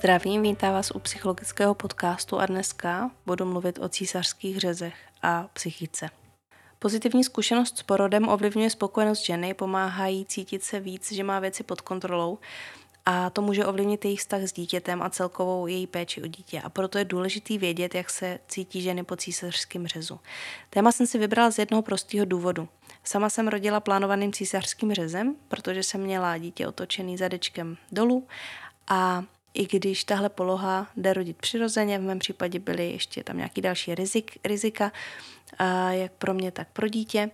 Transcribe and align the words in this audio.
Zdravím, 0.00 0.42
vítám 0.42 0.72
vás 0.72 0.90
u 0.90 0.98
psychologického 0.98 1.74
podcastu 1.74 2.38
a 2.38 2.46
dneska 2.46 3.10
budu 3.26 3.44
mluvit 3.44 3.78
o 3.78 3.88
císařských 3.88 4.60
řezech 4.60 4.94
a 5.22 5.48
psychice. 5.52 6.08
Pozitivní 6.78 7.24
zkušenost 7.24 7.78
s 7.78 7.82
porodem 7.82 8.28
ovlivňuje 8.28 8.70
spokojenost 8.70 9.24
ženy, 9.24 9.54
pomáhají 9.54 10.24
cítit 10.24 10.62
se 10.62 10.80
víc, 10.80 11.12
že 11.12 11.24
má 11.24 11.40
věci 11.40 11.62
pod 11.62 11.80
kontrolou 11.80 12.38
a 13.06 13.30
to 13.30 13.42
může 13.42 13.66
ovlivnit 13.66 14.04
její 14.04 14.16
vztah 14.16 14.40
s 14.40 14.52
dítětem 14.52 15.02
a 15.02 15.10
celkovou 15.10 15.66
její 15.66 15.86
péči 15.86 16.22
o 16.22 16.26
dítě. 16.26 16.60
A 16.60 16.68
proto 16.68 16.98
je 16.98 17.04
důležitý 17.04 17.58
vědět, 17.58 17.94
jak 17.94 18.10
se 18.10 18.38
cítí 18.48 18.82
ženy 18.82 19.04
po 19.04 19.16
císařském 19.16 19.86
řezu. 19.86 20.20
Téma 20.70 20.92
jsem 20.92 21.06
si 21.06 21.18
vybrala 21.18 21.50
z 21.50 21.58
jednoho 21.58 21.82
prostého 21.82 22.24
důvodu. 22.24 22.68
Sama 23.04 23.30
jsem 23.30 23.48
rodila 23.48 23.80
plánovaným 23.80 24.32
císařským 24.32 24.94
řezem, 24.94 25.36
protože 25.48 25.82
jsem 25.82 26.00
měla 26.00 26.38
dítě 26.38 26.68
otočený 26.68 27.16
zadečkem 27.16 27.76
dolů 27.92 28.26
a 28.88 29.24
i 29.54 29.66
když 29.66 30.04
tahle 30.04 30.28
poloha 30.28 30.86
jde 30.96 31.12
rodit 31.12 31.36
přirozeně, 31.36 31.98
v 31.98 32.02
mém 32.02 32.18
případě 32.18 32.58
byly 32.58 32.90
ještě 32.90 33.24
tam 33.24 33.36
nějaký 33.36 33.60
další 33.60 33.94
rizik, 33.94 34.38
rizika, 34.44 34.92
jak 35.90 36.12
pro 36.12 36.34
mě, 36.34 36.50
tak 36.50 36.68
pro 36.72 36.88
dítě. 36.88 37.30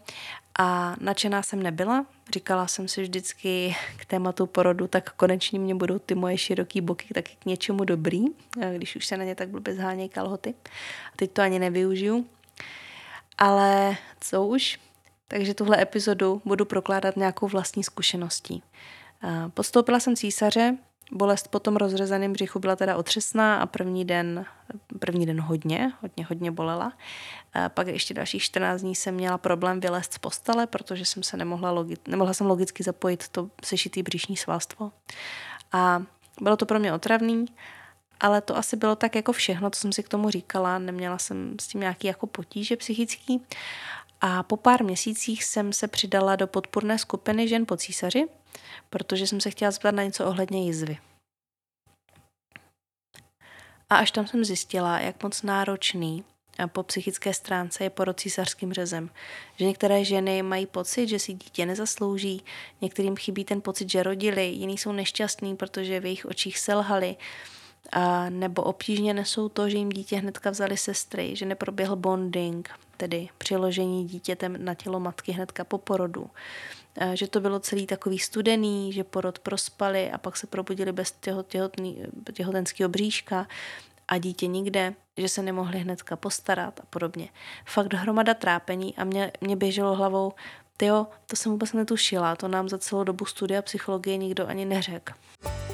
A 0.59 0.97
nadšená 1.01 1.43
jsem 1.43 1.63
nebyla, 1.63 2.07
říkala 2.33 2.67
jsem 2.67 2.89
si 2.89 3.03
vždycky 3.03 3.77
k 3.97 4.05
tématu 4.05 4.47
porodu, 4.47 4.87
tak 4.87 5.13
konečně 5.13 5.59
mě 5.59 5.75
budou 5.75 5.99
ty 5.99 6.15
moje 6.15 6.39
široký 6.39 6.81
boky 6.81 7.15
taky 7.15 7.37
k 7.39 7.45
něčemu 7.45 7.85
dobrý, 7.85 8.25
když 8.77 8.97
už 8.97 9.07
se 9.07 9.17
na 9.17 9.25
ně 9.25 9.35
tak 9.35 9.49
blbě 9.49 9.75
zhánějí 9.75 10.09
kalhoty. 10.09 10.55
A 11.13 11.17
teď 11.17 11.31
to 11.31 11.43
ani 11.43 11.59
nevyužiju. 11.59 12.27
Ale 13.39 13.97
co 14.21 14.47
už, 14.47 14.79
takže 15.29 15.55
tuhle 15.55 15.83
epizodu 15.83 16.43
budu 16.45 16.65
prokládat 16.65 17.17
nějakou 17.17 17.49
vlastní 17.49 17.85
zkušeností. 17.85 18.63
Podstoupila 19.55 20.01
jsem 20.01 20.17
císaře, 20.17 20.77
Bolest 21.13 21.49
po 21.49 21.61
tom 21.61 21.77
rozřezaném 21.77 22.33
břichu 22.33 22.59
byla 22.59 22.77
teda 22.77 22.97
otřesná 22.97 23.61
a 23.61 23.67
první 23.67 24.05
den, 24.05 24.45
první 24.99 25.27
den 25.27 25.41
hodně, 25.41 25.93
hodně, 26.03 26.25
hodně 26.25 26.51
bolela. 26.51 26.93
A 27.55 27.69
pak 27.69 27.87
ještě 27.87 28.15
dalších 28.15 28.43
14 28.43 28.81
dní 28.81 28.95
jsem 28.95 29.15
měla 29.15 29.39
problém 29.39 29.81
vylézt 29.81 30.13
z 30.13 30.19
postele, 30.19 30.67
protože 30.67 31.05
jsem 31.05 31.23
se 31.23 31.37
nemohla, 31.37 31.73
logi- 31.73 31.97
nemohla 32.09 32.35
jsem 32.35 32.47
logicky 32.47 32.83
zapojit 32.83 33.29
to 33.29 33.51
sešitý 33.65 34.03
břišní 34.03 34.37
svalstvo. 34.37 34.93
A 35.73 36.03
bylo 36.41 36.57
to 36.57 36.67
pro 36.67 36.79
mě 36.79 36.93
otravný, 36.93 37.47
ale 38.21 38.41
to 38.41 38.57
asi 38.57 38.77
bylo 38.77 38.97
tak 38.97 39.15
jako 39.15 39.33
všechno, 39.33 39.71
co 39.71 39.81
jsem 39.81 39.93
si 39.93 40.03
k 40.03 40.09
tomu 40.09 40.31
říkala. 40.31 40.79
Neměla 40.79 41.19
jsem 41.19 41.57
s 41.61 41.67
tím 41.67 41.81
nějaký 41.81 42.07
jako 42.07 42.27
potíže 42.27 42.77
psychický. 42.77 43.43
A 44.21 44.43
po 44.43 44.57
pár 44.57 44.85
měsících 44.85 45.45
jsem 45.45 45.73
se 45.73 45.89
přidala 45.89 46.37
do 46.37 46.47
podpůrné 46.47 46.99
skupiny 46.99 47.49
žen 47.49 47.67
po 47.67 47.77
císaři, 47.77 48.29
protože 48.91 49.27
jsem 49.27 49.41
se 49.41 49.51
chtěla 49.51 49.71
zeptat 49.71 49.91
na 49.95 50.03
něco 50.03 50.27
ohledně 50.27 50.67
jizvy. 50.67 50.99
A 53.91 53.97
až 53.97 54.11
tam 54.11 54.27
jsem 54.27 54.45
zjistila, 54.45 55.01
jak 55.01 55.23
moc 55.23 55.43
náročný 55.43 56.25
a 56.59 56.67
po 56.69 56.83
psychické 56.83 57.35
stránce 57.35 57.85
je 57.85 57.91
porod 57.91 58.21
císařským 58.21 58.73
řezem. 58.73 59.11
Že 59.57 59.65
některé 59.65 60.05
ženy 60.05 60.43
mají 60.43 60.67
pocit, 60.67 61.09
že 61.09 61.19
si 61.19 61.33
dítě 61.33 61.67
nezaslouží, 61.67 62.45
některým 62.81 63.17
chybí 63.17 63.45
ten 63.45 63.61
pocit, 63.61 63.91
že 63.91 64.03
rodili, 64.03 64.47
jiní 64.47 64.79
jsou 64.79 64.93
nešťastní, 64.93 65.57
protože 65.57 66.01
v 66.01 66.05
jejich 66.05 66.27
očích 66.27 66.59
selhali, 66.59 67.17
a 67.93 68.31
nebo 68.31 68.63
obtížně 68.63 69.15
nesou 69.15 69.49
to, 69.49 69.69
že 69.69 69.77
jim 69.77 69.89
dítě 69.89 70.17
hnedka 70.17 70.51
vzali 70.51 70.77
sestry, 70.77 71.37
že 71.37 71.47
neproběhl 71.47 71.97
bonding, 71.97 72.71
tedy 72.97 73.29
přiložení 73.39 74.05
dítětem 74.05 74.65
na 74.65 74.75
tělo 74.75 75.01
matky 75.01 75.33
hnedka 75.33 75.65
po 75.65 75.79
porodu. 75.79 76.31
A 77.01 77.15
že 77.15 77.27
to 77.27 77.41
bylo 77.41 77.61
celý 77.61 77.87
takový 77.87 78.19
studený, 78.19 78.93
že 78.93 79.05
porod 79.05 79.39
prospali 79.39 80.11
a 80.11 80.19
pak 80.19 80.37
se 80.37 80.47
probudili 80.47 80.93
bez 80.93 81.15
těhotný, 81.47 82.03
těhotenského 82.33 82.89
bříška 82.89 83.47
a 84.09 84.19
dítě 84.19 84.47
nikde, 84.47 84.95
že 85.17 85.29
se 85.29 85.43
nemohli 85.43 85.79
hnedka 85.79 86.17
postarat 86.17 86.81
a 86.81 86.83
podobně. 86.91 87.29
Fakt 87.65 87.95
hromada 87.95 88.35
trápení 88.35 88.97
a 88.97 89.05
mě, 89.05 89.33
mě 89.41 89.57
běželo 89.57 89.95
hlavou, 89.95 90.33
tyjo, 90.77 91.07
to 91.27 91.37
jsem 91.37 91.53
vůbec 91.53 91.73
netušila, 91.73 92.37
to 92.37 92.49
nám 92.49 92.69
za 92.69 92.79
celou 92.79 93.05
dobu 93.05 93.25
studia 93.25 93.63
psychologie 93.63 94.17
nikdo 94.17 94.47
ani 94.47 94.65
neřekl. 94.65 95.13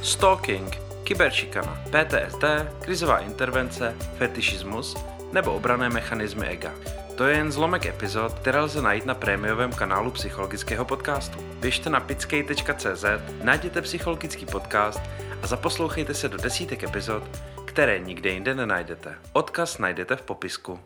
Stalking 0.02 0.76
kyberšikana, 1.04 1.84
PTSD, 1.90 2.44
krizová 2.80 3.18
intervence, 3.18 3.96
fetišismus 4.18 4.96
nebo 5.32 5.54
obrané 5.54 5.88
mechanismy 5.88 6.46
ega. 6.46 7.01
To 7.16 7.24
je 7.24 7.36
jen 7.36 7.52
zlomek 7.52 7.86
epizod, 7.86 8.32
které 8.32 8.60
lze 8.60 8.82
najít 8.82 9.06
na 9.06 9.14
prémiovém 9.14 9.72
kanálu 9.72 10.10
psychologického 10.10 10.84
podcastu. 10.84 11.38
Běžte 11.60 11.90
na 11.90 12.00
pickej.cz, 12.00 13.04
najděte 13.42 13.82
psychologický 13.82 14.46
podcast 14.46 15.00
a 15.42 15.46
zaposlouchejte 15.46 16.14
se 16.14 16.28
do 16.28 16.38
desítek 16.38 16.82
epizod, 16.82 17.22
které 17.64 17.98
nikde 17.98 18.30
jinde 18.30 18.54
nenajdete. 18.54 19.14
Odkaz 19.32 19.78
najdete 19.78 20.16
v 20.16 20.22
popisku. 20.22 20.72
Uh, 20.72 20.78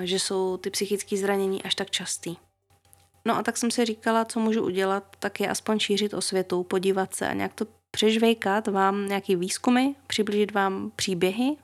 že 0.00 0.18
jsou 0.18 0.56
ty 0.56 0.70
psychické 0.70 1.16
zranění 1.16 1.62
až 1.62 1.74
tak 1.74 1.90
častý. 1.90 2.36
No 3.24 3.36
a 3.36 3.42
tak 3.42 3.56
jsem 3.56 3.70
si 3.70 3.84
říkala, 3.84 4.24
co 4.24 4.40
můžu 4.40 4.62
udělat, 4.64 5.04
tak 5.18 5.40
je 5.40 5.48
aspoň 5.48 5.78
šířit 5.78 6.14
o 6.14 6.20
světu, 6.20 6.62
podívat 6.62 7.14
se 7.14 7.28
a 7.28 7.32
nějak 7.32 7.54
to 7.54 7.66
přežvejkat 7.90 8.68
vám 8.68 9.08
nějaký 9.08 9.36
výzkumy, 9.36 9.86
přiblížit 10.06 10.52
vám 10.52 10.92
příběhy 10.96 11.44
e, 11.46 11.56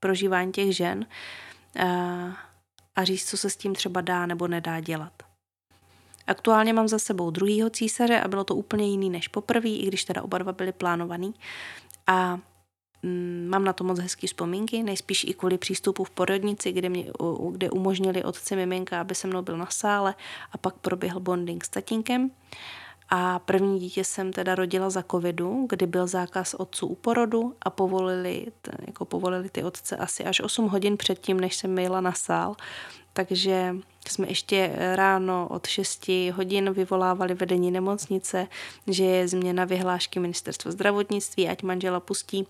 prožívání 0.00 0.52
těch 0.52 0.76
žen 0.76 1.06
e, 1.76 2.32
a 2.96 3.04
říct, 3.04 3.28
co 3.28 3.36
se 3.36 3.50
s 3.50 3.56
tím 3.56 3.74
třeba 3.74 4.00
dá 4.00 4.26
nebo 4.26 4.48
nedá 4.48 4.80
dělat. 4.80 5.12
Aktuálně 6.26 6.72
mám 6.72 6.88
za 6.88 6.98
sebou 6.98 7.30
druhýho 7.30 7.70
císaře 7.70 8.20
a 8.20 8.28
bylo 8.28 8.44
to 8.44 8.54
úplně 8.54 8.90
jiný 8.90 9.10
než 9.10 9.28
poprvé, 9.28 9.68
i 9.68 9.86
když 9.86 10.04
teda 10.04 10.22
oba 10.22 10.38
dva 10.38 10.52
byly 10.52 10.72
plánovaný. 10.72 11.34
A 12.06 12.38
mm, 13.02 13.46
mám 13.50 13.64
na 13.64 13.72
to 13.72 13.84
moc 13.84 13.98
hezký 13.98 14.26
vzpomínky, 14.26 14.82
nejspíš 14.82 15.24
i 15.24 15.34
kvůli 15.34 15.58
přístupu 15.58 16.04
v 16.04 16.10
porodnici, 16.10 16.72
kde, 16.72 16.88
mě, 16.88 17.04
kde 17.50 17.70
umožnili 17.70 18.24
otci 18.24 18.56
miminka, 18.56 19.00
aby 19.00 19.14
se 19.14 19.26
mnou 19.26 19.42
byl 19.42 19.56
na 19.56 19.66
sále 19.70 20.14
a 20.52 20.58
pak 20.58 20.74
proběhl 20.74 21.20
bonding 21.20 21.64
s 21.64 21.68
tatínkem. 21.68 22.30
A 23.14 23.38
první 23.38 23.80
dítě 23.80 24.04
jsem 24.04 24.32
teda 24.32 24.54
rodila 24.54 24.90
za 24.90 25.04
covidu, 25.10 25.66
kdy 25.68 25.86
byl 25.86 26.06
zákaz 26.06 26.54
otců 26.54 26.86
u 26.86 26.94
porodu 26.94 27.54
a 27.62 27.70
povolili, 27.70 28.46
jako 28.86 29.04
povolili 29.04 29.48
ty 29.48 29.64
otce 29.64 29.96
asi 29.96 30.24
až 30.24 30.40
8 30.40 30.68
hodin 30.68 30.96
předtím, 30.96 31.40
než 31.40 31.56
jsem 31.56 31.78
jela 31.78 32.00
na 32.00 32.12
sál. 32.12 32.56
Takže 33.12 33.76
jsme 34.08 34.28
ještě 34.28 34.72
ráno 34.94 35.48
od 35.50 35.66
6 35.66 36.08
hodin 36.32 36.72
vyvolávali 36.72 37.34
vedení 37.34 37.70
nemocnice, 37.70 38.46
že 38.86 39.04
je 39.04 39.28
změna 39.28 39.64
vyhlášky 39.64 40.20
ministerstva 40.20 40.72
zdravotnictví, 40.72 41.48
ať 41.48 41.62
manžela 41.62 42.00
pustí. 42.00 42.46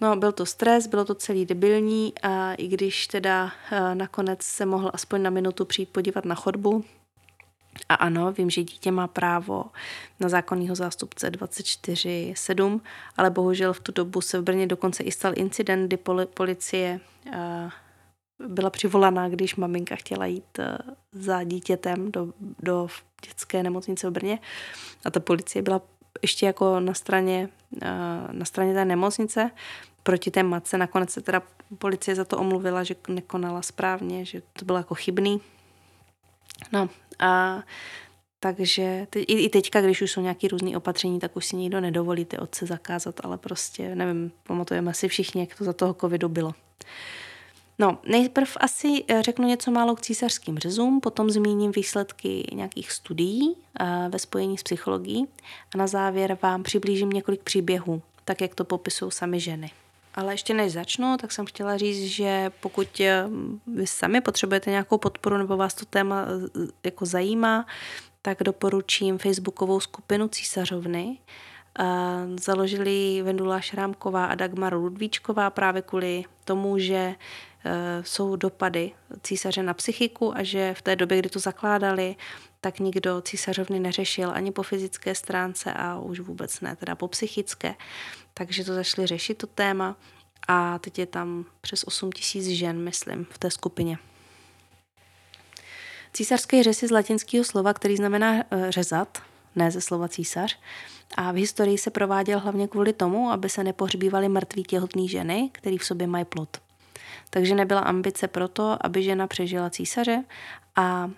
No, 0.00 0.16
byl 0.16 0.32
to 0.32 0.46
stres, 0.46 0.86
bylo 0.86 1.04
to 1.04 1.14
celý 1.14 1.46
debilní 1.46 2.12
a 2.22 2.54
i 2.54 2.68
když 2.68 3.06
teda 3.06 3.50
eh, 3.72 3.94
nakonec 3.94 4.42
se 4.42 4.66
mohl 4.66 4.90
aspoň 4.94 5.22
na 5.22 5.30
minutu 5.30 5.64
přijít 5.64 5.88
podívat 5.88 6.24
na 6.24 6.34
chodbu, 6.34 6.84
a 7.88 7.94
ano, 7.94 8.32
vím, 8.32 8.50
že 8.50 8.62
dítě 8.62 8.90
má 8.90 9.06
právo 9.06 9.64
na 10.20 10.28
zákonního 10.28 10.74
zástupce 10.74 11.30
24-7, 11.30 12.80
ale 13.16 13.30
bohužel 13.30 13.72
v 13.72 13.80
tu 13.80 13.92
dobu 13.92 14.20
se 14.20 14.40
v 14.40 14.42
Brně 14.42 14.66
dokonce 14.66 15.02
i 15.02 15.12
stal 15.12 15.32
incident, 15.36 15.86
kdy 15.86 15.98
policie 16.34 17.00
eh, 17.32 17.70
byla 18.48 18.70
přivolaná, 18.70 19.28
když 19.28 19.56
maminka 19.56 19.96
chtěla 19.96 20.26
jít 20.26 20.58
eh, 20.58 20.78
za 21.12 21.44
dítětem 21.44 22.12
do, 22.12 22.32
do 22.62 22.88
dětské 23.26 23.62
nemocnice 23.62 24.08
v 24.08 24.12
Brně 24.12 24.38
a 25.04 25.10
ta 25.10 25.20
policie 25.20 25.62
byla 25.62 25.80
ještě 26.22 26.46
jako 26.46 26.80
na 26.80 26.94
straně, 26.94 27.48
eh, 27.82 27.88
na 28.32 28.44
straně 28.44 28.74
té 28.74 28.84
nemocnice 28.84 29.50
proti 30.02 30.30
té 30.30 30.42
matce. 30.42 30.78
Nakonec 30.78 31.10
se 31.10 31.20
teda 31.20 31.42
policie 31.78 32.14
za 32.14 32.24
to 32.24 32.38
omluvila, 32.38 32.84
že 32.84 32.96
nekonala 33.08 33.62
správně, 33.62 34.24
že 34.24 34.42
to 34.52 34.64
bylo 34.64 34.78
jako 34.78 34.94
chybný. 34.94 35.40
No 36.72 36.88
a 37.18 37.62
takže 38.40 39.06
te, 39.10 39.20
i, 39.20 39.44
i 39.44 39.48
teďka, 39.48 39.80
když 39.80 40.02
už 40.02 40.10
jsou 40.10 40.20
nějaké 40.20 40.48
různé 40.48 40.76
opatření, 40.76 41.18
tak 41.18 41.36
už 41.36 41.46
si 41.46 41.56
nikdo 41.56 41.80
nedovolí 41.80 42.24
ty 42.24 42.38
otce 42.38 42.66
zakázat, 42.66 43.20
ale 43.24 43.38
prostě, 43.38 43.94
nevím, 43.94 44.32
pamatujeme 44.42 44.94
si 44.94 45.08
všichni, 45.08 45.40
jak 45.40 45.58
to 45.58 45.64
za 45.64 45.72
toho 45.72 45.94
covidu 45.94 46.28
bylo. 46.28 46.54
No, 47.78 47.98
nejprv 48.06 48.56
asi 48.60 49.04
eh, 49.08 49.22
řeknu 49.22 49.48
něco 49.48 49.70
málo 49.70 49.96
k 49.96 50.00
císařským 50.00 50.58
řezům, 50.58 51.00
potom 51.00 51.30
zmíním 51.30 51.72
výsledky 51.72 52.46
nějakých 52.52 52.92
studií 52.92 53.56
eh, 53.80 54.08
ve 54.08 54.18
spojení 54.18 54.58
s 54.58 54.62
psychologií 54.62 55.28
a 55.74 55.78
na 55.78 55.86
závěr 55.86 56.38
vám 56.42 56.62
přiblížím 56.62 57.10
několik 57.10 57.42
příběhů, 57.42 58.02
tak 58.24 58.40
jak 58.40 58.54
to 58.54 58.64
popisují 58.64 59.12
sami 59.12 59.40
ženy. 59.40 59.70
Ale 60.14 60.32
ještě 60.32 60.54
než 60.54 60.72
začnu, 60.72 61.16
tak 61.20 61.32
jsem 61.32 61.46
chtěla 61.46 61.76
říct, 61.76 62.04
že 62.04 62.50
pokud 62.60 63.00
eh, 63.00 63.24
vy 63.66 63.86
sami 63.86 64.20
potřebujete 64.20 64.70
nějakou 64.70 64.98
podporu 64.98 65.36
nebo 65.36 65.56
vás 65.56 65.74
to 65.74 65.84
téma 65.84 66.26
eh, 66.26 66.66
jako 66.84 67.06
zajímá, 67.06 67.66
tak 68.22 68.38
doporučím 68.42 69.18
facebookovou 69.18 69.80
skupinu 69.80 70.28
Císařovny. 70.28 71.18
Založili 72.40 73.22
Vendula 73.22 73.60
Šrámková 73.60 74.26
a 74.26 74.34
Dagmar 74.34 74.74
Ludvíčková 74.74 75.50
právě 75.50 75.82
kvůli 75.82 76.24
tomu, 76.44 76.78
že 76.78 77.14
jsou 78.02 78.36
dopady 78.36 78.92
císaře 79.22 79.62
na 79.62 79.74
psychiku 79.74 80.36
a 80.36 80.42
že 80.42 80.74
v 80.74 80.82
té 80.82 80.96
době, 80.96 81.18
kdy 81.18 81.28
to 81.28 81.38
zakládali, 81.38 82.16
tak 82.60 82.78
nikdo 82.78 83.20
císařovny 83.20 83.80
neřešil 83.80 84.30
ani 84.34 84.52
po 84.52 84.62
fyzické 84.62 85.14
stránce 85.14 85.72
a 85.72 85.98
už 85.98 86.20
vůbec 86.20 86.60
ne, 86.60 86.76
teda 86.76 86.94
po 86.94 87.08
psychické. 87.08 87.74
Takže 88.34 88.64
to 88.64 88.74
zašli 88.74 89.06
řešit 89.06 89.34
to 89.34 89.46
téma 89.46 89.96
a 90.48 90.78
teď 90.78 90.98
je 90.98 91.06
tam 91.06 91.44
přes 91.60 91.84
8 91.84 92.12
tisíc 92.12 92.46
žen, 92.46 92.78
myslím, 92.78 93.26
v 93.30 93.38
té 93.38 93.50
skupině. 93.50 93.98
Císařský 96.12 96.62
řez 96.62 96.82
je 96.82 96.88
z 96.88 96.90
latinského 96.90 97.44
slova, 97.44 97.74
který 97.74 97.96
znamená 97.96 98.34
e, 98.34 98.72
řezat, 98.72 99.22
ne 99.56 99.70
ze 99.70 99.80
slova 99.80 100.08
císař. 100.08 100.58
A 101.14 101.32
v 101.32 101.34
historii 101.34 101.78
se 101.78 101.90
prováděl 101.90 102.38
hlavně 102.38 102.68
kvůli 102.68 102.92
tomu, 102.92 103.30
aby 103.30 103.48
se 103.48 103.64
nepohřbívaly 103.64 104.28
mrtví 104.28 104.62
těhotné 104.62 105.08
ženy, 105.08 105.50
který 105.52 105.78
v 105.78 105.84
sobě 105.84 106.06
mají 106.06 106.24
plod. 106.24 106.56
Takže 107.30 107.54
nebyla 107.54 107.80
ambice 107.80 108.28
proto, 108.28 108.76
aby 108.80 109.02
žena 109.02 109.26
přežila 109.26 109.70
císaře 109.70 110.24
a 110.76 111.10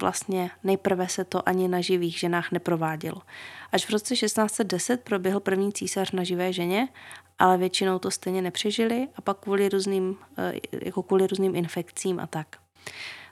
vlastně 0.00 0.50
nejprve 0.64 1.08
se 1.08 1.24
to 1.24 1.48
ani 1.48 1.68
na 1.68 1.80
živých 1.80 2.18
ženách 2.18 2.52
neprovádělo. 2.52 3.22
Až 3.72 3.86
v 3.86 3.90
roce 3.90 4.14
1610 4.14 5.00
proběhl 5.02 5.40
první 5.40 5.72
císař 5.72 6.12
na 6.12 6.24
živé 6.24 6.52
ženě, 6.52 6.88
ale 7.38 7.58
většinou 7.58 7.98
to 7.98 8.10
stejně 8.10 8.42
nepřežili 8.42 9.08
a 9.16 9.20
pak 9.20 9.38
kvůli 9.38 9.68
různým, 9.68 10.16
e, 10.38 10.54
jako 10.84 11.02
kvůli 11.02 11.26
různým 11.26 11.56
infekcím 11.56 12.20
a 12.20 12.26
tak. 12.26 12.46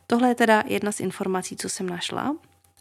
Tohle 0.06 0.28
je 0.28 0.34
teda 0.34 0.62
jedna 0.66 0.92
z 0.92 1.00
informací, 1.00 1.56
co 1.56 1.68
jsem 1.68 1.88
našla 1.88 2.34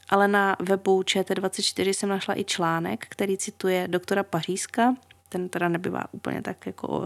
ale 0.09 0.27
na 0.27 0.55
webu 0.59 1.01
ČT24 1.01 1.89
jsem 1.89 2.09
našla 2.09 2.39
i 2.39 2.43
článek, 2.43 3.05
který 3.09 3.37
cituje 3.37 3.87
doktora 3.87 4.23
Pařízka, 4.23 4.95
ten 5.33 5.49
teda 5.49 5.69
nebývá 5.69 6.03
úplně 6.11 6.41
tak 6.41 6.65
jako 6.65 7.03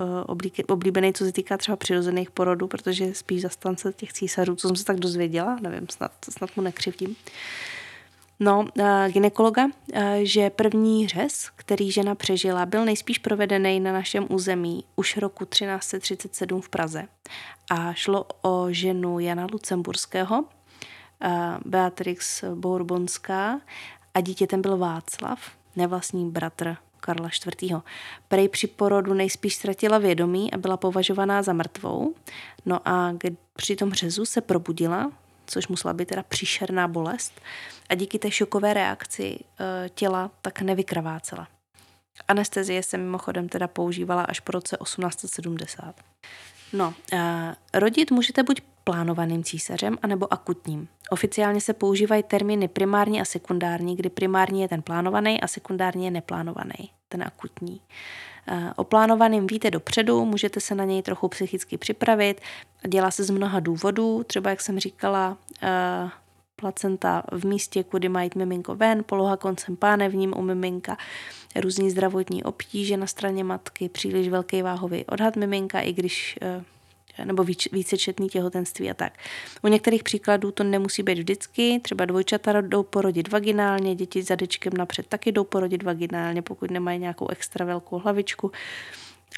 eh, 0.59 0.63
oblíbený, 0.63 1.13
co 1.13 1.25
se 1.25 1.31
týká 1.31 1.57
třeba 1.57 1.75
přirozených 1.75 2.31
porodů, 2.31 2.67
protože 2.67 3.13
spíš 3.13 3.41
zastance 3.41 3.93
těch 3.93 4.13
císařů, 4.13 4.55
co 4.55 4.67
jsem 4.67 4.75
se 4.75 4.85
tak 4.85 4.99
dozvěděla, 4.99 5.57
nevím, 5.61 5.89
snad, 5.89 6.11
snad 6.29 6.49
mu 6.55 6.63
nekřivdím. 6.63 7.15
No, 8.39 8.67
eh, 8.79 9.11
ginekologa, 9.11 9.67
eh, 9.93 10.19
že 10.23 10.49
první 10.49 11.07
řez, 11.07 11.49
který 11.55 11.91
žena 11.91 12.15
přežila, 12.15 12.65
byl 12.65 12.85
nejspíš 12.85 13.17
provedený 13.17 13.79
na 13.79 13.93
našem 13.93 14.27
území 14.29 14.83
už 14.95 15.17
roku 15.17 15.45
1337 15.45 16.61
v 16.61 16.69
Praze. 16.69 17.03
A 17.71 17.93
šlo 17.93 18.25
o 18.41 18.67
ženu 18.69 19.19
Jana 19.19 19.47
Lucemburského, 19.51 20.45
Beatrix 21.65 22.43
Bourbonská 22.55 23.61
a 24.13 24.21
dítětem 24.21 24.61
byl 24.61 24.77
Václav, 24.77 25.39
nevlastní 25.75 26.31
bratr 26.31 26.77
Karla 27.07 27.29
IV. 27.61 27.73
Prej 28.27 28.49
při 28.49 28.67
porodu 28.67 29.13
nejspíš 29.13 29.55
ztratila 29.55 29.97
vědomí 29.97 30.53
a 30.53 30.57
byla 30.57 30.77
považovaná 30.77 31.43
za 31.43 31.53
mrtvou. 31.53 32.13
No 32.65 32.79
a 32.85 33.13
při 33.55 33.75
tom 33.75 33.93
řezu 33.93 34.25
se 34.25 34.41
probudila, 34.41 35.11
což 35.45 35.67
musela 35.67 35.93
být 35.93 36.07
teda 36.07 36.23
příšerná 36.23 36.87
bolest 36.87 37.41
a 37.89 37.95
díky 37.95 38.19
té 38.19 38.31
šokové 38.31 38.73
reakci 38.73 39.39
e, 39.59 39.89
těla 39.89 40.31
tak 40.41 40.61
nevykrvácela. 40.61 41.47
Anestezie 42.27 42.83
se 42.83 42.97
mimochodem 42.97 43.49
teda 43.49 43.67
používala 43.67 44.23
až 44.23 44.39
po 44.39 44.51
roce 44.51 44.77
1870. 44.83 45.95
No, 46.73 46.93
uh, 47.13 47.19
rodit 47.73 48.11
můžete 48.11 48.43
buď 48.43 48.61
plánovaným 48.83 49.43
císařem 49.43 49.97
anebo 50.01 50.33
akutním. 50.33 50.87
Oficiálně 51.09 51.61
se 51.61 51.73
používají 51.73 52.23
termíny 52.23 52.67
primární 52.67 53.21
a 53.21 53.25
sekundární, 53.25 53.95
kdy 53.95 54.09
primární 54.09 54.61
je 54.61 54.67
ten 54.67 54.81
plánovaný 54.81 55.41
a 55.41 55.47
sekundární 55.47 56.05
je 56.05 56.11
neplánovaný, 56.11 56.89
ten 57.09 57.23
akutní. 57.23 57.81
Uh, 58.51 58.63
o 58.75 58.83
plánovaným 58.83 59.47
víte 59.47 59.71
dopředu, 59.71 60.25
můžete 60.25 60.59
se 60.59 60.75
na 60.75 60.85
něj 60.85 61.01
trochu 61.01 61.27
psychicky 61.27 61.77
připravit. 61.77 62.41
Dělá 62.87 63.11
se 63.11 63.23
z 63.23 63.29
mnoha 63.29 63.59
důvodů, 63.59 64.23
třeba 64.27 64.49
jak 64.49 64.61
jsem 64.61 64.79
říkala, 64.79 65.37
uh, 65.63 66.09
placenta 66.55 67.23
v 67.31 67.45
místě, 67.45 67.83
kudy 67.83 68.09
mají 68.09 68.29
miminko 68.35 68.75
ven, 68.75 69.03
poloha 69.03 69.37
koncem 69.37 69.75
pánevním 69.75 70.33
u 70.37 70.41
miminka, 70.41 70.97
různý 71.55 71.91
zdravotní 71.91 72.43
obtíže 72.43 72.97
na 72.97 73.07
straně 73.07 73.43
matky, 73.43 73.89
příliš 73.89 74.29
velký 74.29 74.61
váhový 74.61 75.05
odhad 75.05 75.35
miminka, 75.35 75.79
i 75.79 75.93
když 75.93 76.39
eh, 76.41 76.63
nebo 77.25 77.43
víc, 77.43 77.67
vícečetný 77.71 78.29
těhotenství 78.29 78.91
a 78.91 78.93
tak. 78.93 79.13
U 79.63 79.67
některých 79.67 80.03
příkladů 80.03 80.51
to 80.51 80.63
nemusí 80.63 81.03
být 81.03 81.17
vždycky, 81.17 81.79
třeba 81.83 82.05
dvojčata 82.05 82.61
jdou 82.61 82.83
porodit 82.83 83.31
vaginálně, 83.31 83.95
děti 83.95 84.23
zadečkem 84.23 84.73
napřed 84.77 85.07
taky 85.07 85.31
jdou 85.31 85.43
porodit 85.43 85.83
vaginálně, 85.83 86.41
pokud 86.41 86.71
nemají 86.71 86.99
nějakou 86.99 87.27
extra 87.29 87.65
velkou 87.65 87.99
hlavičku. 87.99 88.51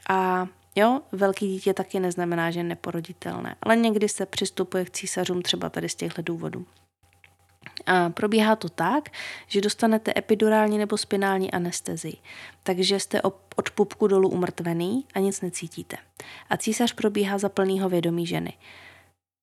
A 0.10 0.48
Jo, 0.76 1.02
velký 1.12 1.48
dítě 1.48 1.74
taky 1.74 2.00
neznamená, 2.00 2.52
že 2.52 2.60
je 2.60 2.64
neporoditelné, 2.64 3.56
ale 3.64 3.76
někdy 3.76 4.10
se 4.10 4.26
přistupuje 4.26 4.86
k 4.86 4.90
císařům 4.90 5.42
třeba 5.42 5.70
tady 5.70 5.90
z 5.90 5.96
těchto 5.96 6.22
důvodů. 6.22 6.66
A 7.86 8.10
probíhá 8.10 8.56
to 8.56 8.70
tak, 8.70 9.10
že 9.48 9.62
dostanete 9.62 10.14
epidurální 10.18 10.78
nebo 10.78 10.98
spinální 10.98 11.52
anestezii, 11.52 12.18
takže 12.64 13.00
jste 13.00 13.22
od 13.56 13.70
pupku 13.76 14.08
dolů 14.08 14.30
umrtvený 14.30 15.06
a 15.14 15.20
nic 15.20 15.42
necítíte. 15.42 15.98
A 16.50 16.58
císař 16.58 16.94
probíhá 16.94 17.38
za 17.38 17.50
plného 17.50 17.90
vědomí 17.90 18.28
ženy. 18.28 18.54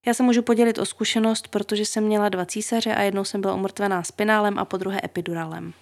Já 0.07 0.15
se 0.15 0.23
můžu 0.23 0.43
podělit 0.43 0.79
o 0.79 0.87
zkušenost, 0.87 1.49
protože 1.49 1.85
jsem 1.85 2.05
měla 2.05 2.29
dva 2.29 2.47
císaře 2.47 2.95
a 2.95 3.03
jednou 3.03 3.25
jsem 3.25 3.41
byla 3.41 3.55
umrtvená 3.55 4.03
spinálem 4.03 4.59
a 4.59 4.65
po 4.65 4.77
druhé 4.77 5.01
epidurálem. 5.05 5.73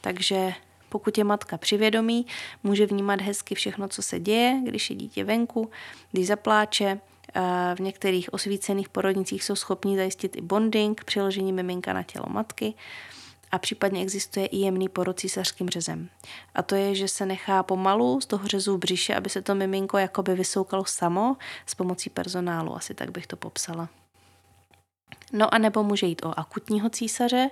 Takže 0.00 0.52
pokud 0.88 1.18
je 1.18 1.24
matka 1.24 1.58
přivědomí, 1.58 2.26
může 2.62 2.86
vnímat 2.86 3.20
hezky 3.20 3.54
všechno, 3.54 3.88
co 3.88 4.02
se 4.02 4.20
děje, 4.20 4.60
když 4.64 4.90
je 4.90 4.96
dítě 4.96 5.24
venku, 5.24 5.70
když 6.12 6.26
zapláče, 6.26 7.00
v 7.74 7.80
některých 7.80 8.34
osvícených 8.34 8.88
porodnicích 8.88 9.44
jsou 9.44 9.56
schopni 9.56 9.96
zajistit 9.96 10.36
i 10.36 10.40
bonding, 10.40 11.04
přiložení 11.04 11.52
miminka 11.52 11.92
na 11.92 12.02
tělo 12.02 12.26
matky 12.28 12.74
a 13.50 13.58
případně 13.58 14.02
existuje 14.02 14.46
i 14.46 14.56
jemný 14.56 14.88
porod 14.88 15.20
císařským 15.20 15.68
řezem. 15.68 16.08
A 16.54 16.62
to 16.62 16.74
je, 16.74 16.94
že 16.94 17.08
se 17.08 17.26
nechá 17.26 17.62
pomalu 17.62 18.20
z 18.20 18.26
toho 18.26 18.48
řezu 18.48 18.76
v 18.76 18.78
břiše, 18.78 19.14
aby 19.14 19.30
se 19.30 19.42
to 19.42 19.54
miminko 19.54 19.98
jakoby 19.98 20.34
vysoukalo 20.34 20.84
samo 20.84 21.36
s 21.66 21.74
pomocí 21.74 22.10
personálu, 22.10 22.76
asi 22.76 22.94
tak 22.94 23.10
bych 23.10 23.26
to 23.26 23.36
popsala. 23.36 23.88
No 25.32 25.54
a 25.54 25.58
nebo 25.58 25.82
může 25.82 26.06
jít 26.06 26.24
o 26.24 26.38
akutního 26.38 26.90
císaře, 26.90 27.50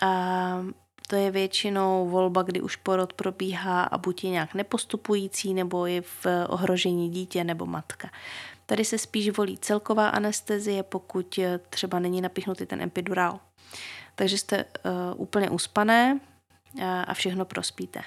a 0.00 0.64
to 1.10 1.16
je 1.16 1.30
většinou 1.30 2.08
volba, 2.08 2.42
kdy 2.42 2.60
už 2.60 2.76
porod 2.76 3.12
probíhá 3.12 3.82
a 3.82 3.98
buď 3.98 4.24
je 4.24 4.30
nějak 4.30 4.54
nepostupující, 4.54 5.54
nebo 5.54 5.86
je 5.86 6.02
v 6.02 6.26
ohrožení 6.48 7.10
dítě 7.10 7.44
nebo 7.44 7.66
matka. 7.66 8.10
Tady 8.66 8.84
se 8.84 8.98
spíš 8.98 9.30
volí 9.30 9.58
celková 9.58 10.08
anestezie, 10.08 10.82
pokud 10.82 11.38
třeba 11.70 11.98
není 11.98 12.20
napichnutý 12.20 12.66
ten 12.66 12.82
epidurál. 12.82 13.40
Takže 14.14 14.38
jste 14.38 14.64
uh, 14.64 14.90
úplně 15.16 15.50
uspané 15.50 16.20
a 17.06 17.14
všechno 17.14 17.44
prospíte. 17.44 18.00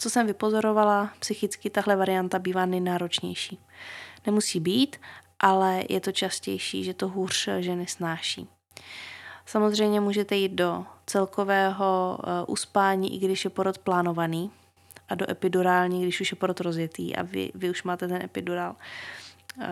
Co 0.00 0.10
jsem 0.10 0.26
vypozorovala, 0.26 1.10
psychicky 1.18 1.70
tahle 1.70 1.96
varianta 1.96 2.38
bývá 2.38 2.66
nejnáročnější. 2.66 3.58
Nemusí 4.26 4.60
být, 4.60 4.96
ale 5.40 5.82
je 5.88 6.00
to 6.00 6.12
častější, 6.12 6.84
že 6.84 6.94
to 6.94 7.08
hůř 7.08 7.48
ženy 7.60 7.86
snáší. 7.86 8.48
Samozřejmě 9.46 10.00
můžete 10.00 10.36
jít 10.36 10.52
do 10.52 10.84
celkového 11.06 12.18
uh, 12.18 12.52
uspání, 12.52 13.14
i 13.14 13.18
když 13.18 13.44
je 13.44 13.50
porod 13.50 13.78
plánovaný, 13.78 14.50
a 15.08 15.14
do 15.14 15.30
epidurální, 15.30 16.02
když 16.02 16.20
už 16.20 16.32
je 16.32 16.36
porod 16.36 16.60
rozjetý 16.60 17.16
a 17.16 17.22
vy, 17.22 17.52
vy 17.54 17.70
už 17.70 17.82
máte 17.82 18.08
ten 18.08 18.22
epidurál 18.22 18.76
uh, 19.56 19.64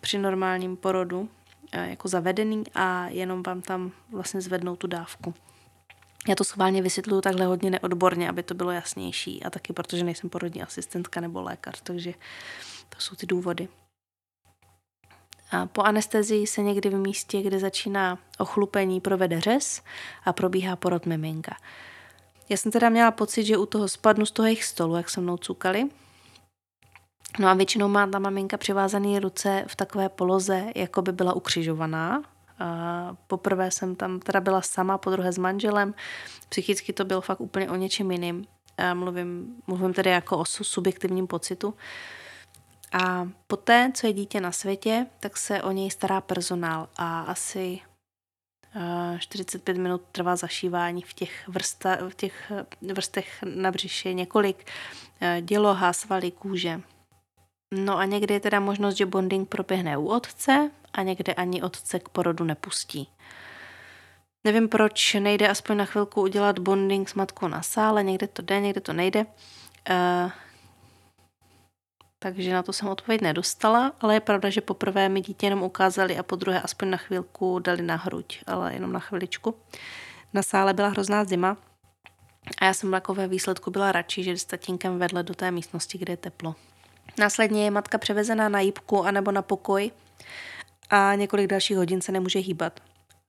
při 0.00 0.18
normálním 0.18 0.76
porodu 0.76 1.20
uh, 1.20 1.28
jako 1.72 2.08
zavedený 2.08 2.64
a 2.74 3.06
jenom 3.08 3.42
vám 3.42 3.62
tam 3.62 3.92
vlastně 4.10 4.40
zvednou 4.40 4.76
tu 4.76 4.86
dávku. 4.86 5.34
Já 6.28 6.34
to 6.34 6.44
schválně 6.44 6.82
vysvětluju 6.82 7.20
takhle 7.20 7.46
hodně 7.46 7.70
neodborně, 7.70 8.28
aby 8.28 8.42
to 8.42 8.54
bylo 8.54 8.70
jasnější 8.70 9.42
a 9.42 9.50
taky 9.50 9.72
protože 9.72 10.04
nejsem 10.04 10.30
porodní 10.30 10.62
asistentka 10.62 11.20
nebo 11.20 11.42
lékař, 11.42 11.80
takže 11.80 12.12
to 12.88 13.00
jsou 13.00 13.16
ty 13.16 13.26
důvody. 13.26 13.68
A 15.54 15.66
po 15.66 15.82
anestezii 15.82 16.46
se 16.46 16.62
někdy 16.62 16.88
v 16.88 16.94
místě, 16.94 17.42
kde 17.42 17.58
začíná 17.58 18.18
ochlupení, 18.38 19.00
provede 19.00 19.40
řez 19.40 19.82
a 20.24 20.32
probíhá 20.32 20.76
porod 20.76 21.06
miminka. 21.06 21.56
Já 22.48 22.56
jsem 22.56 22.72
teda 22.72 22.88
měla 22.88 23.10
pocit, 23.10 23.44
že 23.44 23.56
u 23.56 23.66
toho 23.66 23.88
spadnu 23.88 24.26
z 24.26 24.30
toho 24.30 24.46
jejich 24.46 24.64
stolu, 24.64 24.96
jak 24.96 25.10
se 25.10 25.20
mnou 25.20 25.36
cukali. 25.36 25.84
No 27.38 27.48
a 27.48 27.54
většinou 27.54 27.88
má 27.88 28.06
ta 28.06 28.18
maminka 28.18 28.56
přivázané 28.56 29.20
ruce 29.20 29.64
v 29.68 29.76
takové 29.76 30.08
poloze, 30.08 30.64
jako 30.74 31.02
by 31.02 31.12
byla 31.12 31.32
ukřižovaná. 31.32 32.22
A 32.58 33.16
poprvé 33.26 33.70
jsem 33.70 33.96
tam 33.96 34.20
teda 34.20 34.40
byla 34.40 34.62
sama, 34.62 34.98
po 34.98 35.10
druhé 35.10 35.32
s 35.32 35.38
manželem. 35.38 35.94
Psychicky 36.48 36.92
to 36.92 37.04
bylo 37.04 37.20
fakt 37.20 37.40
úplně 37.40 37.70
o 37.70 37.76
něčem 37.76 38.10
jiným. 38.10 38.46
A 38.78 38.94
mluvím, 38.94 39.56
mluvím 39.66 39.92
tedy 39.92 40.10
jako 40.10 40.38
o 40.38 40.44
subjektivním 40.44 41.26
pocitu. 41.26 41.74
A 43.02 43.28
poté, 43.46 43.92
co 43.94 44.06
je 44.06 44.12
dítě 44.12 44.40
na 44.40 44.52
světě, 44.52 45.06
tak 45.20 45.36
se 45.36 45.62
o 45.62 45.70
něj 45.70 45.90
stará 45.90 46.20
personál 46.20 46.88
a 46.96 47.20
asi 47.20 47.80
45 49.18 49.76
minut 49.76 50.02
trvá 50.12 50.36
zašívání 50.36 51.02
v 51.02 51.12
těch, 51.12 51.48
vrsta, 51.48 51.98
v 52.08 52.14
těch 52.14 52.52
vrstech 52.92 53.42
na 53.54 53.70
břiše 53.70 54.12
několik 54.12 54.70
děloha, 55.40 55.92
svaly, 55.92 56.30
kůže. 56.30 56.80
No 57.74 57.98
a 57.98 58.04
někdy 58.04 58.34
je 58.34 58.40
teda 58.40 58.60
možnost, 58.60 58.96
že 58.96 59.06
bonding 59.06 59.48
proběhne 59.48 59.96
u 59.96 60.06
otce 60.06 60.70
a 60.92 61.02
někde 61.02 61.34
ani 61.34 61.62
otce 61.62 61.98
k 61.98 62.08
porodu 62.08 62.44
nepustí. 62.44 63.08
Nevím, 64.46 64.68
proč 64.68 65.14
nejde 65.14 65.48
aspoň 65.48 65.76
na 65.76 65.84
chvilku 65.84 66.22
udělat 66.22 66.58
bonding 66.58 67.08
s 67.08 67.14
matkou 67.14 67.48
na 67.48 67.62
sále, 67.62 68.02
někde 68.02 68.26
to 68.26 68.42
jde, 68.42 68.60
někde 68.60 68.80
to 68.80 68.92
nejde. 68.92 69.26
Takže 72.24 72.52
na 72.52 72.62
to 72.62 72.72
jsem 72.72 72.88
odpověď 72.88 73.20
nedostala, 73.20 73.92
ale 74.00 74.14
je 74.14 74.20
pravda, 74.20 74.50
že 74.50 74.60
poprvé 74.60 75.08
mi 75.08 75.20
dítě 75.20 75.46
jenom 75.46 75.62
ukázali 75.62 76.18
a 76.18 76.22
po 76.22 76.36
druhé 76.36 76.60
aspoň 76.60 76.90
na 76.90 76.96
chvilku 76.96 77.58
dali 77.58 77.82
na 77.82 77.96
hruď, 77.96 78.42
ale 78.46 78.74
jenom 78.74 78.92
na 78.92 79.00
chviličku. 79.00 79.54
Na 80.34 80.42
sále 80.42 80.74
byla 80.74 80.88
hrozná 80.88 81.24
zima 81.24 81.56
a 82.58 82.64
já 82.64 82.74
jsem 82.74 82.92
jako 82.92 83.14
ve 83.14 83.28
výsledku 83.28 83.70
byla 83.70 83.92
radši, 83.92 84.22
že 84.22 84.36
s 84.36 84.44
tatínkem 84.44 84.98
vedle 84.98 85.22
do 85.22 85.34
té 85.34 85.50
místnosti, 85.50 85.98
kde 85.98 86.12
je 86.12 86.16
teplo. 86.16 86.54
Následně 87.18 87.64
je 87.64 87.70
matka 87.70 87.98
převezená 87.98 88.48
na 88.48 88.60
jípku 88.60 89.04
anebo 89.04 89.32
na 89.32 89.42
pokoj 89.42 89.90
a 90.90 91.14
několik 91.14 91.46
dalších 91.46 91.76
hodin 91.76 92.00
se 92.00 92.12
nemůže 92.12 92.38
hýbat. 92.38 92.80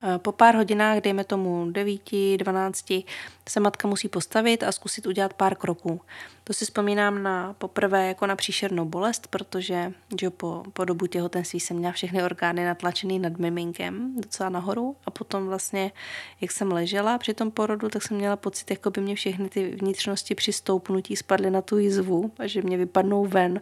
Eh, 0.06 0.18
po 0.18 0.32
pár 0.32 0.54
hodinách, 0.54 1.00
dejme 1.00 1.24
tomu 1.24 1.70
9, 1.70 2.36
12, 2.36 3.04
se 3.48 3.60
matka 3.60 3.88
musí 3.88 4.08
postavit 4.08 4.62
a 4.62 4.72
zkusit 4.72 5.06
udělat 5.06 5.34
pár 5.34 5.54
kroků. 5.54 6.00
To 6.44 6.52
si 6.52 6.64
vzpomínám 6.64 7.22
na 7.22 7.54
poprvé 7.58 8.08
jako 8.08 8.26
na 8.26 8.36
příšernou 8.36 8.84
bolest, 8.84 9.26
protože 9.26 9.92
že 10.20 10.30
po, 10.30 10.62
po 10.72 10.84
dobu 10.84 11.06
těhotenství 11.06 11.60
jsem 11.60 11.76
měla 11.76 11.92
všechny 11.92 12.22
orgány 12.22 12.64
natlačený 12.64 13.18
nad 13.18 13.38
miminkem 13.38 14.20
docela 14.20 14.48
nahoru 14.48 14.96
a 15.04 15.10
potom 15.10 15.46
vlastně, 15.46 15.92
jak 16.40 16.52
jsem 16.52 16.72
ležela 16.72 17.18
při 17.18 17.34
tom 17.34 17.50
porodu, 17.50 17.88
tak 17.88 18.02
jsem 18.02 18.16
měla 18.16 18.36
pocit, 18.36 18.70
jako 18.70 18.90
by 18.90 19.00
mě 19.00 19.14
všechny 19.14 19.48
ty 19.48 19.76
vnitřnosti 19.76 20.34
při 20.34 20.52
stoupnutí 20.52 21.16
spadly 21.16 21.50
na 21.50 21.62
tu 21.62 21.78
jizvu 21.78 22.32
a 22.38 22.46
že 22.46 22.62
mě 22.62 22.76
vypadnou 22.76 23.26
ven. 23.26 23.60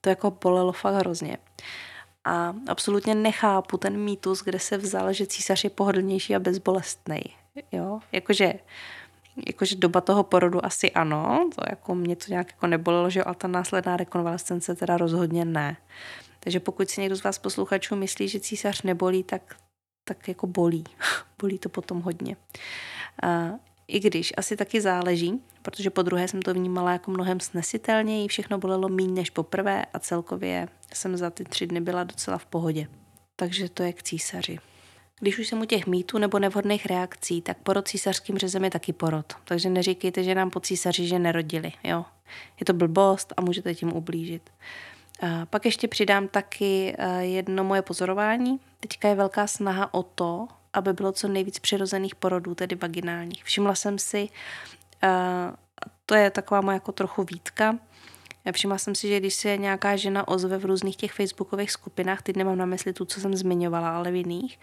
To 0.00 0.08
jako 0.08 0.30
bolelo 0.30 0.72
fakt 0.72 0.94
hrozně. 0.94 1.36
A 2.26 2.54
absolutně 2.68 3.14
nechápu 3.14 3.76
ten 3.76 3.98
mýtus, 3.98 4.42
kde 4.42 4.58
se 4.58 4.76
vzal, 4.76 5.12
že 5.12 5.26
císař 5.26 5.64
je 5.64 5.70
pohodlnější 5.70 6.36
a 6.36 6.38
bezbolestný. 6.38 7.20
Jo, 7.72 8.00
jakože 8.12 8.54
jakože 9.46 9.76
doba 9.76 10.00
toho 10.00 10.22
porodu 10.22 10.64
asi 10.64 10.92
ano, 10.92 11.50
to 11.54 11.62
jako 11.70 11.94
mě 11.94 12.16
to 12.16 12.24
nějak 12.28 12.52
jako 12.52 12.66
nebolelo, 12.66 13.10
že 13.10 13.24
a 13.24 13.34
ta 13.34 13.48
následná 13.48 13.96
rekonvalescence 13.96 14.74
teda 14.74 14.96
rozhodně 14.96 15.44
ne. 15.44 15.76
Takže 16.40 16.60
pokud 16.60 16.90
si 16.90 17.00
někdo 17.00 17.16
z 17.16 17.22
vás 17.22 17.38
posluchačů 17.38 17.96
myslí, 17.96 18.28
že 18.28 18.40
císař 18.40 18.82
nebolí, 18.82 19.22
tak, 19.22 19.56
tak 20.04 20.28
jako 20.28 20.46
bolí. 20.46 20.84
bolí 21.40 21.58
to 21.58 21.68
potom 21.68 22.00
hodně. 22.00 22.36
A 23.22 23.50
i 23.88 24.00
když 24.00 24.32
asi 24.36 24.56
taky 24.56 24.80
záleží, 24.80 25.40
protože 25.62 25.90
po 25.90 26.02
druhé 26.02 26.28
jsem 26.28 26.42
to 26.42 26.54
vnímala 26.54 26.92
jako 26.92 27.10
mnohem 27.10 27.40
snesitelněji, 27.40 28.28
všechno 28.28 28.58
bolelo 28.58 28.88
méně 28.88 29.12
než 29.12 29.30
poprvé 29.30 29.84
a 29.94 29.98
celkově 29.98 30.68
jsem 30.94 31.16
za 31.16 31.30
ty 31.30 31.44
tři 31.44 31.66
dny 31.66 31.80
byla 31.80 32.04
docela 32.04 32.38
v 32.38 32.46
pohodě. 32.46 32.88
Takže 33.36 33.68
to 33.68 33.82
je 33.82 33.92
k 33.92 34.02
císaři. 34.02 34.58
Když 35.20 35.38
už 35.38 35.48
jsem 35.48 35.60
u 35.60 35.64
těch 35.64 35.86
mýtů 35.86 36.18
nebo 36.18 36.38
nevhodných 36.38 36.86
reakcí, 36.86 37.42
tak 37.42 37.56
porod 37.58 37.88
císařským 37.88 38.38
řezem 38.38 38.64
je 38.64 38.70
taky 38.70 38.92
porod. 38.92 39.32
Takže 39.44 39.70
neříkejte, 39.70 40.24
že 40.24 40.34
nám 40.34 40.50
po 40.50 40.60
císaři, 40.60 41.06
že 41.06 41.18
nerodili. 41.18 41.72
Jo? 41.84 42.04
Je 42.60 42.66
to 42.66 42.72
blbost 42.72 43.32
a 43.36 43.40
můžete 43.40 43.74
tím 43.74 43.92
ublížit. 43.96 44.50
A 45.20 45.46
pak 45.46 45.64
ještě 45.64 45.88
přidám 45.88 46.28
taky 46.28 46.94
eh, 46.98 47.24
jedno 47.24 47.64
moje 47.64 47.82
pozorování. 47.82 48.60
Teďka 48.80 49.08
je 49.08 49.14
velká 49.14 49.46
snaha 49.46 49.94
o 49.94 50.02
to, 50.02 50.48
aby 50.76 50.92
bylo 50.92 51.12
co 51.12 51.28
nejvíc 51.28 51.58
přirozených 51.58 52.14
porodů, 52.14 52.54
tedy 52.54 52.76
vaginálních. 52.76 53.44
Všimla 53.44 53.74
jsem 53.74 53.98
si, 53.98 54.28
to 56.06 56.14
je 56.14 56.30
taková 56.30 56.60
moje 56.60 56.74
jako 56.74 56.92
trochu 56.92 57.24
výtka, 57.24 57.78
Všimla 58.52 58.78
jsem 58.78 58.94
si, 58.94 59.08
že 59.08 59.20
když 59.20 59.34
se 59.34 59.56
nějaká 59.56 59.96
žena 59.96 60.28
ozve 60.28 60.58
v 60.58 60.64
různých 60.64 60.96
těch 60.96 61.12
facebookových 61.12 61.70
skupinách, 61.70 62.22
teď 62.22 62.36
nemám 62.36 62.58
na 62.58 62.66
mysli 62.66 62.92
tu, 62.92 63.04
co 63.04 63.20
jsem 63.20 63.36
zmiňovala, 63.36 63.96
ale 63.96 64.10
v 64.10 64.14
jiných, 64.14 64.60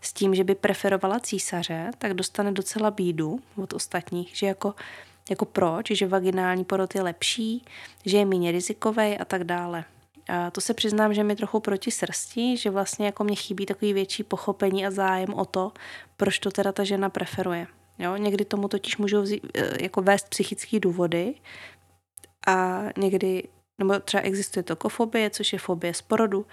s 0.00 0.12
tím, 0.12 0.34
že 0.34 0.44
by 0.44 0.54
preferovala 0.54 1.20
císaře, 1.20 1.90
tak 1.98 2.14
dostane 2.14 2.52
docela 2.52 2.90
bídu 2.90 3.40
od 3.56 3.72
ostatních, 3.72 4.36
že 4.36 4.46
jako, 4.46 4.74
jako 5.30 5.44
proč, 5.44 5.90
že 5.90 6.06
vaginální 6.06 6.64
porod 6.64 6.94
je 6.94 7.02
lepší, 7.02 7.64
že 8.04 8.18
je 8.18 8.24
méně 8.24 8.52
rizikový 8.52 9.18
a 9.18 9.24
tak 9.24 9.44
dále. 9.44 9.84
A 10.28 10.50
to 10.50 10.60
se 10.60 10.74
přiznám, 10.74 11.14
že 11.14 11.24
mi 11.24 11.36
trochu 11.36 11.60
proti 11.60 11.90
srsti, 11.90 12.56
že 12.56 12.70
vlastně 12.70 13.06
jako 13.06 13.24
mě 13.24 13.36
chybí 13.36 13.66
takový 13.66 13.92
větší 13.92 14.22
pochopení 14.22 14.86
a 14.86 14.90
zájem 14.90 15.34
o 15.34 15.44
to, 15.44 15.72
proč 16.16 16.38
to 16.38 16.50
teda 16.50 16.72
ta 16.72 16.84
žena 16.84 17.10
preferuje. 17.10 17.66
Jo, 17.98 18.16
někdy 18.16 18.44
tomu 18.44 18.68
totiž 18.68 18.96
můžou 18.96 19.22
vzít, 19.22 19.46
e, 19.54 19.82
jako 19.82 20.02
vést 20.02 20.28
psychické 20.28 20.80
důvody 20.80 21.34
a 22.46 22.82
někdy, 22.98 23.48
nebo 23.78 24.00
třeba 24.00 24.22
existuje 24.22 24.62
tokofobie, 24.62 25.30
což 25.30 25.52
je 25.52 25.58
fobie 25.58 25.94
z 25.94 26.02
porodu. 26.02 26.46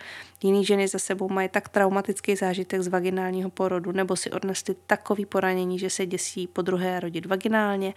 Jiný 0.44 0.66
ženy 0.66 0.88
za 0.88 1.00
sebou 1.00 1.30
mají 1.30 1.50
tak 1.50 1.70
traumatický 1.70 2.36
zážitek 2.36 2.82
z 2.82 2.88
vaginálního 2.88 3.50
porodu, 3.50 3.92
nebo 3.92 4.16
si 4.16 4.32
odnesly 4.32 4.76
takový 4.88 5.26
poranění, 5.26 5.80
že 5.80 5.90
se 5.90 6.06
děsí 6.06 6.48
po 6.48 6.62
druhé 6.62 7.00
rodit 7.00 7.26
vaginálně. 7.26 7.94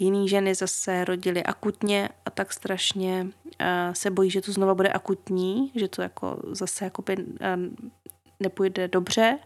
Jiný 0.00 0.28
ženy 0.28 0.54
zase 0.54 1.04
rodily 1.04 1.42
akutně 1.42 2.08
a 2.24 2.30
tak 2.30 2.52
strašně 2.52 3.26
se 3.92 4.10
bojí, 4.10 4.30
že 4.30 4.40
to 4.40 4.52
znova 4.52 4.74
bude 4.74 4.88
akutní, 4.88 5.72
že 5.74 5.88
to 5.88 6.02
jako 6.02 6.40
zase 6.50 6.84
jakoby 6.84 7.16
nepůjde 8.40 8.88
dobře, 8.88 9.38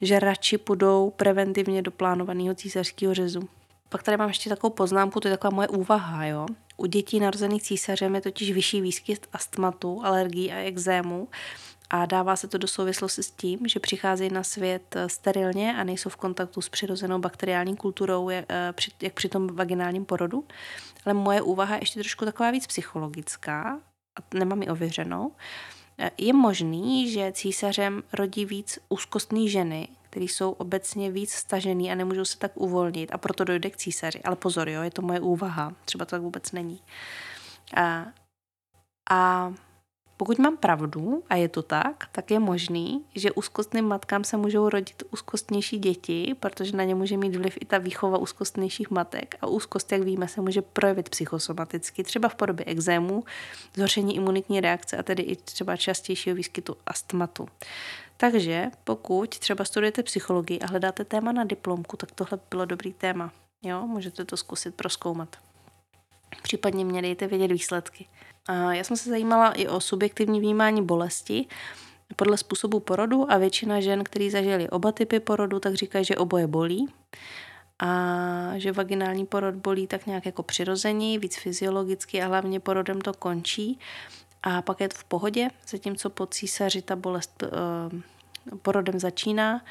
že 0.00 0.20
radši 0.20 0.58
půjdou 0.58 1.12
preventivně 1.16 1.82
do 1.82 1.90
plánovaného 1.90 2.54
císařského 2.54 3.14
řezu. 3.14 3.48
Pak 3.88 4.02
tady 4.02 4.16
mám 4.16 4.28
ještě 4.28 4.50
takovou 4.50 4.72
poznámku, 4.72 5.20
to 5.20 5.28
je 5.28 5.36
taková 5.36 5.54
moje 5.54 5.68
úvaha, 5.68 6.26
jo. 6.26 6.46
U 6.76 6.86
dětí 6.86 7.20
narozených 7.20 7.62
císařem 7.62 8.14
je 8.14 8.20
totiž 8.20 8.52
vyšší 8.52 8.80
výskyt 8.80 9.26
astmatu, 9.32 10.00
alergií 10.04 10.52
a 10.52 10.56
exému 10.56 11.28
a 11.90 12.06
dává 12.06 12.36
se 12.36 12.48
to 12.48 12.58
do 12.58 12.68
souvislosti 12.68 13.22
s 13.22 13.30
tím, 13.30 13.68
že 13.68 13.80
přicházejí 13.80 14.30
na 14.32 14.42
svět 14.42 14.96
eh, 14.96 15.08
sterilně 15.08 15.76
a 15.76 15.84
nejsou 15.84 16.10
v 16.10 16.16
kontaktu 16.16 16.60
s 16.60 16.68
přirozenou 16.68 17.18
bakteriální 17.18 17.76
kulturou, 17.76 18.28
jak, 18.28 18.44
eh, 18.48 18.72
jak 19.02 19.14
při 19.14 19.28
tom 19.28 19.46
vaginálním 19.46 20.04
porodu. 20.04 20.44
Ale 21.04 21.14
moje 21.14 21.42
úvaha 21.42 21.74
je 21.74 21.82
ještě 21.82 22.00
trošku 22.00 22.24
taková 22.24 22.50
víc 22.50 22.66
psychologická, 22.66 23.80
a 24.20 24.36
nemám 24.36 24.62
ji 24.62 24.68
ověřenou. 24.68 25.32
Eh, 25.98 26.10
je 26.18 26.32
možný, 26.32 27.12
že 27.12 27.32
císařem 27.32 28.02
rodí 28.12 28.44
víc 28.44 28.78
úzkostný 28.88 29.48
ženy, 29.48 29.88
které 30.10 30.24
jsou 30.24 30.50
obecně 30.50 31.10
víc 31.10 31.32
stažený 31.32 31.92
a 31.92 31.94
nemůžou 31.94 32.24
se 32.24 32.38
tak 32.38 32.52
uvolnit 32.54 33.14
a 33.14 33.18
proto 33.18 33.44
dojde 33.44 33.70
k 33.70 33.76
císaři. 33.76 34.22
Ale 34.22 34.36
pozor, 34.36 34.68
jo, 34.68 34.82
je 34.82 34.90
to 34.90 35.02
moje 35.02 35.20
úvaha, 35.20 35.72
třeba 35.84 36.04
to 36.04 36.10
tak 36.10 36.22
vůbec 36.22 36.52
není. 36.52 36.80
A, 37.76 38.06
a 39.10 39.52
pokud 40.16 40.38
mám 40.38 40.56
pravdu, 40.56 41.22
a 41.30 41.36
je 41.36 41.48
to 41.48 41.62
tak, 41.62 42.08
tak 42.12 42.30
je 42.30 42.38
možný, 42.38 43.04
že 43.14 43.32
úzkostným 43.32 43.84
matkám 43.84 44.24
se 44.24 44.36
můžou 44.36 44.68
rodit 44.68 45.02
úzkostnější 45.10 45.78
děti, 45.78 46.34
protože 46.40 46.76
na 46.76 46.84
ně 46.84 46.94
může 46.94 47.16
mít 47.16 47.36
vliv 47.36 47.58
i 47.60 47.64
ta 47.64 47.78
výchova 47.78 48.18
úzkostnějších 48.18 48.90
matek. 48.90 49.36
A 49.40 49.46
úzkost, 49.46 49.92
jak 49.92 50.02
víme, 50.02 50.28
se 50.28 50.40
může 50.40 50.62
projevit 50.62 51.08
psychosomaticky, 51.08 52.04
třeba 52.04 52.28
v 52.28 52.34
podobě 52.34 52.64
exému, 52.66 53.24
zhoršení 53.74 54.16
imunitní 54.16 54.60
reakce 54.60 54.96
a 54.96 55.02
tedy 55.02 55.22
i 55.22 55.36
třeba 55.36 55.76
častějšího 55.76 56.36
výskytu 56.36 56.76
astmatu. 56.86 57.48
Takže 58.16 58.70
pokud 58.84 59.38
třeba 59.38 59.64
studujete 59.64 60.02
psychologii 60.02 60.60
a 60.60 60.66
hledáte 60.66 61.04
téma 61.04 61.32
na 61.32 61.44
diplomku, 61.44 61.96
tak 61.96 62.12
tohle 62.12 62.38
bylo 62.50 62.64
dobrý 62.64 62.92
téma. 62.92 63.32
Jo, 63.62 63.86
můžete 63.86 64.24
to 64.24 64.36
zkusit 64.36 64.74
proskoumat. 64.74 65.36
Případně 66.42 66.84
mě 66.84 67.02
dejte 67.02 67.26
vědět 67.26 67.52
výsledky. 67.52 68.06
Já 68.48 68.84
jsem 68.84 68.96
se 68.96 69.10
zajímala 69.10 69.52
i 69.52 69.68
o 69.68 69.80
subjektivní 69.80 70.40
vnímání 70.40 70.82
bolesti. 70.82 71.46
Podle 72.16 72.36
způsobu 72.36 72.80
porodu 72.80 73.32
a 73.32 73.38
většina 73.38 73.80
žen, 73.80 74.04
který 74.04 74.30
zažili 74.30 74.70
oba 74.70 74.92
typy 74.92 75.20
porodu, 75.20 75.60
tak 75.60 75.74
říkají, 75.74 76.04
že 76.04 76.16
oboje 76.16 76.46
bolí. 76.46 76.88
A 77.78 77.88
že 78.56 78.72
vaginální 78.72 79.26
porod 79.26 79.54
bolí 79.54 79.86
tak 79.86 80.06
nějak 80.06 80.26
jako 80.26 80.42
přirození, 80.42 81.18
víc 81.18 81.36
fyziologicky 81.36 82.22
a 82.22 82.26
hlavně 82.26 82.60
porodem 82.60 83.00
to 83.00 83.12
končí. 83.12 83.78
A 84.42 84.62
pak 84.62 84.80
je 84.80 84.88
to 84.88 84.96
v 84.98 85.04
pohodě, 85.04 85.48
zatímco 85.68 86.10
po 86.10 86.26
císaři 86.26 86.82
ta 86.82 86.96
bolest 86.96 87.42
uh, 87.42 88.58
porodem 88.62 88.98
začíná 88.98 89.62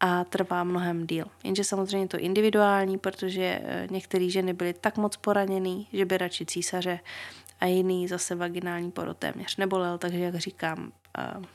a 0.00 0.24
trvá 0.24 0.64
mnohem 0.64 1.06
díl. 1.06 1.24
Jenže 1.44 1.64
samozřejmě 1.64 2.08
to 2.08 2.18
individuální, 2.18 2.98
protože 2.98 3.60
eh, 3.62 3.86
některé 3.90 4.30
ženy 4.30 4.52
byly 4.52 4.74
tak 4.74 4.96
moc 4.96 5.16
poraněný, 5.16 5.88
že 5.92 6.04
by 6.04 6.18
radši 6.18 6.46
císaře 6.46 7.00
a 7.60 7.66
jiný 7.66 8.08
zase 8.08 8.34
vaginální 8.34 8.90
porod 8.90 9.16
téměř 9.16 9.56
nebolel, 9.56 9.98
takže 9.98 10.18
jak 10.18 10.34
říkám, 10.34 10.92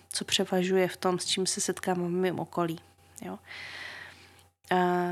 co 0.09 0.25
převažuje 0.25 0.87
v 0.87 0.97
tom, 0.97 1.19
s 1.19 1.25
čím 1.25 1.45
se 1.45 1.61
setkám 1.61 2.07
v 2.07 2.09
mém 2.09 2.39
okolí. 2.39 2.79
Jo. 3.25 3.39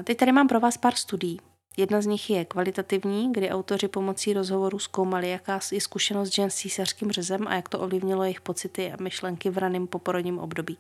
Teď 0.04 0.18
tady 0.18 0.32
mám 0.32 0.48
pro 0.48 0.60
vás 0.60 0.78
pár 0.78 0.96
studií. 0.96 1.40
Jedna 1.78 2.02
z 2.02 2.06
nich 2.06 2.30
je 2.30 2.46
kvalitativní, 2.46 3.34
kdy 3.34 3.50
autoři 3.50 3.88
pomocí 3.88 4.34
rozhovoru 4.34 4.80
zkoumali, 4.80 5.30
jaká 5.30 5.60
je 5.72 5.82
zkušenost 5.82 6.34
žen 6.34 6.50
s 6.50 6.56
císařským 6.56 7.12
řezem 7.12 7.48
a 7.48 7.56
jak 7.56 7.70
to 7.70 7.80
ovlivnilo 7.80 8.24
jejich 8.24 8.42
pocity 8.42 8.92
a 8.92 9.04
myšlenky 9.04 9.50
v 9.50 9.58
raném 9.58 9.88
poporodním 9.88 10.40
období. 10.40 10.78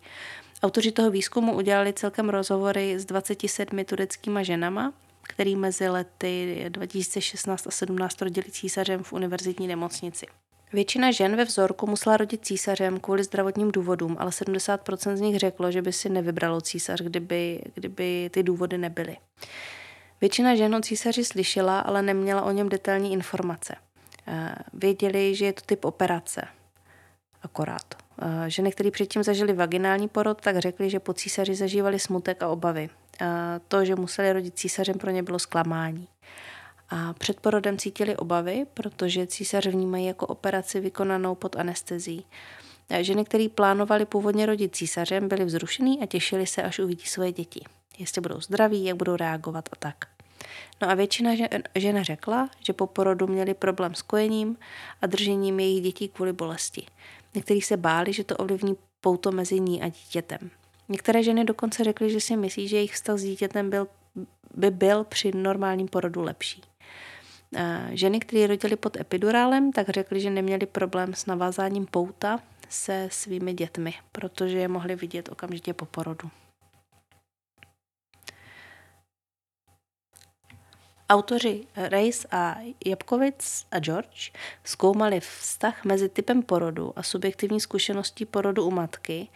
Autoři 0.63 0.92
toho 0.92 1.12
výzkumu 1.12 1.56
udělali 1.56 1.94
celkem 1.94 2.30
rozhovory 2.30 3.00
s 3.00 3.06
27 3.06 3.86
tureckýma 3.86 4.44
ženama, 4.44 4.94
který 5.30 5.56
mezi 5.56 5.90
lety 5.90 6.66
2016 6.70 7.68
a 7.68 7.72
17 7.72 8.22
rodili 8.22 8.52
císařem 8.52 9.04
v 9.04 9.14
univerzitní 9.14 9.68
nemocnici. 9.68 10.26
Většina 10.74 11.12
žen 11.12 11.36
ve 11.36 11.46
vzorku 11.46 11.88
musela 11.88 12.18
rodit 12.18 12.46
císařem 12.46 13.00
kvůli 13.00 13.24
zdravotním 13.24 13.72
důvodům, 13.72 14.16
ale 14.20 14.32
70% 14.32 15.16
z 15.16 15.22
nich 15.22 15.40
řeklo, 15.40 15.72
že 15.72 15.82
by 15.82 15.94
si 15.94 16.10
nevybralo 16.10 16.62
císař, 16.62 17.02
kdyby, 17.02 17.62
kdyby 17.74 18.30
ty 18.34 18.44
důvody 18.44 18.78
nebyly. 18.78 19.18
Většina 20.22 20.56
žen 20.56 20.76
o 20.76 20.82
císaři 20.82 21.26
slyšela, 21.26 21.80
ale 21.80 22.02
neměla 22.02 22.42
o 22.42 22.52
něm 22.52 22.70
detailní 22.70 23.14
informace. 23.14 23.76
Eh, 24.28 24.56
věděli, 24.74 25.36
že 25.36 25.46
je 25.46 25.54
to 25.54 25.62
typ 25.66 25.86
operace. 25.86 26.42
Akorát. 27.42 27.96
Eh, 28.22 28.50
ženy, 28.50 28.72
které 28.72 28.92
předtím 28.92 29.24
zažili 29.24 29.54
vaginální 29.54 30.08
porod, 30.08 30.42
tak 30.42 30.58
řekli, 30.58 30.90
že 30.90 31.00
po 31.00 31.14
císaři 31.14 31.56
zažívali 31.56 32.00
smutek 32.00 32.44
a 32.44 32.48
obavy. 32.48 32.90
Eh, 33.22 33.60
to, 33.68 33.86
že 33.86 33.96
museli 33.96 34.34
rodit 34.34 34.60
císařem, 34.60 34.98
pro 34.98 35.12
ně 35.12 35.24
bylo 35.24 35.40
zklamání. 35.40 36.08
A 36.90 37.14
před 37.14 37.40
porodem 37.40 37.78
cítili 37.78 38.18
obavy, 38.18 38.66
protože 38.74 39.28
císař 39.28 39.68
vnímají 39.68 40.06
jako 40.06 40.28
operaci 40.28 40.80
vykonanou 40.80 41.36
pod 41.36 41.56
anestezí. 41.56 42.26
Ženy, 43.02 43.26
které 43.26 43.48
plánovali 43.56 44.06
původně 44.06 44.46
rodit 44.46 44.76
císařem, 44.76 45.28
byly 45.28 45.46
vzrušený 45.46 46.00
a 46.02 46.06
těšili 46.06 46.48
se, 46.48 46.64
až 46.64 46.80
uvidí 46.80 47.06
svoje 47.06 47.32
děti. 47.32 47.62
Jestli 47.98 48.22
budou 48.22 48.42
zdraví, 48.42 48.86
jak 48.86 48.98
budou 48.98 49.16
reagovat 49.16 49.70
a 49.72 49.76
tak. 49.76 49.96
No 50.82 50.90
a 50.90 50.94
většina 50.94 51.32
žen 51.76 52.04
řekla, 52.04 52.50
že 52.64 52.74
po 52.74 52.88
porodu 52.88 53.28
měli 53.28 53.54
problém 53.54 53.96
s 53.96 54.02
kojením 54.02 54.58
a 55.02 55.08
držením 55.08 55.60
jejich 55.60 55.84
dětí 55.84 56.08
kvůli 56.08 56.34
bolesti. 56.34 56.86
Někteří 57.36 57.62
se 57.62 57.78
báli, 57.78 58.14
že 58.14 58.24
to 58.24 58.38
ovlivní 58.38 58.78
pouto 59.02 59.32
mezi 59.32 59.60
ní 59.60 59.82
a 59.82 59.88
dítětem. 59.90 60.50
Některé 60.89 61.24
ženy 61.24 61.46
dokonce 61.46 61.84
řekly, 61.84 62.10
že 62.10 62.19
si 62.19 62.38
myslí, 62.38 62.67
že 62.67 62.75
jejich 62.75 62.93
vztah 62.93 63.17
s 63.17 63.24
dítětem 63.24 63.69
byl, 63.69 63.88
by 64.55 64.72
byl 64.72 65.03
při 65.03 65.31
normálním 65.36 65.88
porodu 65.88 66.22
lepší. 66.22 66.62
Ženy, 67.89 68.19
které 68.19 68.48
rodily 68.48 68.75
pod 68.75 68.98
epidurálem, 68.98 69.72
tak 69.72 69.89
řekly, 69.89 70.19
že 70.19 70.29
neměly 70.29 70.65
problém 70.65 71.13
s 71.13 71.25
navázáním 71.25 71.86
pouta 71.86 72.39
se 72.69 73.08
svými 73.12 73.53
dětmi, 73.53 73.93
protože 74.12 74.58
je 74.58 74.67
mohly 74.67 74.96
vidět 74.96 75.29
okamžitě 75.29 75.74
po 75.74 75.86
porodu. 75.86 76.29
Autoři 81.10 81.67
Reis 81.75 82.25
a 82.31 82.55
Jabkovic 82.86 83.65
a 83.72 83.79
George 83.79 84.31
zkoumali 84.63 85.19
vztah 85.19 85.86
mezi 85.86 86.10
typem 86.10 86.43
porodu 86.43 86.93
a 86.96 87.03
subjektivní 87.03 87.60
zkušeností 87.60 88.25
porodu 88.25 88.65
u 88.65 88.72
matky, 88.72 89.27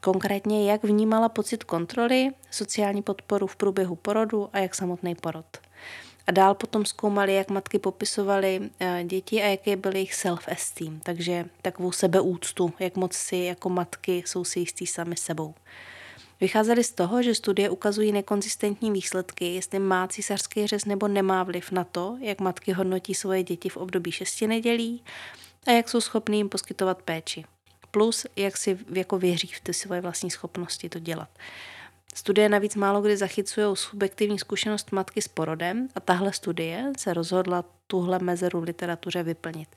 konkrétně 0.00 0.70
jak 0.70 0.84
vnímala 0.84 1.28
pocit 1.28 1.64
kontroly, 1.64 2.30
sociální 2.50 3.02
podporu 3.02 3.46
v 3.46 3.56
průběhu 3.56 3.96
porodu 3.96 4.48
a 4.52 4.58
jak 4.58 4.74
samotný 4.74 5.14
porod. 5.14 5.46
A 6.26 6.32
dál 6.32 6.54
potom 6.54 6.84
zkoumali, 6.84 7.34
jak 7.34 7.50
matky 7.50 7.78
popisovaly 7.78 8.70
eh, 8.80 9.04
děti 9.04 9.42
a 9.42 9.46
jaký 9.46 9.76
byl 9.76 9.94
jejich 9.94 10.14
self-esteem, 10.14 11.00
takže 11.02 11.44
takovou 11.62 11.92
sebeúctu, 11.92 12.72
jak 12.78 12.96
moc 12.96 13.12
si 13.12 13.36
jako 13.36 13.68
matky 13.68 14.22
jsou 14.26 14.44
si 14.44 14.60
jistý 14.60 14.86
sami 14.86 15.16
sebou. 15.16 15.54
Vycházeli 16.40 16.84
z 16.84 16.92
toho, 16.92 17.22
že 17.22 17.34
studie 17.34 17.70
ukazují 17.70 18.12
nekonzistentní 18.12 18.90
výsledky, 18.90 19.54
jestli 19.54 19.78
má 19.78 20.08
císařský 20.08 20.66
řez 20.66 20.84
nebo 20.84 21.08
nemá 21.08 21.42
vliv 21.42 21.70
na 21.72 21.84
to, 21.84 22.16
jak 22.20 22.40
matky 22.40 22.72
hodnotí 22.72 23.14
svoje 23.14 23.42
děti 23.42 23.68
v 23.68 23.76
období 23.76 24.12
šesti 24.12 24.46
nedělí 24.46 25.04
a 25.66 25.70
jak 25.70 25.88
jsou 25.88 26.00
schopní 26.00 26.38
jim 26.38 26.48
poskytovat 26.48 27.02
péči. 27.02 27.44
Plus, 27.90 28.26
jak 28.36 28.56
si 28.56 28.78
jako 28.92 29.18
věří 29.18 29.48
v 29.48 29.60
ty 29.60 29.74
svoje 29.74 30.00
vlastní 30.00 30.30
schopnosti 30.30 30.88
to 30.88 30.98
dělat. 30.98 31.28
Studie 32.14 32.48
navíc 32.48 32.76
málo 32.76 33.02
kdy 33.02 33.16
zachycují 33.16 33.76
subjektivní 33.76 34.38
zkušenost 34.38 34.92
matky 34.92 35.22
s 35.22 35.28
porodem 35.28 35.88
a 35.94 36.00
tahle 36.00 36.32
studie 36.32 36.92
se 36.98 37.14
rozhodla 37.14 37.64
tuhle 37.86 38.18
mezeru 38.18 38.60
v 38.60 38.64
literatuře 38.64 39.22
vyplnit. 39.22 39.68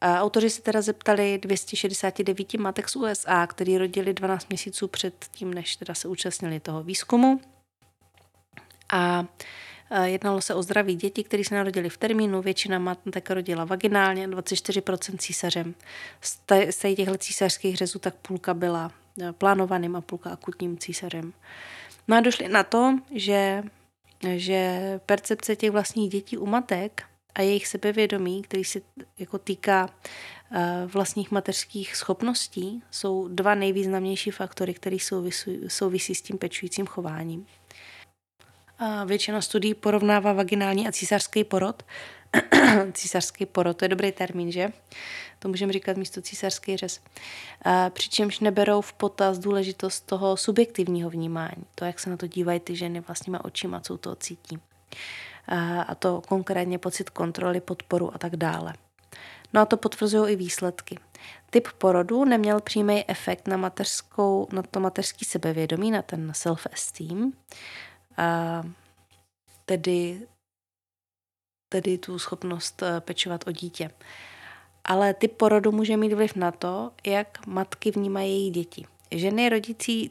A 0.00 0.20
autoři 0.20 0.50
se 0.50 0.62
teda 0.62 0.82
zeptali 0.82 1.38
269 1.38 2.54
matek 2.54 2.88
z 2.88 2.96
USA, 2.96 3.46
který 3.46 3.78
rodili 3.78 4.14
12 4.14 4.48
měsíců 4.48 4.88
před 4.88 5.26
tím, 5.32 5.54
než 5.54 5.76
teda 5.76 5.94
se 5.94 6.08
účastnili 6.08 6.60
toho 6.60 6.82
výzkumu. 6.82 7.40
A 8.92 9.24
jednalo 10.04 10.40
se 10.40 10.54
o 10.54 10.62
zdraví 10.62 10.94
děti, 10.94 11.24
které 11.24 11.44
se 11.44 11.54
narodili 11.54 11.88
v 11.88 11.98
termínu, 11.98 12.42
většina 12.42 12.78
matek 12.78 13.30
rodila 13.30 13.64
vaginálně, 13.64 14.28
24% 14.28 15.18
císařem. 15.18 15.74
Z 16.70 16.94
těchto 16.96 17.16
císařských 17.18 17.76
řezů 17.76 17.98
tak 17.98 18.14
půlka 18.14 18.54
byla 18.54 18.92
e, 19.22 19.32
plánovaným 19.32 19.96
a 19.96 20.00
půlka 20.00 20.30
akutním 20.30 20.78
císařem. 20.78 21.32
No 22.08 22.16
a 22.16 22.20
došli 22.20 22.48
na 22.48 22.62
to, 22.62 22.98
že, 23.14 23.62
že 24.36 24.80
percepce 25.06 25.56
těch 25.56 25.70
vlastních 25.70 26.10
dětí 26.10 26.38
u 26.38 26.46
matek 26.46 27.02
a 27.34 27.42
jejich 27.42 27.66
sebevědomí, 27.66 28.42
který 28.42 28.64
se 28.64 28.80
jako 29.18 29.38
týká 29.38 29.88
eh, 30.52 30.86
vlastních 30.86 31.30
mateřských 31.30 31.96
schopností, 31.96 32.82
jsou 32.90 33.28
dva 33.28 33.54
nejvýznamnější 33.54 34.30
faktory, 34.30 34.74
které 34.74 34.96
souvisí, 34.98 35.60
souvisí 35.68 36.14
s 36.14 36.22
tím 36.22 36.38
pečujícím 36.38 36.86
chováním. 36.86 37.46
Většina 39.06 39.40
studií 39.40 39.74
porovnává 39.74 40.32
vaginální 40.32 40.88
a 40.88 40.92
císařský 40.92 41.44
porod. 41.44 41.82
císařský 42.92 43.46
porod, 43.46 43.76
to 43.76 43.84
je 43.84 43.88
dobrý 43.88 44.12
termín, 44.12 44.52
že? 44.52 44.72
To 45.38 45.48
můžeme 45.48 45.72
říkat 45.72 45.96
místo 45.96 46.22
císařský 46.22 46.76
řez. 46.76 47.00
Přičemž 47.90 48.40
neberou 48.40 48.80
v 48.80 48.92
potaz 48.92 49.38
důležitost 49.38 50.00
toho 50.00 50.36
subjektivního 50.36 51.10
vnímání, 51.10 51.64
to, 51.74 51.84
jak 51.84 52.00
se 52.00 52.10
na 52.10 52.16
to 52.16 52.26
dívají 52.26 52.60
ty 52.60 52.76
ženy 52.76 53.00
vlastníma 53.00 53.44
očima, 53.44 53.80
co 53.80 53.98
to 53.98 54.14
cítí 54.16 54.58
a 55.86 55.94
to 55.94 56.22
konkrétně 56.28 56.78
pocit 56.78 57.10
kontroly, 57.10 57.60
podporu 57.60 58.14
a 58.14 58.18
tak 58.18 58.36
dále. 58.36 58.74
No 59.52 59.60
a 59.60 59.66
to 59.66 59.76
potvrzují 59.76 60.32
i 60.32 60.36
výsledky. 60.36 60.98
Typ 61.50 61.68
porodu 61.78 62.24
neměl 62.24 62.60
přímý 62.60 63.04
efekt 63.08 63.48
na, 63.48 63.56
mateřskou, 63.56 64.48
na 64.52 64.62
to 64.62 64.80
mateřský 64.80 65.24
sebevědomí, 65.24 65.90
na 65.90 66.02
ten 66.02 66.32
self-esteem, 66.32 67.32
tedy, 69.64 70.26
tedy 71.68 71.98
tu 71.98 72.18
schopnost 72.18 72.82
eh, 72.82 73.00
pečovat 73.00 73.46
o 73.46 73.52
dítě. 73.52 73.90
Ale 74.84 75.14
typ 75.14 75.32
porodu 75.36 75.72
může 75.72 75.96
mít 75.96 76.12
vliv 76.12 76.36
na 76.36 76.52
to, 76.52 76.92
jak 77.06 77.46
matky 77.46 77.90
vnímají 77.90 78.30
její 78.30 78.50
děti. 78.50 78.86
Ženy 79.10 79.48
rodící 79.48 80.10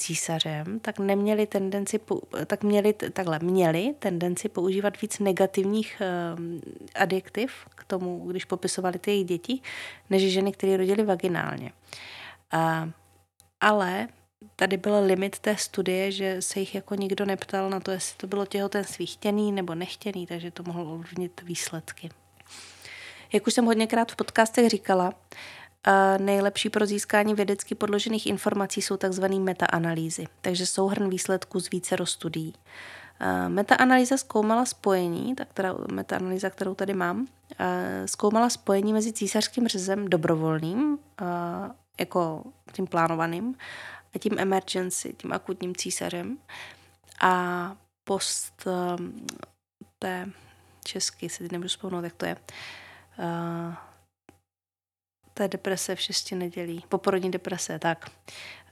císařem, 0.00 0.80
tak 0.80 0.98
neměli 0.98 1.46
tendenci, 1.46 2.00
tak 2.46 2.62
měli, 2.62 2.92
takhle, 2.92 3.38
měli 3.38 3.94
tendenci 3.98 4.48
používat 4.48 5.00
víc 5.00 5.18
negativních 5.18 6.02
uh, 6.34 6.40
adjektiv 6.94 7.52
k 7.74 7.84
tomu, 7.84 8.26
když 8.26 8.44
popisovali 8.44 8.98
ty 8.98 9.10
jejich 9.10 9.26
děti, 9.26 9.60
než 10.10 10.32
ženy, 10.32 10.52
které 10.52 10.76
rodily 10.76 11.02
vaginálně. 11.02 11.72
Ale 13.60 14.08
tady 14.56 14.76
byl 14.76 15.04
limit 15.04 15.38
té 15.38 15.56
studie, 15.56 16.12
že 16.12 16.42
se 16.42 16.60
jich 16.60 16.74
jako 16.74 16.94
nikdo 16.94 17.24
neptal 17.24 17.70
na 17.70 17.80
to, 17.80 17.90
jestli 17.90 18.16
to 18.16 18.26
bylo 18.26 18.46
těhotenství 18.46 19.06
chtěný 19.06 19.52
nebo 19.52 19.74
nechtěný, 19.74 20.26
takže 20.26 20.50
to 20.50 20.62
mohlo 20.62 20.94
ovlivnit 20.94 21.42
výsledky. 21.42 22.10
Jak 23.32 23.46
už 23.46 23.54
jsem 23.54 23.64
hodněkrát 23.64 24.12
v 24.12 24.16
podcastech 24.16 24.68
říkala, 24.68 25.12
nejlepší 26.18 26.70
pro 26.70 26.86
získání 26.86 27.34
vědecky 27.34 27.74
podložených 27.74 28.26
informací 28.26 28.82
jsou 28.82 28.96
tzv. 28.96 29.24
metaanalýzy, 29.24 30.26
takže 30.40 30.66
souhrn 30.66 31.08
výsledků 31.08 31.60
z 31.60 31.70
více 31.70 31.96
studií. 32.04 32.54
Metaanalýza 33.48 34.16
zkoumala 34.16 34.64
spojení, 34.64 35.34
ta 35.34 35.44
která, 35.44 35.74
metaanalýza, 35.92 36.50
kterou 36.50 36.74
tady 36.74 36.94
mám, 36.94 37.26
zkoumala 38.06 38.50
spojení 38.50 38.92
mezi 38.92 39.12
císařským 39.12 39.68
řezem 39.68 40.08
dobrovolným, 40.08 40.98
jako 42.00 42.42
tím 42.72 42.86
plánovaným, 42.86 43.54
tím 44.18 44.38
emergency, 44.38 45.14
tím 45.18 45.32
akutním 45.32 45.76
císařem 45.76 46.38
a 47.20 47.76
post 48.04 48.68
té 49.98 50.30
česky, 50.84 51.28
se 51.28 51.44
nemůžu 51.52 51.68
vzpomenout, 51.68 52.04
jak 52.04 52.14
to 52.14 52.26
je, 52.26 52.36
té 55.34 55.48
deprese 55.48 55.96
v 55.96 56.00
šesti 56.00 56.34
nedělí, 56.34 56.84
poporodní 56.88 57.30
deprese, 57.30 57.78
tak. 57.78 58.10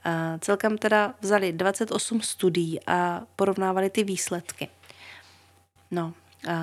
A 0.05 0.39
celkem 0.39 0.79
teda 0.79 1.15
vzali 1.21 1.53
28 1.53 2.21
studií 2.21 2.87
a 2.87 3.23
porovnávali 3.37 3.91
ty 3.91 4.05
výsledky. 4.05 4.69
No, 5.91 6.15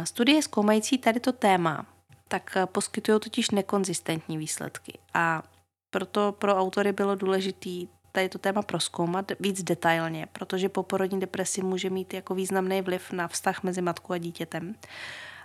studie 0.04 0.41
zkoumající 0.41 0.98
tady 0.98 1.20
to 1.20 1.32
téma, 1.32 1.86
tak 2.28 2.58
poskytují 2.65 3.20
totiž 3.20 3.50
nekonzistentní 3.50 4.38
výsledky 4.38 5.00
a 5.13 5.44
proto 5.89 6.32
pro 6.32 6.56
autory 6.56 6.94
bylo 6.94 7.15
důležité 7.15 7.70
tady 8.12 8.30
to 8.30 8.38
téma 8.38 8.62
proskoumat 8.62 9.32
víc 9.39 9.63
detailně, 9.63 10.28
protože 10.32 10.69
poporodní 10.69 11.19
depresi 11.19 11.62
může 11.62 11.89
mít 11.89 12.13
jako 12.13 12.36
významný 12.36 12.82
vliv 12.82 13.12
na 13.12 13.28
vztah 13.28 13.63
mezi 13.63 13.82
matkou 13.82 14.13
a 14.13 14.17
dítětem. 14.17 14.76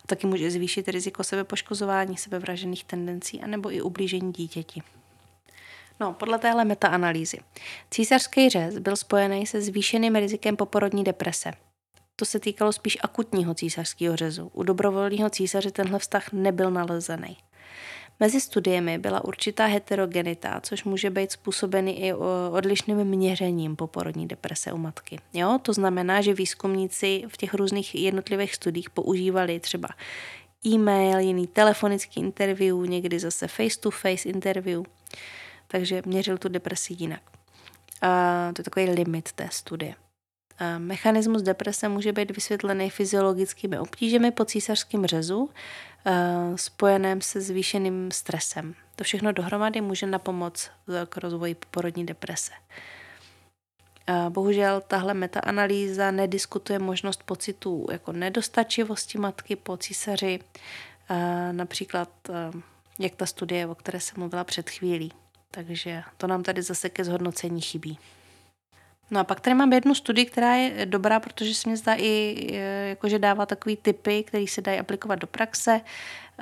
A 0.04 0.06
taky 0.06 0.26
může 0.26 0.50
zvýšit 0.50 0.88
riziko 0.88 1.24
sebepoškozování, 1.24 2.16
sebevražených 2.16 2.84
tendencí 2.84 3.42
anebo 3.42 3.72
i 3.72 3.82
ublížení 3.82 4.32
dítěti. 4.32 4.82
No, 6.00 6.12
podle 6.12 6.38
téhle 6.38 6.64
metaanalýzy. 6.64 7.38
Císařský 7.90 8.48
řez 8.48 8.78
byl 8.78 8.96
spojený 8.96 9.46
se 9.46 9.60
zvýšeným 9.60 10.16
rizikem 10.16 10.56
poporodní 10.56 11.04
deprese. 11.04 11.52
To 12.16 12.24
se 12.24 12.40
týkalo 12.40 12.72
spíš 12.72 12.98
akutního 13.00 13.54
císařského 13.54 14.16
řezu. 14.16 14.50
U 14.54 14.62
dobrovolného 14.62 15.30
císaře 15.30 15.70
tenhle 15.70 15.98
vztah 15.98 16.32
nebyl 16.32 16.70
nalezený. 16.70 17.36
Mezi 18.20 18.40
studiemi 18.40 18.98
byla 18.98 19.24
určitá 19.24 19.66
heterogenita, 19.66 20.60
což 20.60 20.84
může 20.84 21.10
být 21.10 21.32
způsobený 21.32 22.04
i 22.04 22.14
odlišným 22.50 23.04
měřením 23.04 23.76
poporodní 23.76 24.28
deprese 24.28 24.72
u 24.72 24.78
matky. 24.78 25.18
Jo? 25.32 25.58
To 25.62 25.72
znamená, 25.72 26.20
že 26.20 26.34
výzkumníci 26.34 27.22
v 27.28 27.36
těch 27.36 27.54
různých 27.54 27.94
jednotlivých 27.94 28.54
studiích 28.54 28.90
používali 28.90 29.60
třeba 29.60 29.88
e-mail, 30.66 31.18
jiný 31.18 31.46
telefonický 31.46 32.20
interview, 32.20 32.76
někdy 32.86 33.18
zase 33.18 33.48
face-to-face 33.48 34.28
interview, 34.28 34.82
takže 35.68 36.02
měřil 36.06 36.38
tu 36.38 36.48
depresi 36.48 36.96
jinak. 36.98 37.22
A 38.02 38.50
to 38.54 38.60
je 38.60 38.64
takový 38.64 38.90
limit 38.90 39.32
té 39.32 39.48
studie. 39.52 39.94
Mechanismus 40.78 41.42
deprese 41.42 41.88
může 41.88 42.12
být 42.12 42.30
vysvětlený 42.30 42.90
fyziologickými 42.90 43.78
obtížemi 43.78 44.30
po 44.30 44.44
císařském 44.44 45.06
řezu, 45.06 45.50
spojeném 46.56 47.20
se 47.20 47.40
zvýšeným 47.40 48.10
stresem. 48.10 48.74
To 48.96 49.04
všechno 49.04 49.32
dohromady 49.32 49.80
může 49.80 50.06
napomoct 50.06 50.70
k 51.08 51.16
rozvoji 51.16 51.56
porodní 51.70 52.06
deprese. 52.06 52.52
Bohužel 54.28 54.82
tahle 54.86 55.14
metaanalýza 55.14 56.10
nediskutuje 56.10 56.78
možnost 56.78 57.22
pocitů 57.22 57.86
jako 57.92 58.12
nedostačivosti 58.12 59.18
matky 59.18 59.56
po 59.56 59.76
císaři, 59.76 60.40
například 61.52 62.08
jak 62.98 63.14
ta 63.14 63.26
studie, 63.26 63.66
o 63.66 63.74
které 63.74 64.00
jsem 64.00 64.14
mluvila 64.18 64.44
před 64.44 64.70
chvílí. 64.70 65.12
Takže 65.50 66.02
to 66.16 66.26
nám 66.26 66.42
tady 66.42 66.62
zase 66.62 66.90
ke 66.90 67.04
zhodnocení 67.04 67.60
chybí. 67.60 67.98
No 69.10 69.20
a 69.20 69.24
pak 69.24 69.40
tady 69.40 69.54
mám 69.54 69.72
jednu 69.72 69.94
studii, 69.94 70.26
která 70.26 70.54
je 70.54 70.86
dobrá, 70.86 71.20
protože 71.20 71.54
se 71.54 71.70
mi 71.70 71.76
zdá 71.76 71.94
i, 71.94 72.46
e, 72.52 72.88
jakože 72.88 73.18
dává 73.18 73.46
takový 73.46 73.76
typy, 73.76 74.24
které 74.24 74.44
se 74.48 74.62
dají 74.62 74.78
aplikovat 74.78 75.14
do 75.16 75.26
praxe. 75.26 75.80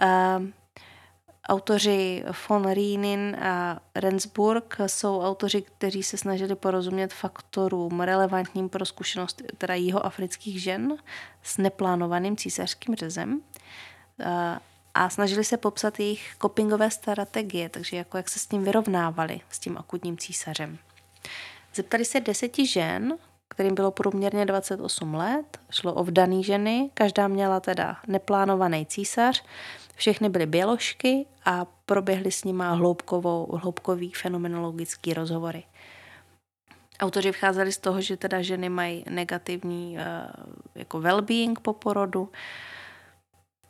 Uh, 0.02 0.46
autoři 1.48 2.24
von 2.48 2.70
Rienin 2.70 3.36
a 3.40 3.80
Rensburg 3.94 4.76
jsou 4.86 5.20
autoři, 5.20 5.62
kteří 5.62 6.02
se 6.02 6.16
snažili 6.16 6.54
porozumět 6.54 7.12
faktorům 7.12 8.00
relevantním 8.00 8.68
pro 8.68 8.86
zkušenost 8.86 9.42
teda 9.58 9.74
afrických 10.02 10.62
žen 10.62 10.96
s 11.42 11.58
neplánovaným 11.58 12.36
císařským 12.36 12.94
řezem. 12.94 13.40
Uh, 14.20 14.26
a 14.94 15.10
snažili 15.10 15.44
se 15.44 15.56
popsat 15.56 16.00
jejich 16.00 16.36
copingové 16.42 16.90
strategie, 16.90 17.68
takže 17.68 17.96
jako 17.96 18.16
jak 18.16 18.28
se 18.28 18.38
s 18.38 18.46
tím 18.46 18.64
vyrovnávali, 18.64 19.40
s 19.50 19.58
tím 19.58 19.78
akutním 19.78 20.18
císařem. 20.18 20.78
Zeptali 21.74 22.04
se 22.04 22.20
deseti 22.20 22.66
žen, 22.66 23.18
kterým 23.48 23.74
bylo 23.74 23.90
průměrně 23.90 24.46
28 24.46 25.14
let, 25.14 25.58
šlo 25.70 25.94
o 25.94 26.04
vdaný 26.04 26.44
ženy, 26.44 26.90
každá 26.94 27.28
měla 27.28 27.60
teda 27.60 27.96
neplánovaný 28.06 28.86
císař, 28.86 29.44
všechny 29.96 30.28
byly 30.28 30.46
běložky 30.46 31.26
a 31.44 31.66
proběhly 31.86 32.32
s 32.32 32.44
nimi 32.44 32.64
hloubkovou, 32.66 33.56
hloubkový 33.56 34.12
fenomenologický 34.12 35.14
rozhovory. 35.14 35.64
Autoři 37.00 37.32
vcházeli 37.32 37.72
z 37.72 37.78
toho, 37.78 38.00
že 38.00 38.16
teda 38.16 38.42
ženy 38.42 38.68
mají 38.68 39.04
negativní 39.10 39.96
uh, 39.96 40.02
jako 40.74 40.98
well-being 41.00 41.54
po 41.62 41.72
porodu, 41.72 42.28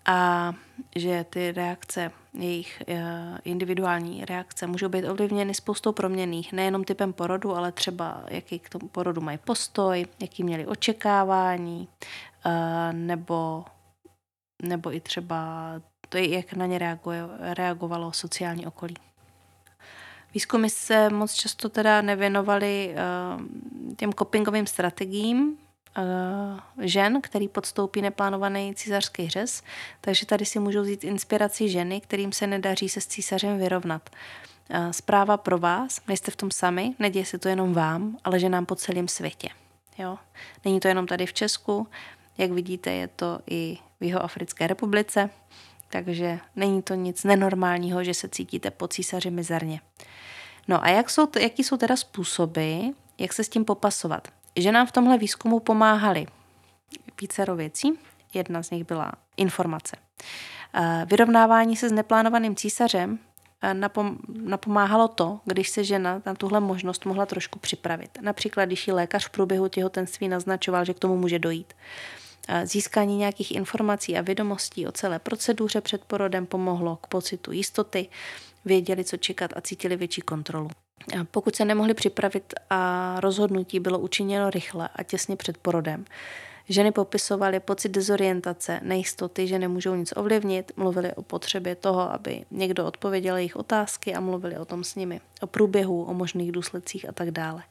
a 0.06 0.52
že 0.96 1.24
ty 1.30 1.52
reakce, 1.52 2.10
jejich 2.34 2.82
eh, 2.88 3.38
individuální 3.44 4.24
reakce 4.24 4.66
můžou 4.66 4.88
být 4.88 5.04
ovlivněny 5.04 5.54
spoustou 5.54 5.92
proměných, 5.92 6.52
nejenom 6.52 6.84
typem 6.84 7.12
porodu, 7.12 7.56
ale 7.56 7.72
třeba 7.72 8.24
jaký 8.28 8.58
k 8.58 8.68
tomu 8.68 8.88
porodu 8.88 9.20
mají 9.20 9.38
postoj, 9.38 10.06
jaký 10.20 10.42
měli 10.44 10.66
očekávání, 10.66 11.88
eh, 12.46 12.92
nebo, 12.92 13.64
nebo 14.62 14.94
i 14.94 15.00
třeba 15.00 15.70
to, 16.08 16.18
jak 16.18 16.52
na 16.52 16.66
ně 16.66 16.78
reaguje, 16.78 17.22
reagovalo 17.40 18.12
sociální 18.12 18.66
okolí. 18.66 18.96
Výzkumy 20.34 20.70
se 20.70 21.10
moc 21.10 21.32
často 21.34 21.68
teda 21.68 22.02
nevěnovaly 22.02 22.94
eh, 22.96 23.94
těm 23.96 24.12
copingovým 24.12 24.66
strategiím, 24.66 25.58
žen, 26.80 27.20
který 27.20 27.48
podstoupí 27.48 28.02
neplánovaný 28.02 28.74
císařský 28.74 29.28
řez, 29.28 29.62
takže 30.00 30.26
tady 30.26 30.44
si 30.44 30.58
můžou 30.58 30.82
vzít 30.82 31.04
inspiraci 31.04 31.68
ženy, 31.68 32.00
kterým 32.00 32.32
se 32.32 32.46
nedaří 32.46 32.88
se 32.88 33.00
s 33.00 33.06
císařem 33.06 33.58
vyrovnat. 33.58 34.10
Uh, 34.70 34.90
zpráva 34.90 35.36
pro 35.36 35.58
vás, 35.58 36.00
nejste 36.08 36.30
v 36.30 36.36
tom 36.36 36.50
sami, 36.50 36.94
neděje 36.98 37.26
se 37.26 37.38
to 37.38 37.48
jenom 37.48 37.72
vám, 37.72 38.16
ale 38.24 38.38
že 38.38 38.48
nám 38.48 38.66
po 38.66 38.74
celém 38.74 39.08
světě. 39.08 39.48
Jo? 39.98 40.18
Není 40.64 40.80
to 40.80 40.88
jenom 40.88 41.06
tady 41.06 41.26
v 41.26 41.32
Česku, 41.32 41.88
jak 42.38 42.50
vidíte, 42.50 42.92
je 42.92 43.08
to 43.08 43.38
i 43.50 43.78
v 44.00 44.04
jeho 44.04 44.24
Africké 44.24 44.66
republice, 44.66 45.30
takže 45.90 46.38
není 46.56 46.82
to 46.82 46.94
nic 46.94 47.24
nenormálního, 47.24 48.04
že 48.04 48.14
se 48.14 48.28
cítíte 48.28 48.70
po 48.70 48.88
císaři 48.88 49.30
mizerně. 49.30 49.80
No 50.68 50.84
a 50.84 50.88
jak 50.88 51.10
jsou, 51.10 51.28
jaký 51.40 51.64
jsou 51.64 51.76
teda 51.76 51.96
způsoby, 51.96 52.80
jak 53.18 53.32
se 53.32 53.44
s 53.44 53.48
tím 53.48 53.64
popasovat? 53.64 54.28
Že 54.56 54.72
nám 54.72 54.86
v 54.86 54.92
tomhle 54.92 55.18
výzkumu 55.18 55.60
pomáhali 55.60 56.26
vícero 57.20 57.56
věcí. 57.56 57.98
Jedna 58.34 58.62
z 58.62 58.70
nich 58.70 58.84
byla 58.84 59.12
informace. 59.36 59.96
Eh, 60.74 61.06
vyrovnávání 61.10 61.76
se 61.76 61.88
s 61.88 61.92
neplánovaným 61.92 62.56
císařem 62.56 63.18
eh, 63.62 63.74
napomáhalo 64.28 65.08
to, 65.08 65.40
když 65.44 65.68
se 65.68 65.84
žena 65.84 66.22
na 66.26 66.34
tuhle 66.34 66.60
možnost 66.60 67.04
mohla 67.04 67.26
trošku 67.26 67.58
připravit. 67.58 68.18
Například, 68.20 68.64
když 68.64 68.86
ji 68.86 68.92
lékař 68.92 69.26
v 69.26 69.30
průběhu 69.30 69.68
těhotenství 69.68 70.28
naznačoval, 70.28 70.84
že 70.84 70.94
k 70.94 70.98
tomu 70.98 71.16
může 71.16 71.38
dojít. 71.38 71.74
Eh, 72.48 72.66
získání 72.66 73.16
nějakých 73.16 73.54
informací 73.54 74.16
a 74.18 74.20
vědomostí 74.20 74.86
o 74.86 74.92
celé 74.92 75.18
proceduře 75.18 75.80
před 75.80 76.04
porodem 76.04 76.46
pomohlo 76.46 76.96
k 76.96 77.06
pocitu 77.06 77.52
jistoty, 77.52 78.08
věděli, 78.64 79.04
co 79.04 79.16
čekat 79.16 79.50
a 79.56 79.60
cítili 79.60 79.96
větší 79.96 80.20
kontrolu. 80.20 80.70
Pokud 81.30 81.56
se 81.56 81.64
nemohli 81.64 81.94
připravit 81.94 82.54
a 82.70 83.16
rozhodnutí 83.20 83.80
bylo 83.80 83.98
učiněno 83.98 84.50
rychle 84.50 84.88
a 84.96 85.02
těsně 85.02 85.36
před 85.36 85.58
porodem, 85.58 86.04
ženy 86.68 86.92
popisovaly 86.92 87.60
pocit 87.60 87.88
dezorientace, 87.88 88.80
nejistoty, 88.82 89.46
že 89.46 89.58
nemůžou 89.58 89.94
nic 89.94 90.12
ovlivnit, 90.16 90.72
mluvili 90.76 91.12
o 91.12 91.22
potřebě 91.22 91.74
toho, 91.74 92.12
aby 92.12 92.44
někdo 92.50 92.86
odpověděl 92.86 93.36
jejich 93.36 93.56
otázky 93.56 94.14
a 94.14 94.20
mluvili 94.20 94.58
o 94.58 94.64
tom 94.64 94.84
s 94.84 94.94
nimi, 94.94 95.20
o 95.40 95.46
průběhu, 95.46 96.04
o 96.04 96.14
možných 96.14 96.52
důsledcích 96.52 97.08
a 97.08 97.12
tak 97.12 97.30
dále. 97.30 97.62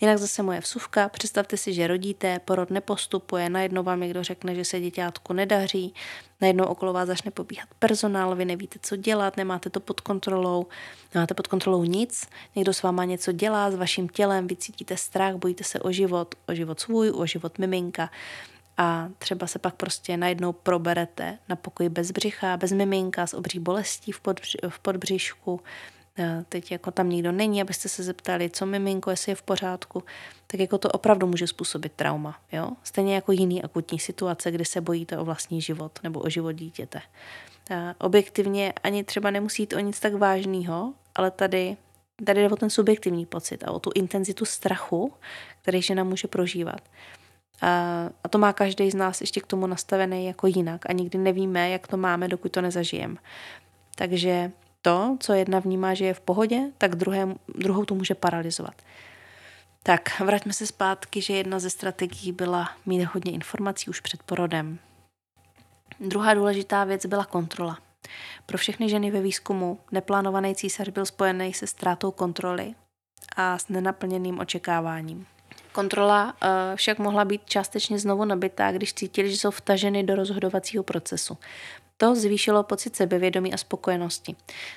Jinak 0.00 0.18
zase 0.18 0.42
moje 0.42 0.60
vsuvka, 0.60 1.08
představte 1.08 1.56
si, 1.56 1.74
že 1.74 1.86
rodíte, 1.86 2.38
porod 2.38 2.70
nepostupuje, 2.70 3.50
najednou 3.50 3.82
vám 3.82 4.00
někdo 4.00 4.24
řekne, 4.24 4.54
že 4.54 4.64
se 4.64 4.80
děťátku 4.80 5.32
nedaří, 5.32 5.94
najednou 6.40 6.64
okolo 6.64 6.92
vás 6.92 7.06
začne 7.06 7.30
pobíhat 7.30 7.68
personál, 7.78 8.36
vy 8.36 8.44
nevíte, 8.44 8.78
co 8.82 8.96
dělat, 8.96 9.36
nemáte 9.36 9.70
to 9.70 9.80
pod 9.80 10.00
kontrolou, 10.00 10.66
nemáte 11.14 11.34
pod 11.34 11.46
kontrolou 11.46 11.84
nic, 11.84 12.28
někdo 12.56 12.72
s 12.72 12.82
váma 12.82 13.04
něco 13.04 13.32
dělá 13.32 13.70
s 13.70 13.74
vaším 13.74 14.08
tělem, 14.08 14.46
vy 14.46 14.56
cítíte 14.56 14.96
strach, 14.96 15.34
bojíte 15.34 15.64
se 15.64 15.80
o 15.80 15.92
život, 15.92 16.34
o 16.48 16.54
život 16.54 16.80
svůj, 16.80 17.12
o 17.14 17.26
život 17.26 17.58
miminka. 17.58 18.10
A 18.76 19.08
třeba 19.18 19.46
se 19.46 19.58
pak 19.58 19.74
prostě 19.74 20.16
najednou 20.16 20.52
proberete 20.52 21.38
na 21.48 21.56
pokoji 21.56 21.88
bez 21.88 22.10
břicha, 22.10 22.56
bez 22.56 22.72
miminka, 22.72 23.26
s 23.26 23.34
obří 23.34 23.58
bolestí 23.58 24.12
v, 24.12 24.20
podbři, 24.20 24.58
v 24.68 24.78
podbřišku, 24.78 25.60
teď 26.48 26.72
jako 26.72 26.90
tam 26.90 27.08
nikdo 27.08 27.32
není, 27.32 27.62
abyste 27.62 27.88
se 27.88 28.02
zeptali, 28.02 28.50
co 28.50 28.66
miminko, 28.66 29.10
jestli 29.10 29.32
je 29.32 29.36
v 29.36 29.42
pořádku, 29.42 30.04
tak 30.46 30.60
jako 30.60 30.78
to 30.78 30.88
opravdu 30.88 31.26
může 31.26 31.46
způsobit 31.46 31.92
trauma. 31.92 32.38
Jo? 32.52 32.70
Stejně 32.82 33.14
jako 33.14 33.32
jiný 33.32 33.62
akutní 33.62 33.98
situace, 33.98 34.50
kdy 34.50 34.64
se 34.64 34.80
bojíte 34.80 35.18
o 35.18 35.24
vlastní 35.24 35.60
život 35.60 35.98
nebo 36.02 36.20
o 36.20 36.28
život 36.28 36.52
dítěte. 36.52 37.00
Objektivně 37.98 38.72
ani 38.82 39.04
třeba 39.04 39.30
nemusí 39.30 39.62
jít 39.62 39.72
o 39.72 39.78
nic 39.78 40.00
tak 40.00 40.14
vážného, 40.14 40.94
ale 41.14 41.30
tady, 41.30 41.76
tady 42.24 42.40
jde 42.40 42.50
o 42.50 42.56
ten 42.56 42.70
subjektivní 42.70 43.26
pocit 43.26 43.64
a 43.64 43.70
o 43.70 43.78
tu 43.78 43.90
intenzitu 43.94 44.44
strachu, 44.44 45.12
který 45.62 45.82
žena 45.82 46.04
může 46.04 46.28
prožívat. 46.28 46.80
A, 47.62 47.68
a 48.24 48.28
to 48.28 48.38
má 48.38 48.52
každý 48.52 48.90
z 48.90 48.94
nás 48.94 49.20
ještě 49.20 49.40
k 49.40 49.46
tomu 49.46 49.66
nastavený 49.66 50.26
jako 50.26 50.46
jinak 50.46 50.90
a 50.90 50.92
nikdy 50.92 51.18
nevíme, 51.18 51.70
jak 51.70 51.86
to 51.86 51.96
máme, 51.96 52.28
dokud 52.28 52.52
to 52.52 52.60
nezažijeme. 52.60 53.16
Takže 53.94 54.50
to, 54.84 55.16
co 55.20 55.32
jedna 55.32 55.58
vnímá, 55.58 55.94
že 55.94 56.04
je 56.04 56.14
v 56.14 56.20
pohodě, 56.20 56.60
tak 56.78 56.94
druhé, 56.94 57.28
druhou 57.54 57.84
to 57.84 57.94
může 57.94 58.14
paralizovat. 58.14 58.74
Tak, 59.82 60.20
vraťme 60.20 60.52
se 60.52 60.66
zpátky, 60.66 61.20
že 61.20 61.36
jedna 61.36 61.58
ze 61.58 61.70
strategií 61.70 62.32
byla 62.32 62.70
mít 62.86 63.04
hodně 63.04 63.32
informací 63.32 63.90
už 63.90 64.00
před 64.00 64.22
porodem. 64.22 64.78
Druhá 66.00 66.34
důležitá 66.34 66.84
věc 66.84 67.06
byla 67.06 67.24
kontrola. 67.24 67.78
Pro 68.46 68.58
všechny 68.58 68.88
ženy 68.88 69.10
ve 69.10 69.20
výzkumu 69.20 69.78
neplánovaný 69.92 70.54
císař 70.54 70.88
byl 70.88 71.06
spojený 71.06 71.54
se 71.54 71.66
ztrátou 71.66 72.10
kontroly 72.10 72.74
a 73.36 73.58
s 73.58 73.68
nenaplněným 73.68 74.38
očekáváním. 74.38 75.26
Kontrola 75.72 76.34
eh, 76.42 76.76
však 76.76 76.98
mohla 76.98 77.24
být 77.24 77.42
částečně 77.44 77.98
znovu 77.98 78.24
nabitá, 78.24 78.72
když 78.72 78.94
cítili, 78.94 79.30
že 79.30 79.36
jsou 79.36 79.50
vtaženy 79.50 80.02
do 80.02 80.14
rozhodovacího 80.14 80.84
procesu. 80.84 81.38
To 81.96 82.14
zvýšilo 82.14 82.62
pocit 82.62 82.96
sebevědomí 82.96 83.54
a 83.54 83.56
spokojenosti. 83.56 84.36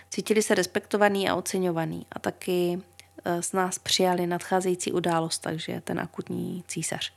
Cítili 0.10 0.42
se 0.42 0.56
respektovaný 0.56 1.30
a 1.30 1.36
oceňovaný 1.36 2.06
a 2.12 2.20
taky 2.20 2.82
eh, 3.26 3.42
s 3.42 3.54
nás 3.54 3.80
přijali 3.80 4.28
nadcházející 4.28 4.92
událost, 4.92 5.40
takže 5.40 5.82
ten 5.82 6.00
akutní 6.00 6.64
císař. 6.68 7.14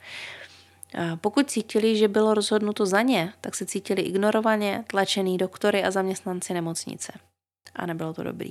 Pokud 1.20 1.50
cítili, 1.50 1.96
že 1.96 2.08
bylo 2.08 2.34
rozhodnuto 2.34 2.86
za 2.86 3.02
ně, 3.02 3.32
tak 3.40 3.54
se 3.54 3.66
cítili 3.66 4.02
ignorovaně, 4.02 4.84
tlačený 4.86 5.38
doktory 5.38 5.84
a 5.84 5.90
zaměstnanci 5.90 6.54
nemocnice. 6.54 7.12
A 7.74 7.86
nebylo 7.86 8.14
to 8.14 8.22
dobrý. 8.22 8.50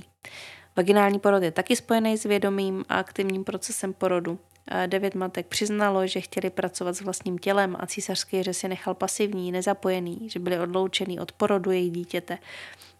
Vaginální 0.78 1.20
porod 1.20 1.44
je 1.44 1.52
taky 1.52 1.76
spojený 1.76 2.18
s 2.18 2.24
vědomým 2.24 2.86
a 2.90 2.96
aktivním 2.96 3.44
procesem 3.44 3.94
porodu. 3.94 4.40
Devět 4.88 5.15
matek 5.15 5.47
přiznalo, 5.47 6.08
že 6.08 6.21
chtěli 6.21 6.49
pracovat 6.49 6.93
s 6.93 7.01
vlastním 7.01 7.38
tělem 7.38 7.77
a 7.79 7.86
císařský 7.86 8.43
řez 8.43 8.63
je 8.63 8.69
nechal 8.69 8.93
pasivní, 8.93 9.51
nezapojený, 9.51 10.29
že 10.29 10.39
byli 10.39 10.60
odloučený 10.60 11.19
od 11.19 11.32
porodu 11.32 11.71
jejich 11.71 11.91
dítěte, 11.91 12.38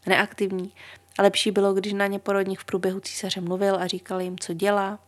neaktivní. 0.06 0.74
A 1.20 1.24
lepší 1.24 1.52
bylo, 1.52 1.74
když 1.74 1.94
na 1.94 2.08
ně 2.08 2.20
porodník 2.20 2.60
v 2.60 2.66
průběhu 2.66 3.00
císaře 3.00 3.42
mluvil 3.42 3.76
a 3.76 3.88
říkal 3.88 4.22
jim, 4.22 4.40
co 4.40 4.54
dělá 4.54 5.00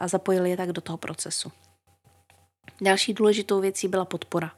a 0.00 0.08
zapojili 0.08 0.50
je 0.50 0.56
tak 0.56 0.72
do 0.72 0.80
toho 0.80 0.98
procesu. 0.98 1.52
Další 2.80 3.14
důležitou 3.14 3.60
věcí 3.60 3.88
byla 3.88 4.04
podpora. 4.04 4.52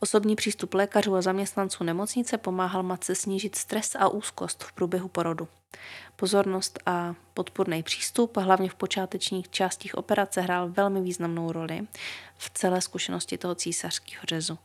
Osobní 0.00 0.36
přístup 0.36 0.74
lékařů 0.74 1.14
a 1.16 1.22
zaměstnanců 1.22 1.84
nemocnice 1.84 2.38
pomáhal 2.38 2.82
matce 2.82 3.14
snížit 3.14 3.56
stres 3.56 3.94
a 3.98 4.08
úzkost 4.08 4.64
v 4.64 4.72
průběhu 4.72 5.08
porodu. 5.08 5.48
Pozornost 6.16 6.78
a 6.86 7.14
podporný 7.34 7.82
přístup, 7.82 8.36
hlavně 8.36 8.68
v 8.68 8.74
počátečních 8.74 9.50
částích 9.50 9.94
operace, 9.94 10.40
hrál 10.40 10.68
velmi 10.68 11.00
významnou 11.00 11.52
roli 11.52 11.86
v 12.38 12.50
celé 12.50 12.80
zkušenosti 12.80 13.38
toho 13.38 13.54
císařského 13.54 14.22
řezu. 14.28 14.58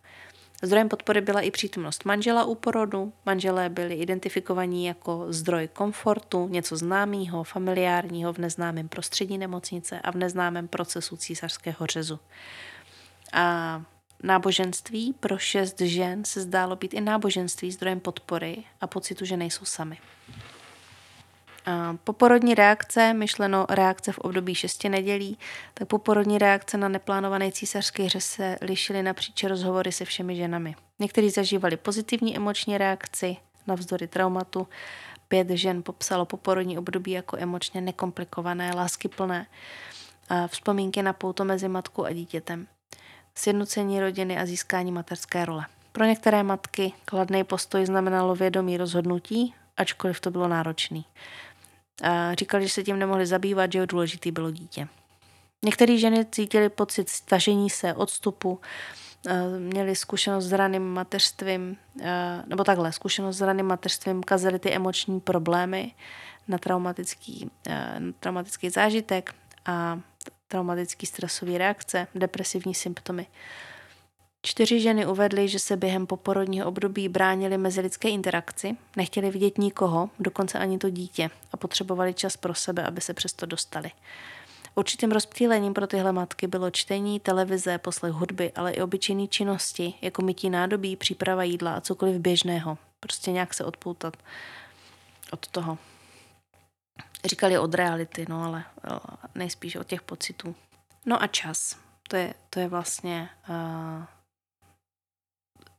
Zdrojem 0.64 0.90
podpory 0.90 1.22
byla 1.22 1.42
i 1.42 1.52
přítomnost 1.52 2.06
manžela 2.06 2.46
u 2.46 2.56
porodu. 2.56 3.14
Manželé 3.26 3.70
byli 3.70 3.96
identifikovaní 3.96 4.86
jako 4.86 5.26
zdroj 5.30 5.70
komfortu, 5.74 6.48
něco 6.48 6.78
známého, 6.78 7.44
familiárního 7.44 8.34
v 8.34 8.38
neznámém 8.38 8.90
prostředí 8.90 9.38
nemocnice 9.38 10.00
a 10.00 10.12
v 10.12 10.16
neznámém 10.16 10.68
procesu 10.68 11.18
císařského 11.18 11.86
řezu. 11.86 12.20
A 13.34 13.84
náboženství 14.24 15.14
pro 15.20 15.38
šest 15.38 15.82
žen 15.82 16.26
se 16.26 16.42
zdálo 16.42 16.76
být 16.76 16.94
i 16.94 17.02
náboženství 17.02 17.72
zdrojem 17.72 18.00
podpory 18.00 18.64
a 18.82 18.88
pocitu, 18.88 19.26
že 19.26 19.38
nejsou 19.38 19.66
sami. 19.66 19.98
Poporodní 22.04 22.56
reakce, 22.56 23.14
myšleno 23.14 23.66
reakce 23.70 24.12
v 24.12 24.20
období 24.20 24.56
šesti 24.56 24.90
nedělí, 24.90 25.38
tak 25.74 25.88
poporodní 25.88 26.38
reakce 26.38 26.78
na 26.78 26.88
neplánovaný 26.88 27.52
císařský 27.52 28.10
řez 28.10 28.26
se 28.26 28.58
lišily 28.62 29.04
napříč 29.04 29.44
rozhovory 29.44 29.92
se 29.92 30.06
všemi 30.06 30.36
ženami. 30.36 30.76
Někteří 31.00 31.30
zažívali 31.30 31.78
pozitivní 31.78 32.38
emoční 32.38 32.78
reakci 32.78 33.38
navzdory 33.68 34.08
traumatu. 34.08 34.68
Pět 35.28 35.50
žen 35.50 35.84
popsalo 35.84 36.26
poporodní 36.26 36.78
období 36.78 37.12
jako 37.12 37.38
emočně 37.38 37.82
nekomplikované, 37.82 38.72
láskyplné. 38.76 39.48
A 40.30 40.48
vzpomínky 40.48 41.02
na 41.02 41.14
pouto 41.14 41.46
mezi 41.46 41.68
matkou 41.68 42.06
a 42.06 42.12
dítětem 42.12 42.68
sjednocení 43.36 44.00
rodiny 44.00 44.38
a 44.38 44.46
získání 44.46 44.92
materské 44.92 45.46
role. 45.46 45.66
Pro 45.92 46.06
některé 46.06 46.44
matky 46.44 46.94
kladný 47.06 47.44
postoj 47.44 47.86
znamenalo 47.86 48.36
vědomí 48.36 48.78
rozhodnutí, 48.78 49.54
ačkoliv 49.78 50.20
to 50.20 50.32
bylo 50.32 50.48
náročný. 50.48 51.06
A 52.04 52.34
říkali, 52.34 52.64
že 52.64 52.74
se 52.74 52.84
tím 52.84 53.00
nemohli 53.00 53.26
zabývat, 53.26 53.72
že 53.72 53.88
důležitý 53.88 54.32
bylo 54.32 54.52
dítě. 54.52 54.88
Některé 55.66 55.98
ženy 55.98 56.26
cítily 56.32 56.70
pocit 56.70 57.10
stažení 57.10 57.70
se, 57.70 57.94
odstupu, 57.94 58.60
měli 59.60 59.96
zkušenost 59.96 60.46
s 60.46 60.52
raným 60.52 60.84
mateřstvím, 60.84 61.78
nebo 62.48 62.64
takhle, 62.64 62.92
zkušenost 62.92 63.38
s 63.38 63.42
raným 63.42 63.66
mateřstvím 63.66 64.24
kazely 64.24 64.60
ty 64.60 64.72
emoční 64.72 65.20
problémy 65.20 65.96
na 66.48 66.58
traumatický, 66.58 67.52
na 68.00 68.12
traumatický 68.20 68.70
zážitek 68.70 69.36
a 69.66 70.00
traumatický 70.52 71.06
stresový 71.06 71.58
reakce, 71.58 72.08
depresivní 72.16 72.76
symptomy. 72.76 73.28
Čtyři 74.42 74.80
ženy 74.80 75.06
uvedly, 75.06 75.48
že 75.48 75.60
se 75.60 75.78
během 75.78 76.08
poporodního 76.08 76.68
období 76.68 77.10
bránili 77.10 77.58
mezilidské 77.58 78.10
interakci, 78.10 78.78
nechtěli 78.98 79.32
vidět 79.32 79.58
nikoho, 79.58 80.10
dokonce 80.20 80.60
ani 80.60 80.78
to 80.78 80.90
dítě 80.90 81.30
a 81.52 81.58
potřebovali 81.58 82.14
čas 82.14 82.38
pro 82.38 82.54
sebe, 82.54 82.84
aby 82.84 83.02
se 83.02 83.14
přesto 83.14 83.46
dostali. 83.46 83.92
Určitým 84.76 85.12
rozptýlením 85.12 85.74
pro 85.74 85.88
tyhle 85.88 86.12
matky 86.12 86.48
bylo 86.48 86.72
čtení, 86.72 87.20
televize, 87.20 87.78
poslech 87.78 88.14
hudby, 88.14 88.52
ale 88.56 88.72
i 88.72 88.82
obyčejné 88.82 89.28
činnosti, 89.28 89.94
jako 90.02 90.22
mytí 90.22 90.50
nádobí, 90.50 90.96
příprava 90.96 91.44
jídla 91.44 91.74
a 91.74 91.82
cokoliv 91.82 92.18
běžného. 92.18 92.78
Prostě 93.00 93.32
nějak 93.32 93.54
se 93.54 93.64
odpoutat 93.64 94.18
od 95.32 95.48
toho 95.48 95.78
říkali 97.26 97.58
od 97.58 97.76
reality, 97.76 98.26
no 98.30 98.44
ale 98.44 98.64
nejspíš 99.36 99.76
od 99.76 99.88
těch 99.88 100.02
pocitů. 100.02 100.56
No 101.06 101.24
a 101.24 101.28
čas. 101.28 101.78
To 102.08 102.16
je, 102.16 102.34
to 102.50 102.60
je 102.60 102.68
vlastně 102.68 103.30
uh, 103.50 104.04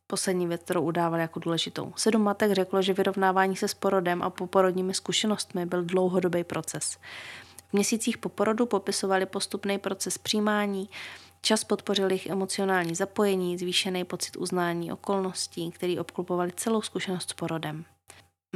poslední 0.07 0.47
věc, 0.47 0.63
kterou 0.63 0.83
udávali 0.83 1.23
jako 1.23 1.41
důležitou. 1.41 1.93
Sedm 1.97 2.23
matek 2.23 2.53
řeklo, 2.53 2.83
že 2.83 2.93
vyrovnávání 2.93 3.57
se 3.57 3.69
s 3.69 3.75
porodem 3.75 4.23
a 4.23 4.31
poporodními 4.31 4.95
zkušenostmi 4.95 5.67
byl 5.67 5.85
dlouhodobý 5.85 6.45
proces. 6.45 6.99
V 7.69 7.73
měsících 7.73 8.19
po 8.19 8.29
porodu 8.29 8.67
popisovali 8.67 9.27
postupný 9.27 9.79
proces 9.79 10.19
přijímání, 10.19 10.89
čas 11.43 11.65
podpořil 11.65 12.11
jejich 12.11 12.27
emocionální 12.27 12.95
zapojení, 12.95 13.59
zvýšený 13.59 14.05
pocit 14.05 14.37
uznání 14.37 14.93
okolností, 14.93 15.71
který 15.71 15.99
obklopovali 15.99 16.53
celou 16.57 16.83
zkušenost 16.83 17.31
s 17.31 17.33
porodem. 17.33 17.85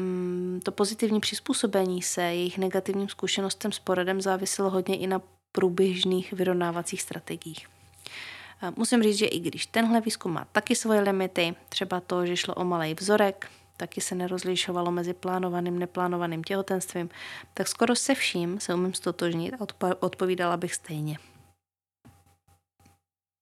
Mm, 0.01 0.61
to 0.63 0.73
pozitivní 0.73 1.21
přizpůsobení 1.21 2.03
se 2.03 2.23
jejich 2.23 2.59
negativním 2.59 3.09
zkušenostem 3.09 3.73
s 3.73 3.79
porodem 3.79 4.21
záviselo 4.21 4.71
hodně 4.71 4.97
i 4.97 5.07
na 5.07 5.23
průběžných 5.53 6.33
vyrovnávacích 6.33 7.03
strategiích. 7.03 7.69
Musím 8.77 9.03
říct, 9.03 9.17
že 9.17 9.27
i 9.27 9.41
když 9.41 9.67
tenhle 9.67 10.01
výzkum 10.01 10.33
má 10.33 10.47
taky 10.53 10.75
svoje 10.75 11.01
limity, 11.01 11.55
třeba 11.69 12.01
to, 12.01 12.27
že 12.27 12.37
šlo 12.37 12.55
o 12.55 12.65
malý 12.65 12.95
vzorek, 12.95 13.51
taky 13.77 14.01
se 14.01 14.15
nerozlišovalo 14.15 14.91
mezi 14.91 15.15
plánovaným 15.15 15.79
neplánovaným 15.79 16.45
těhotenstvím, 16.45 17.11
tak 17.55 17.69
skoro 17.69 17.97
se 17.97 18.15
vším 18.15 18.61
se 18.61 18.75
umím 18.75 18.95
stotožnit 18.95 19.55
a 19.55 19.87
odpovídala 20.01 20.57
bych 20.57 20.75
stejně. 20.75 21.19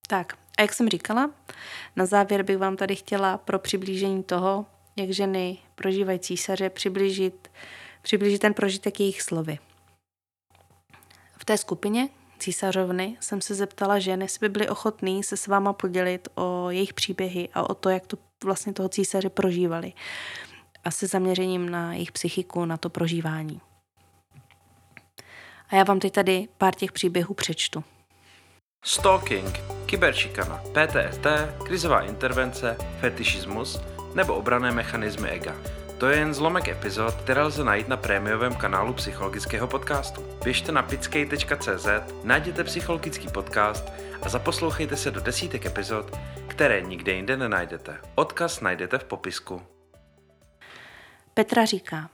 Tak, 0.08 0.38
a 0.58 0.62
jak 0.62 0.72
jsem 0.72 0.88
říkala, 0.88 1.30
na 1.96 2.06
závěr 2.06 2.42
bych 2.42 2.58
vám 2.58 2.76
tady 2.76 2.96
chtěla 2.96 3.38
pro 3.38 3.58
přiblížení 3.58 4.22
toho, 4.22 4.66
jak 4.96 5.10
ženy 5.10 5.58
prožívají 5.74 6.18
císaře, 6.18 6.70
přiblížit, 6.70 7.50
přiblížit 8.02 8.40
ten 8.40 8.54
prožitek 8.54 9.00
jejich 9.00 9.22
slovy. 9.22 9.58
V 11.38 11.44
té 11.44 11.58
skupině 11.58 12.08
císařovny 12.38 13.16
jsem 13.20 13.40
se 13.40 13.54
zeptala 13.54 13.98
žen, 13.98 14.22
jestli 14.22 14.48
by 14.48 14.48
byly 14.48 14.68
ochotný 14.68 15.22
se 15.22 15.36
s 15.36 15.46
váma 15.46 15.72
podělit 15.72 16.28
o 16.34 16.70
jejich 16.70 16.94
příběhy 16.94 17.48
a 17.54 17.70
o 17.70 17.74
to, 17.74 17.88
jak 17.88 18.06
to 18.06 18.16
vlastně 18.44 18.72
toho 18.72 18.88
císaře 18.88 19.30
prožívali. 19.30 19.92
A 20.84 20.90
se 20.90 21.06
zaměřením 21.06 21.70
na 21.70 21.92
jejich 21.92 22.12
psychiku, 22.12 22.64
na 22.64 22.76
to 22.76 22.90
prožívání. 22.90 23.60
A 25.68 25.76
já 25.76 25.84
vám 25.84 26.00
teď 26.00 26.12
tady 26.12 26.48
pár 26.58 26.74
těch 26.74 26.92
příběhů 26.92 27.34
přečtu. 27.34 27.84
Stalking, 28.84 29.60
kyberšikana, 29.86 30.62
PTSD, 30.72 31.26
krizová 31.64 32.00
intervence, 32.00 32.76
fetišismus– 33.00 33.80
nebo 34.14 34.34
obrané 34.34 34.72
mechanismy 34.72 35.28
ega. 35.28 35.54
To 35.98 36.08
je 36.08 36.18
jen 36.18 36.34
zlomek 36.34 36.68
epizod, 36.68 37.14
které 37.14 37.42
lze 37.42 37.64
najít 37.64 37.88
na 37.88 37.96
prémiovém 37.96 38.54
kanálu 38.54 38.92
psychologického 38.92 39.66
podcastu. 39.66 40.22
Běžte 40.44 40.72
na 40.72 40.82
pickej.cz, 40.82 41.86
najděte 42.24 42.64
psychologický 42.64 43.28
podcast 43.28 43.92
a 44.22 44.28
zaposlouchejte 44.28 44.96
se 44.96 45.10
do 45.10 45.20
desítek 45.20 45.66
epizod, 45.66 46.18
které 46.46 46.80
nikde 46.80 47.12
jinde 47.12 47.36
nenajdete. 47.36 47.96
Odkaz 48.14 48.60
najdete 48.60 48.98
v 48.98 49.04
popisku. 49.04 49.62
Petra 51.34 51.64
říká, 51.64 52.10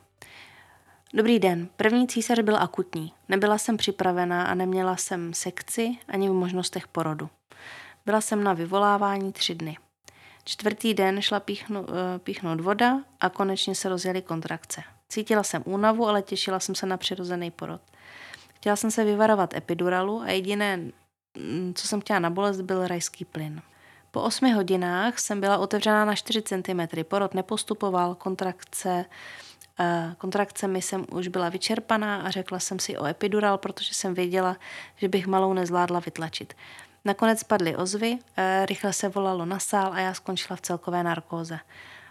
Dobrý 1.14 1.38
den, 1.38 1.68
první 1.76 2.08
císař 2.08 2.40
byl 2.40 2.56
akutní. 2.56 3.12
Nebyla 3.28 3.58
jsem 3.58 3.76
připravená 3.76 4.44
a 4.44 4.54
neměla 4.54 4.96
jsem 4.96 5.34
sekci 5.34 5.98
ani 6.08 6.28
v 6.28 6.32
možnostech 6.32 6.88
porodu. 6.88 7.30
Byla 8.06 8.20
jsem 8.20 8.44
na 8.44 8.52
vyvolávání 8.52 9.32
tři 9.32 9.54
dny. 9.54 9.76
Čtvrtý 10.44 10.94
den 10.94 11.22
šla 11.22 11.40
píchnu, 11.40 11.86
eh, 11.88 12.18
píchnout 12.18 12.60
voda 12.60 13.00
a 13.20 13.28
konečně 13.28 13.74
se 13.74 13.88
rozjeli 13.88 14.22
kontrakce. 14.22 14.82
Cítila 15.08 15.42
jsem 15.42 15.62
únavu, 15.66 16.08
ale 16.08 16.22
těšila 16.22 16.60
jsem 16.60 16.74
se 16.74 16.86
na 16.86 16.96
přirozený 16.96 17.50
porod. 17.50 17.80
Chtěla 18.54 18.76
jsem 18.76 18.90
se 18.90 19.04
vyvarovat 19.04 19.54
epiduralu 19.54 20.20
a 20.20 20.30
jediné, 20.30 20.76
mm, 20.76 21.72
co 21.74 21.88
jsem 21.88 22.00
chtěla 22.00 22.18
na 22.18 22.30
bolest, 22.30 22.60
byl 22.60 22.86
rajský 22.86 23.24
plyn. 23.24 23.62
Po 24.10 24.22
osmi 24.22 24.52
hodinách 24.52 25.18
jsem 25.18 25.40
byla 25.40 25.58
otevřená 25.58 26.04
na 26.04 26.14
4 26.14 26.42
cm, 26.42 27.04
porod 27.04 27.34
nepostupoval, 27.34 28.14
kontrakce 28.14 29.04
kontrakcemi 30.18 30.82
jsem 30.82 31.04
už 31.12 31.28
byla 31.28 31.48
vyčerpaná 31.48 32.22
a 32.22 32.30
řekla 32.30 32.58
jsem 32.58 32.78
si 32.78 32.98
o 32.98 33.06
epidural, 33.06 33.58
protože 33.58 33.94
jsem 33.94 34.14
věděla, 34.14 34.56
že 34.96 35.08
bych 35.08 35.26
malou 35.26 35.52
nezvládla 35.52 36.00
vytlačit. 36.00 36.54
Nakonec 37.04 37.42
padly 37.42 37.76
ozvy, 37.76 38.18
eh, 38.36 38.66
rychle 38.66 38.92
se 38.92 39.08
volalo 39.08 39.44
na 39.44 39.58
sál 39.58 39.92
a 39.92 40.00
já 40.00 40.14
skončila 40.14 40.56
v 40.56 40.60
celkové 40.60 41.02
narkóze. 41.02 41.58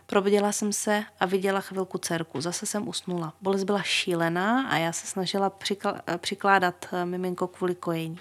Probudila 0.06 0.52
jsem 0.52 0.73
se 0.73 1.04
a 1.19 1.25
viděla 1.25 1.62
chvilku 1.62 1.97
dcerku. 1.97 2.41
Zase 2.41 2.65
jsem 2.65 2.88
usnula. 2.88 3.34
Bolest 3.41 3.63
byla 3.63 3.82
šílená 3.82 4.67
a 4.67 4.78
já 4.78 4.91
se 4.93 5.08
snažila 5.08 5.52
eh, 6.08 6.17
přikládat 6.17 6.86
eh, 6.91 7.06
miminko 7.06 7.47
kvůli 7.47 7.75
kojení. 7.75 8.19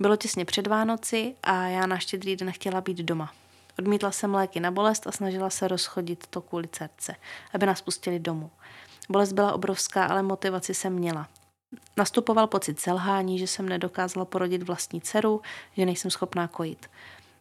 Bylo 0.00 0.16
těsně 0.16 0.44
před 0.44 0.66
Vánoci 0.66 1.34
a 1.42 1.66
já 1.66 1.86
na 1.86 1.98
štědrý 1.98 2.36
den 2.36 2.52
chtěla 2.52 2.80
být 2.80 2.98
doma. 2.98 3.32
Odmítla 3.78 4.10
jsem 4.10 4.34
léky 4.34 4.60
na 4.60 4.70
bolest 4.70 5.06
a 5.06 5.12
snažila 5.12 5.50
se 5.50 5.68
rozchodit 5.68 6.26
to 6.26 6.40
kvůli 6.40 6.68
dcerce, 6.68 7.16
aby 7.54 7.66
nás 7.66 7.80
pustili 7.80 8.18
domů. 8.18 8.50
Bolest 9.08 9.32
byla 9.32 9.52
obrovská, 9.52 10.04
ale 10.06 10.22
motivaci 10.22 10.74
jsem 10.74 10.92
měla. 10.92 11.28
Nastupoval 11.96 12.46
pocit 12.46 12.80
selhání, 12.80 13.38
že 13.38 13.46
jsem 13.46 13.68
nedokázala 13.68 14.24
porodit 14.24 14.62
vlastní 14.62 15.00
dceru, 15.00 15.42
že 15.76 15.86
nejsem 15.86 16.10
schopná 16.10 16.48
kojit. 16.48 16.90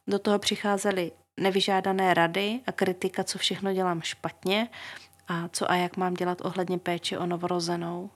Do 0.07 0.19
toho 0.19 0.39
přicházely 0.39 1.11
nevyžádané 1.37 2.13
rady 2.13 2.59
a 2.67 2.71
kritika, 2.71 3.23
co 3.23 3.37
všechno 3.37 3.73
dělám 3.73 4.01
špatně 4.01 4.69
a 5.27 5.47
co 5.47 5.71
a 5.71 5.75
jak 5.75 5.97
mám 5.97 6.13
dělat 6.13 6.41
ohledně 6.41 6.79
péče 6.79 7.17
o 7.17 7.25
novorozenou. 7.25 8.09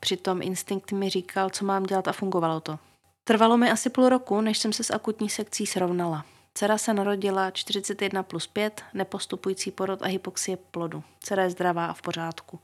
Přitom 0.00 0.42
instinkt 0.42 0.92
mi 0.92 1.10
říkal, 1.10 1.50
co 1.50 1.64
mám 1.64 1.82
dělat 1.82 2.08
a 2.08 2.12
fungovalo 2.12 2.60
to. 2.60 2.78
Trvalo 3.24 3.56
mi 3.56 3.70
asi 3.70 3.90
půl 3.90 4.08
roku, 4.08 4.40
než 4.40 4.58
jsem 4.58 4.72
se 4.72 4.84
s 4.84 4.90
akutní 4.90 5.30
sekcí 5.30 5.66
srovnala. 5.66 6.24
Dcera 6.54 6.78
se 6.78 6.94
narodila 6.94 7.50
41 7.50 8.22
plus 8.22 8.46
5, 8.46 8.84
nepostupující 8.94 9.70
porod 9.70 10.02
a 10.02 10.06
hypoxie 10.06 10.56
plodu. 10.56 11.02
Dcera 11.20 11.42
je 11.42 11.50
zdravá 11.50 11.86
a 11.86 11.92
v 11.92 12.02
pořádku. 12.02 12.60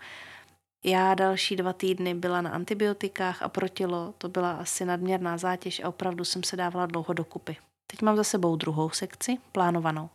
Já 0.85 1.15
další 1.15 1.57
dva 1.57 1.73
týdny 1.73 2.15
byla 2.15 2.41
na 2.41 2.51
antibiotikách 2.51 3.43
a 3.43 3.49
pro 3.49 3.69
tělo 3.69 4.15
to 4.19 4.29
byla 4.29 4.53
asi 4.53 4.85
nadměrná 4.85 5.39
zátěž 5.39 5.81
a 5.81 5.89
opravdu 5.89 6.25
jsem 6.25 6.43
se 6.43 6.57
dávala 6.57 6.87
dlouho 6.87 7.15
dokupy. 7.15 7.57
Teď 7.87 8.03
mám 8.03 8.17
za 8.17 8.25
sebou 8.25 8.57
druhou 8.57 8.91
sekci, 8.91 9.39
plánovanou. 9.53 10.11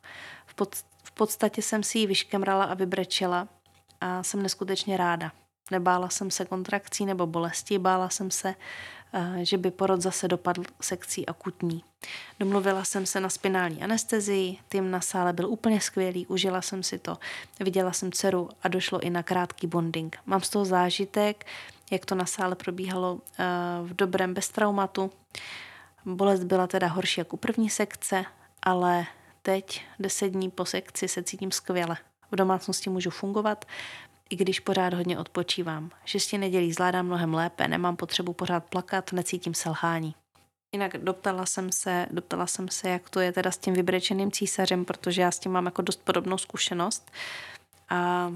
V, 0.45 0.55
pod, 0.55 0.75
v 1.03 1.11
podstatě 1.11 1.61
jsem 1.61 1.83
si 1.83 1.99
ji 1.99 2.07
vyškemrala 2.07 2.63
a 2.63 2.73
vybrečela 2.73 3.47
a 4.01 4.23
jsem 4.23 4.43
neskutečně 4.43 4.97
ráda. 4.97 5.31
Nebála 5.71 6.09
jsem 6.09 6.31
se 6.31 6.45
kontrakcí 6.45 7.05
nebo 7.05 7.27
bolesti, 7.27 7.79
bála 7.79 8.09
jsem 8.09 8.31
se, 8.31 8.55
eh, 9.13 9.45
že 9.45 9.57
by 9.57 9.71
porod 9.71 10.01
zase 10.01 10.27
dopadl 10.27 10.63
sekcí 10.81 11.25
akutní. 11.25 11.83
Domluvila 12.39 12.83
jsem 12.83 13.05
se 13.05 13.19
na 13.19 13.29
spinální 13.29 13.83
anestezii, 13.83 14.57
tým 14.69 14.91
na 14.91 15.01
sále 15.01 15.33
byl 15.33 15.49
úplně 15.49 15.81
skvělý, 15.81 16.27
užila 16.27 16.61
jsem 16.61 16.83
si 16.83 16.99
to, 16.99 17.17
viděla 17.59 17.93
jsem 17.93 18.11
dceru 18.11 18.49
a 18.63 18.67
došlo 18.67 18.99
i 18.99 19.09
na 19.09 19.23
krátký 19.23 19.67
bonding. 19.67 20.17
Mám 20.25 20.41
z 20.41 20.49
toho 20.49 20.65
zážitek, 20.65 21.45
jak 21.91 22.05
to 22.05 22.15
na 22.15 22.25
sále 22.25 22.55
probíhalo 22.55 23.19
eh, 23.39 23.45
v 23.83 23.95
dobrém 23.95 24.33
bez 24.33 24.49
traumatu. 24.49 25.11
Bolest 26.05 26.43
byla 26.43 26.67
teda 26.67 26.87
horší 26.87 27.21
jako 27.21 27.33
u 27.33 27.37
první 27.37 27.69
sekce, 27.69 28.25
ale 28.63 29.05
teď, 29.41 29.85
deset 29.99 30.29
dní 30.29 30.51
po 30.51 30.65
sekci, 30.65 31.07
se 31.07 31.23
cítím 31.23 31.51
skvěle. 31.51 31.97
V 32.31 32.35
domácnosti 32.35 32.89
můžu 32.89 33.09
fungovat, 33.09 33.65
i 34.29 34.35
když 34.35 34.59
pořád 34.59 34.93
hodně 34.93 35.19
odpočívám. 35.19 35.91
Šesti 36.05 36.37
nedělí 36.37 36.73
zvládám 36.73 37.05
mnohem 37.05 37.33
lépe, 37.33 37.67
nemám 37.67 37.95
potřebu 37.95 38.33
pořád 38.33 38.65
plakat, 38.65 39.13
necítím 39.13 39.53
selhání. 39.53 40.15
Jinak 40.71 40.97
doptala 40.97 41.45
jsem 41.45 41.71
se, 41.71 42.07
doptala 42.11 42.47
jsem 42.47 42.69
se, 42.69 42.89
jak 42.89 43.09
to 43.09 43.19
je 43.19 43.31
teda 43.31 43.51
s 43.51 43.57
tím 43.57 43.73
vybrečeným 43.73 44.31
císařem, 44.31 44.85
protože 44.85 45.21
já 45.21 45.31
s 45.31 45.39
tím 45.39 45.51
mám 45.51 45.65
jako 45.65 45.81
dost 45.81 46.03
podobnou 46.03 46.37
zkušenost. 46.37 47.11
A, 47.89 48.33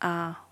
a 0.00 0.44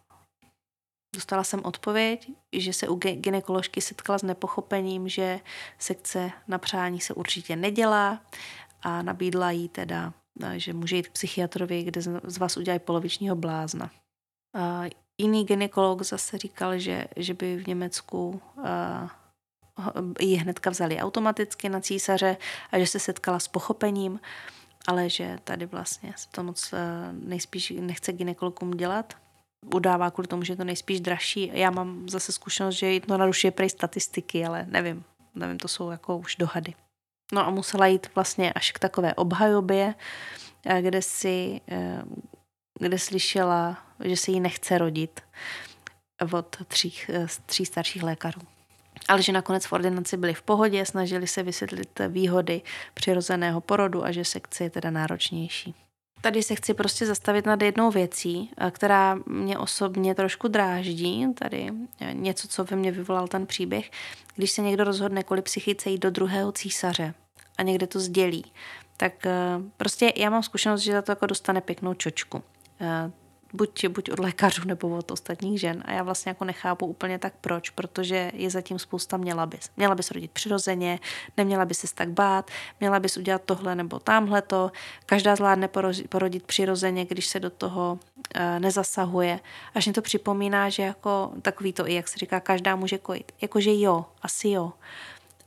dostala 1.15 1.45
jsem 1.45 1.61
odpověď, 1.65 2.31
že 2.53 2.73
se 2.73 2.89
u 2.89 2.95
ginekoložky 2.95 3.81
setkala 3.81 4.19
s 4.19 4.23
nepochopením, 4.23 5.09
že 5.09 5.41
sekce 5.79 6.31
na 6.49 6.59
přání 6.59 7.01
se 7.01 7.15
určitě 7.15 7.57
nedělá 7.57 8.21
a 8.83 9.03
nabídla 9.03 9.51
jí 9.51 9.69
teda, 9.69 10.13
že 10.57 10.73
může 10.73 10.97
jít 10.97 11.09
k 11.09 11.13
psychiatrovi, 11.13 11.83
kde 11.83 12.01
z 12.25 12.39
vás 12.39 12.57
udělají 12.57 12.81
polovičního 12.81 13.37
blázna. 13.37 13.91
Jiný 15.19 15.45
ginekolog 15.45 16.03
zase 16.03 16.39
říkal, 16.39 16.79
že, 16.79 17.05
že 17.17 17.35
by 17.35 17.57
v 17.57 17.67
Německu 17.67 18.43
ji 20.21 20.37
hnedka 20.37 20.71
vzali 20.71 20.99
automaticky 20.99 21.69
na 21.69 21.81
císaře 21.81 22.37
a 22.73 22.79
že 22.79 22.87
se 22.87 22.99
setkala 22.99 23.39
s 23.39 23.49
pochopením, 23.49 24.21
ale 24.87 25.11
že 25.11 25.39
tady 25.45 25.67
vlastně 25.67 26.15
se 26.17 26.29
to 26.31 26.43
moc 26.43 26.75
nejspíš 27.13 27.73
nechce 27.81 28.13
ginekologům 28.13 28.71
dělat. 28.71 29.15
Udává 29.75 30.11
kvůli 30.11 30.29
tomu, 30.29 30.43
že 30.43 30.53
je 30.53 30.57
to 30.57 30.65
nejspíš 30.65 31.01
dražší. 31.01 31.51
Já 31.55 31.71
mám 31.71 32.09
zase 32.09 32.33
zkušenost, 32.33 32.75
že 32.75 33.01
to 33.01 33.19
narušuje 33.19 33.51
prej 33.51 33.71
statistiky, 33.71 34.47
ale 34.47 34.67
nevím. 34.69 35.05
Nevím, 35.35 35.59
to 35.59 35.69
jsou 35.69 35.91
jako 35.91 36.19
už 36.19 36.37
dohady. 36.37 36.75
No 37.33 37.47
a 37.47 37.51
musela 37.51 37.87
jít 37.87 38.07
vlastně 38.15 38.53
až 38.53 38.73
k 38.73 38.79
takové 38.79 39.15
obhajobě, 39.15 39.95
kde 40.81 41.03
si, 41.03 41.61
kde 42.81 42.99
slyšela, 42.99 43.79
že 44.05 44.17
se 44.17 44.31
jí 44.31 44.41
nechce 44.41 44.79
rodit 44.79 45.21
od 46.33 46.57
tří, 46.69 46.95
tří 47.47 47.67
starších 47.67 48.03
lékařů. 48.03 48.41
Ale 49.09 49.23
že 49.23 49.33
nakonec 49.33 49.67
v 49.67 49.73
ordinaci 49.73 50.17
byli 50.17 50.35
v 50.35 50.43
pohodě, 50.43 50.87
snažili 50.87 51.27
se 51.27 51.43
vysvětlit 51.43 52.01
výhody 52.09 52.63
přirozeného 52.95 53.61
porodu 53.61 54.05
a 54.05 54.13
že 54.13 54.25
sekce 54.25 54.65
je 54.65 54.71
teda 54.71 54.91
náročnější. 54.91 55.75
Tady 56.21 56.43
se 56.43 56.55
chci 56.55 56.75
prostě 56.75 57.07
zastavit 57.07 57.47
nad 57.47 57.63
jednou 57.63 57.91
věcí, 57.91 58.51
eh, 58.59 58.71
která 58.71 59.19
mě 59.27 59.59
osobně 59.59 60.15
trošku 60.15 60.49
dráždí, 60.49 61.27
tady 61.35 61.71
eh, 62.01 62.15
něco, 62.15 62.49
co 62.49 62.65
ve 62.65 62.77
mně 62.77 62.93
vyvolal 62.93 63.29
ten 63.29 63.47
příběh, 63.47 63.91
když 64.37 64.51
se 64.51 64.63
někdo 64.63 64.85
rozhodne 64.85 65.23
kvůli 65.23 65.43
psychice 65.43 65.91
jít 65.91 66.03
do 66.03 66.11
druhého 66.11 66.53
císaře 66.53 67.15
a 67.59 67.63
někde 67.63 67.87
to 67.87 68.01
sdělí, 68.01 68.45
tak 68.97 69.27
eh, 69.27 69.33
prostě 69.77 70.13
já 70.17 70.31
mám 70.31 70.43
zkušenost, 70.43 70.81
že 70.81 70.93
za 70.93 71.03
to 71.03 71.13
jako 71.13 71.27
dostane 71.27 71.61
pěknou 71.61 71.95
čočku 71.95 72.43
buď, 73.55 73.87
buď 73.87 74.11
od 74.11 74.19
lékařů 74.19 74.63
nebo 74.65 74.97
od 74.97 75.11
ostatních 75.11 75.61
žen. 75.61 75.83
A 75.87 75.93
já 75.93 76.03
vlastně 76.03 76.31
jako 76.31 76.45
nechápu 76.45 76.87
úplně 76.87 77.19
tak 77.19 77.33
proč, 77.41 77.71
protože 77.71 78.31
je 78.35 78.51
zatím 78.51 78.79
spousta 78.79 79.17
měla 79.17 79.47
bys. 79.47 79.71
Měla 79.77 79.95
bys 79.95 80.11
rodit 80.11 80.31
přirozeně, 80.31 80.99
neměla 81.37 81.65
bys 81.65 81.79
se 81.79 81.95
tak 81.95 82.09
bát, 82.09 82.51
měla 82.81 83.01
bys 83.01 83.17
udělat 83.17 83.43
tohle 83.45 83.75
nebo 83.75 83.99
tamhle 83.99 84.43
to. 84.43 84.73
Každá 85.07 85.37
zvládne 85.37 85.69
porodit 86.09 86.47
přirozeně, 86.47 87.05
když 87.05 87.27
se 87.27 87.41
do 87.41 87.51
toho 87.51 87.99
e, 88.35 88.61
nezasahuje. 88.61 89.41
Až 89.75 89.87
mě 89.87 89.93
to 89.93 90.03
připomíná, 90.03 90.69
že 90.69 90.83
jako 90.83 91.33
takový 91.43 91.73
to 91.73 91.89
i, 91.89 91.95
jak 91.95 92.09
se 92.09 92.19
říká, 92.19 92.41
každá 92.41 92.77
může 92.77 92.99
kojit. 92.99 93.33
Jakože 93.41 93.71
jo, 93.75 94.05
asi 94.23 94.49
jo. 94.49 94.73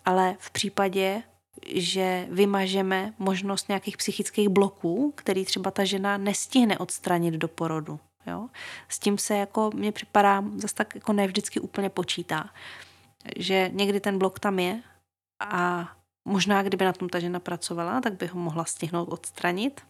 Ale 0.06 0.36
v 0.40 0.52
případě, 0.52 1.24
že 1.66 2.28
vymažeme 2.32 3.14
možnost 3.20 3.68
nějakých 3.68 3.98
psychických 3.98 4.50
bloků, 4.50 5.14
který 5.16 5.46
třeba 5.46 5.72
ta 5.72 5.84
žena 5.84 6.18
nestihne 6.18 6.78
odstranit 6.78 7.34
do 7.34 7.48
porodu. 7.48 8.00
Jo? 8.28 8.50
S 8.90 9.00
tím 9.00 9.18
se 9.18 9.38
jako 9.38 9.70
mně 9.74 9.92
připadá 9.92 10.44
zase 10.56 10.76
tak 10.76 10.96
jako 10.96 11.14
ne 11.14 11.28
vždycky 11.28 11.60
úplně 11.60 11.90
počítá. 11.90 12.50
Že 13.38 13.72
někdy 13.74 14.00
ten 14.00 14.18
blok 14.18 14.40
tam 14.40 14.60
je 14.60 14.82
a 15.40 15.92
možná 16.26 16.64
kdyby 16.64 16.86
na 16.86 16.94
tom 16.94 17.10
ta 17.10 17.20
žena 17.20 17.40
pracovala, 17.40 18.02
tak 18.02 18.14
by 18.14 18.28
ho 18.28 18.40
mohla 18.40 18.66
stihnout 18.66 19.10
odstranit, 19.10 19.82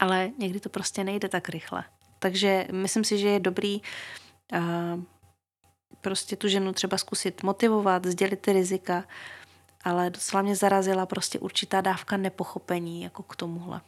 ale 0.00 0.30
někdy 0.38 0.60
to 0.60 0.68
prostě 0.68 1.04
nejde 1.04 1.28
tak 1.28 1.48
rychle. 1.48 1.84
Takže 2.18 2.68
myslím 2.72 3.04
si, 3.04 3.18
že 3.18 3.28
je 3.28 3.40
dobrý 3.40 3.80
uh, 4.52 5.02
prostě 6.00 6.36
tu 6.36 6.48
ženu 6.48 6.72
třeba 6.72 6.98
zkusit 6.98 7.42
motivovat, 7.42 8.06
sdělit 8.06 8.40
ty 8.40 8.52
rizika, 8.52 9.04
ale 9.84 10.10
docela 10.10 10.42
mě 10.42 10.56
zarazila 10.56 11.06
prostě 11.06 11.38
určitá 11.38 11.80
dávka 11.80 12.16
nepochopení 12.16 13.02
jako 13.02 13.22
k 13.22 13.36
tomuhle. 13.36 13.80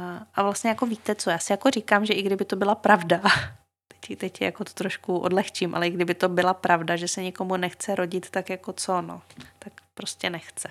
A, 0.00 0.26
a 0.34 0.42
vlastně 0.42 0.70
jako 0.70 0.86
víte 0.86 1.14
co, 1.14 1.30
já 1.30 1.38
si 1.38 1.52
jako 1.52 1.70
říkám, 1.70 2.06
že 2.06 2.12
i 2.12 2.22
kdyby 2.22 2.44
to 2.44 2.56
byla 2.56 2.74
pravda, 2.74 3.20
teď, 4.00 4.18
teď 4.18 4.40
jako 4.40 4.64
to 4.64 4.72
trošku 4.72 5.18
odlehčím, 5.18 5.74
ale 5.74 5.86
i 5.86 5.90
kdyby 5.90 6.14
to 6.14 6.28
byla 6.28 6.54
pravda, 6.54 6.96
že 6.96 7.08
se 7.08 7.22
někomu 7.22 7.56
nechce 7.56 7.94
rodit, 7.94 8.30
tak 8.30 8.50
jako 8.50 8.72
co, 8.72 9.02
no, 9.02 9.22
tak 9.58 9.72
prostě 9.94 10.30
nechce. 10.30 10.70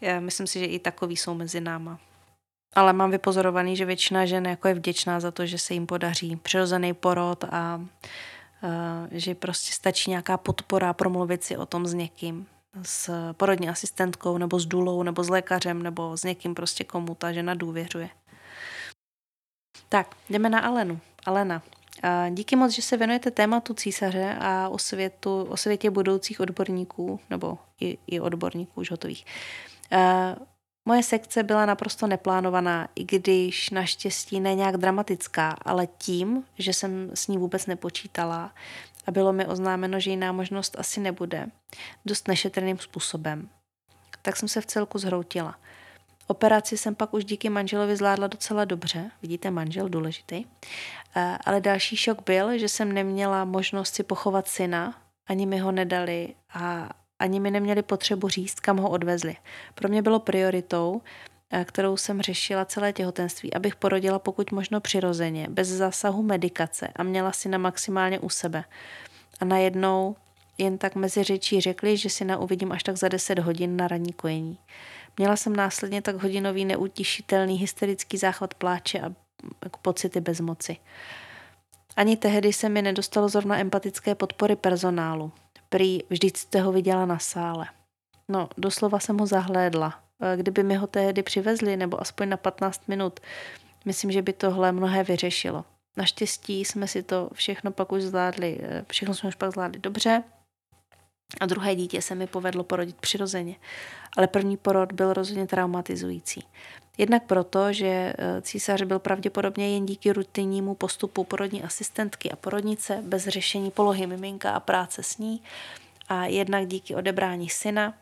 Já 0.00 0.20
myslím 0.20 0.46
si, 0.46 0.58
že 0.58 0.64
i 0.64 0.78
takový 0.78 1.16
jsou 1.16 1.34
mezi 1.34 1.60
náma. 1.60 1.98
Ale 2.74 2.92
mám 2.92 3.10
vypozorovaný, 3.10 3.76
že 3.76 3.84
většina 3.84 4.26
žen 4.26 4.46
jako 4.46 4.68
je 4.68 4.74
vděčná 4.74 5.20
za 5.20 5.30
to, 5.30 5.46
že 5.46 5.58
se 5.58 5.74
jim 5.74 5.86
podaří 5.86 6.36
přirozený 6.36 6.94
porod 6.94 7.44
a, 7.44 7.48
a 7.48 7.80
že 9.10 9.34
prostě 9.34 9.72
stačí 9.72 10.10
nějaká 10.10 10.36
podpora 10.36 10.92
promluvit 10.92 11.44
si 11.44 11.56
o 11.56 11.66
tom 11.66 11.86
s 11.86 11.94
někým 11.94 12.46
s 12.82 13.32
porodní 13.32 13.68
asistentkou 13.68 14.38
nebo 14.38 14.60
s 14.60 14.66
důlou 14.66 15.02
nebo 15.02 15.24
s 15.24 15.28
lékařem 15.28 15.82
nebo 15.82 16.16
s 16.16 16.24
někým 16.24 16.54
prostě, 16.54 16.84
komu 16.84 17.14
ta 17.14 17.32
žena 17.32 17.54
důvěřuje. 17.54 18.08
Tak, 19.88 20.16
jdeme 20.30 20.48
na 20.48 20.60
Alenu. 20.60 21.00
Alena. 21.26 21.62
Díky 22.30 22.56
moc, 22.56 22.72
že 22.72 22.82
se 22.82 22.96
věnujete 22.96 23.30
tématu 23.30 23.74
císaře 23.74 24.36
a 24.40 24.68
o, 24.68 24.78
světu, 24.78 25.42
o 25.42 25.56
světě 25.56 25.90
budoucích 25.90 26.40
odborníků, 26.40 27.20
nebo 27.30 27.58
i, 27.80 27.98
i 28.06 28.20
odborníků 28.20 28.80
už 28.80 28.90
hotových. 28.90 29.26
Moje 30.88 31.02
sekce 31.02 31.42
byla 31.42 31.66
naprosto 31.66 32.06
neplánovaná, 32.06 32.88
i 32.94 33.04
když 33.04 33.70
naštěstí 33.70 34.40
ne 34.40 34.54
nějak 34.54 34.76
dramatická, 34.76 35.56
ale 35.62 35.86
tím, 35.86 36.44
že 36.58 36.72
jsem 36.72 37.10
s 37.14 37.28
ní 37.28 37.38
vůbec 37.38 37.66
nepočítala 37.66 38.52
a 39.06 39.10
bylo 39.10 39.32
mi 39.32 39.46
oznámeno, 39.46 40.00
že 40.00 40.10
jiná 40.10 40.32
možnost 40.32 40.76
asi 40.78 41.00
nebude, 41.00 41.46
dost 42.04 42.28
nešetrným 42.28 42.78
způsobem. 42.78 43.48
Tak 44.22 44.36
jsem 44.36 44.48
se 44.48 44.60
v 44.60 44.66
celku 44.66 44.98
zhroutila. 44.98 45.58
Operaci 46.26 46.78
jsem 46.78 46.94
pak 46.94 47.14
už 47.14 47.24
díky 47.24 47.50
manželovi 47.50 47.96
zvládla 47.96 48.26
docela 48.26 48.64
dobře, 48.64 49.10
vidíte, 49.22 49.50
manžel 49.50 49.88
důležitý, 49.88 50.44
eh, 51.16 51.38
ale 51.44 51.60
další 51.60 51.96
šok 51.96 52.22
byl, 52.26 52.58
že 52.58 52.68
jsem 52.68 52.92
neměla 52.92 53.44
možnost 53.44 53.94
si 53.94 54.02
pochovat 54.02 54.48
syna, 54.48 54.94
ani 55.26 55.46
mi 55.46 55.58
ho 55.58 55.72
nedali 55.72 56.34
a 56.54 56.90
ani 57.18 57.40
mi 57.40 57.50
neměli 57.50 57.82
potřebu 57.82 58.28
říct, 58.28 58.60
kam 58.60 58.76
ho 58.76 58.90
odvezli. 58.90 59.36
Pro 59.74 59.88
mě 59.88 60.02
bylo 60.02 60.20
prioritou, 60.20 61.02
kterou 61.64 61.96
jsem 61.96 62.22
řešila 62.22 62.64
celé 62.64 62.92
těhotenství, 62.92 63.54
abych 63.54 63.76
porodila 63.76 64.18
pokud 64.18 64.52
možno 64.52 64.80
přirozeně, 64.80 65.46
bez 65.50 65.68
zásahu 65.68 66.22
medikace 66.22 66.88
a 66.96 67.02
měla 67.02 67.32
si 67.32 67.48
na 67.48 67.58
maximálně 67.58 68.18
u 68.18 68.28
sebe. 68.28 68.64
A 69.40 69.44
najednou 69.44 70.16
jen 70.58 70.78
tak 70.78 70.94
mezi 70.94 71.22
řečí 71.22 71.60
řekli, 71.60 71.96
že 71.96 72.10
si 72.10 72.24
na 72.24 72.38
uvidím 72.38 72.72
až 72.72 72.82
tak 72.82 72.96
za 72.96 73.08
10 73.08 73.38
hodin 73.38 73.76
na 73.76 73.88
ranní 73.88 74.12
kojení. 74.12 74.58
Měla 75.18 75.36
jsem 75.36 75.56
následně 75.56 76.02
tak 76.02 76.22
hodinový 76.22 76.64
neutišitelný 76.64 77.56
hysterický 77.56 78.16
záchvat 78.16 78.54
pláče 78.54 79.00
a 79.00 79.12
jako 79.64 79.78
pocity 79.82 80.20
bezmoci. 80.20 80.76
Ani 81.96 82.16
tehdy 82.16 82.52
se 82.52 82.68
mi 82.68 82.82
nedostalo 82.82 83.28
zrovna 83.28 83.58
empatické 83.58 84.14
podpory 84.14 84.56
personálu. 84.56 85.32
Prý 85.68 86.02
vždyť 86.10 86.36
jste 86.36 86.60
ho 86.60 86.72
viděla 86.72 87.06
na 87.06 87.18
sále. 87.18 87.66
No, 88.28 88.48
doslova 88.58 88.98
jsem 88.98 89.18
ho 89.18 89.26
zahlédla. 89.26 90.05
E, 90.22 90.36
kdyby 90.36 90.62
mi 90.62 90.74
ho 90.74 90.86
tehdy 90.86 91.22
přivezli, 91.22 91.76
nebo 91.76 92.00
aspoň 92.00 92.28
na 92.28 92.36
15 92.36 92.88
minut, 92.88 93.20
myslím, 93.84 94.12
že 94.12 94.22
by 94.22 94.32
tohle 94.32 94.72
mnohé 94.72 95.04
vyřešilo. 95.04 95.64
Naštěstí 95.96 96.64
jsme 96.64 96.88
si 96.88 97.02
to 97.02 97.30
všechno 97.32 97.70
pak 97.70 97.92
už 97.92 98.02
zvládli, 98.02 98.60
e, 98.62 98.84
všechno 98.90 99.14
jsme 99.14 99.28
už 99.28 99.34
pak 99.34 99.52
zvládli 99.52 99.80
dobře 99.80 100.22
a 101.40 101.46
druhé 101.46 101.74
dítě 101.74 102.02
se 102.02 102.14
mi 102.14 102.26
povedlo 102.26 102.64
porodit 102.64 102.96
přirozeně. 102.96 103.56
Ale 104.16 104.26
první 104.26 104.56
porod 104.56 104.92
byl 104.92 105.12
rozhodně 105.12 105.46
traumatizující. 105.46 106.44
Jednak 106.98 107.24
proto, 107.24 107.72
že 107.72 107.86
e, 107.86 108.42
císař 108.42 108.82
byl 108.82 108.98
pravděpodobně 108.98 109.74
jen 109.74 109.86
díky 109.86 110.12
rutinnímu 110.12 110.74
postupu 110.74 111.24
porodní 111.24 111.62
asistentky 111.62 112.30
a 112.30 112.36
porodnice 112.36 113.02
bez 113.02 113.28
řešení 113.28 113.70
polohy 113.70 114.06
miminka 114.06 114.52
a 114.52 114.60
práce 114.60 115.02
s 115.02 115.18
ní 115.18 115.42
a 116.08 116.26
jednak 116.26 116.66
díky 116.66 116.94
odebrání 116.94 117.48
syna, 117.48 117.94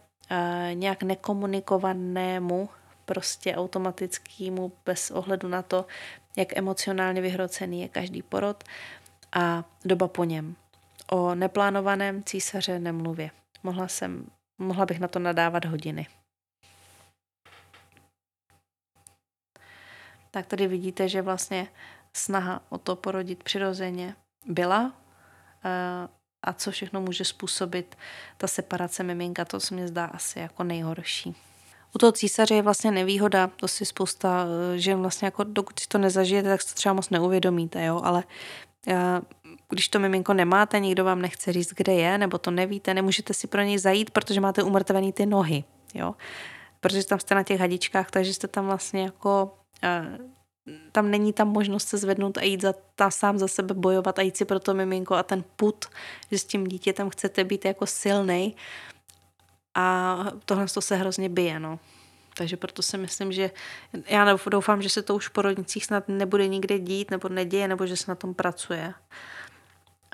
nějak 0.74 1.02
nekomunikovanému, 1.02 2.68
prostě 3.04 3.56
automatickému, 3.56 4.72
bez 4.86 5.10
ohledu 5.10 5.48
na 5.48 5.62
to, 5.62 5.86
jak 6.36 6.56
emocionálně 6.56 7.20
vyhrocený 7.20 7.82
je 7.82 7.88
každý 7.88 8.22
porod 8.22 8.64
a 9.32 9.64
doba 9.84 10.08
po 10.08 10.24
něm. 10.24 10.56
O 11.10 11.34
neplánovaném 11.34 12.24
císaře 12.24 12.78
nemluvě. 12.78 13.30
Mohla, 13.62 13.88
jsem, 13.88 14.26
mohla 14.58 14.86
bych 14.86 15.00
na 15.00 15.08
to 15.08 15.18
nadávat 15.18 15.64
hodiny. 15.64 16.06
Tak 20.30 20.46
tady 20.46 20.66
vidíte, 20.66 21.08
že 21.08 21.22
vlastně 21.22 21.68
snaha 22.16 22.62
o 22.68 22.78
to 22.78 22.96
porodit 22.96 23.44
přirozeně 23.44 24.16
byla 24.46 24.92
eh, 25.64 26.08
a 26.44 26.52
co 26.52 26.70
všechno 26.70 27.00
může 27.00 27.24
způsobit 27.24 27.96
ta 28.36 28.46
separace 28.46 29.02
miminka, 29.02 29.44
to 29.44 29.60
se 29.60 29.74
mě 29.74 29.88
zdá 29.88 30.04
asi 30.04 30.38
jako 30.38 30.64
nejhorší. 30.64 31.34
U 31.94 31.98
toho 31.98 32.12
císaře 32.12 32.54
je 32.54 32.62
vlastně 32.62 32.90
nevýhoda, 32.90 33.50
to 33.56 33.68
si 33.68 33.84
spousta 33.84 34.46
eh, 34.74 34.78
že 34.78 34.96
vlastně 34.96 35.26
jako 35.26 35.44
dokud 35.44 35.80
si 35.80 35.88
to 35.88 35.98
nezažijete, 35.98 36.48
tak 36.48 36.62
si 36.62 36.68
to 36.68 36.74
třeba 36.74 36.92
moc 36.92 37.10
neuvědomíte, 37.10 37.84
jo, 37.84 38.00
ale 38.04 38.24
eh, 38.88 39.20
když 39.68 39.88
to 39.88 39.98
miminko 39.98 40.34
nemáte, 40.34 40.80
nikdo 40.80 41.04
vám 41.04 41.22
nechce 41.22 41.52
říct, 41.52 41.72
kde 41.76 41.92
je, 41.92 42.18
nebo 42.18 42.38
to 42.38 42.50
nevíte, 42.50 42.94
nemůžete 42.94 43.34
si 43.34 43.46
pro 43.46 43.62
něj 43.62 43.78
zajít, 43.78 44.10
protože 44.10 44.40
máte 44.40 44.62
umrtvený 44.62 45.12
ty 45.12 45.26
nohy, 45.26 45.64
jo. 45.94 46.14
Protože 46.80 47.06
tam 47.06 47.20
jste 47.20 47.34
na 47.34 47.42
těch 47.42 47.60
hadičkách, 47.60 48.10
takže 48.10 48.34
jste 48.34 48.48
tam 48.48 48.66
vlastně 48.66 49.02
jako 49.02 49.54
tam 50.92 51.10
není 51.10 51.32
tam 51.32 51.48
možnost 51.48 51.88
se 51.88 51.98
zvednout 51.98 52.38
a 52.38 52.42
jít 52.42 52.62
za, 52.62 52.74
tam 52.94 53.10
sám 53.10 53.38
za 53.38 53.48
sebe 53.48 53.74
bojovat 53.74 54.18
a 54.18 54.22
jít 54.22 54.36
si 54.36 54.44
pro 54.44 54.60
to 54.60 54.74
miminko 54.74 55.14
a 55.14 55.22
ten 55.22 55.44
put, 55.56 55.84
že 56.30 56.38
s 56.38 56.44
tím 56.44 56.66
dítětem 56.66 57.10
chcete 57.10 57.44
být 57.44 57.64
jako 57.64 57.86
silný 57.86 58.56
a 59.74 60.16
tohle 60.44 60.66
to 60.66 60.80
se 60.80 60.96
hrozně 60.96 61.28
bije, 61.28 61.60
no. 61.60 61.78
Takže 62.36 62.56
proto 62.56 62.82
si 62.82 62.98
myslím, 62.98 63.32
že 63.32 63.50
já 64.06 64.36
doufám, 64.50 64.82
že 64.82 64.88
se 64.88 65.02
to 65.02 65.14
už 65.14 65.28
v 65.28 65.30
porodnicích 65.30 65.84
snad 65.84 66.08
nebude 66.08 66.48
nikde 66.48 66.78
dít 66.78 67.10
nebo 67.10 67.28
neděje, 67.28 67.68
nebo 67.68 67.86
že 67.86 67.96
se 67.96 68.10
na 68.10 68.14
tom 68.14 68.34
pracuje. 68.34 68.94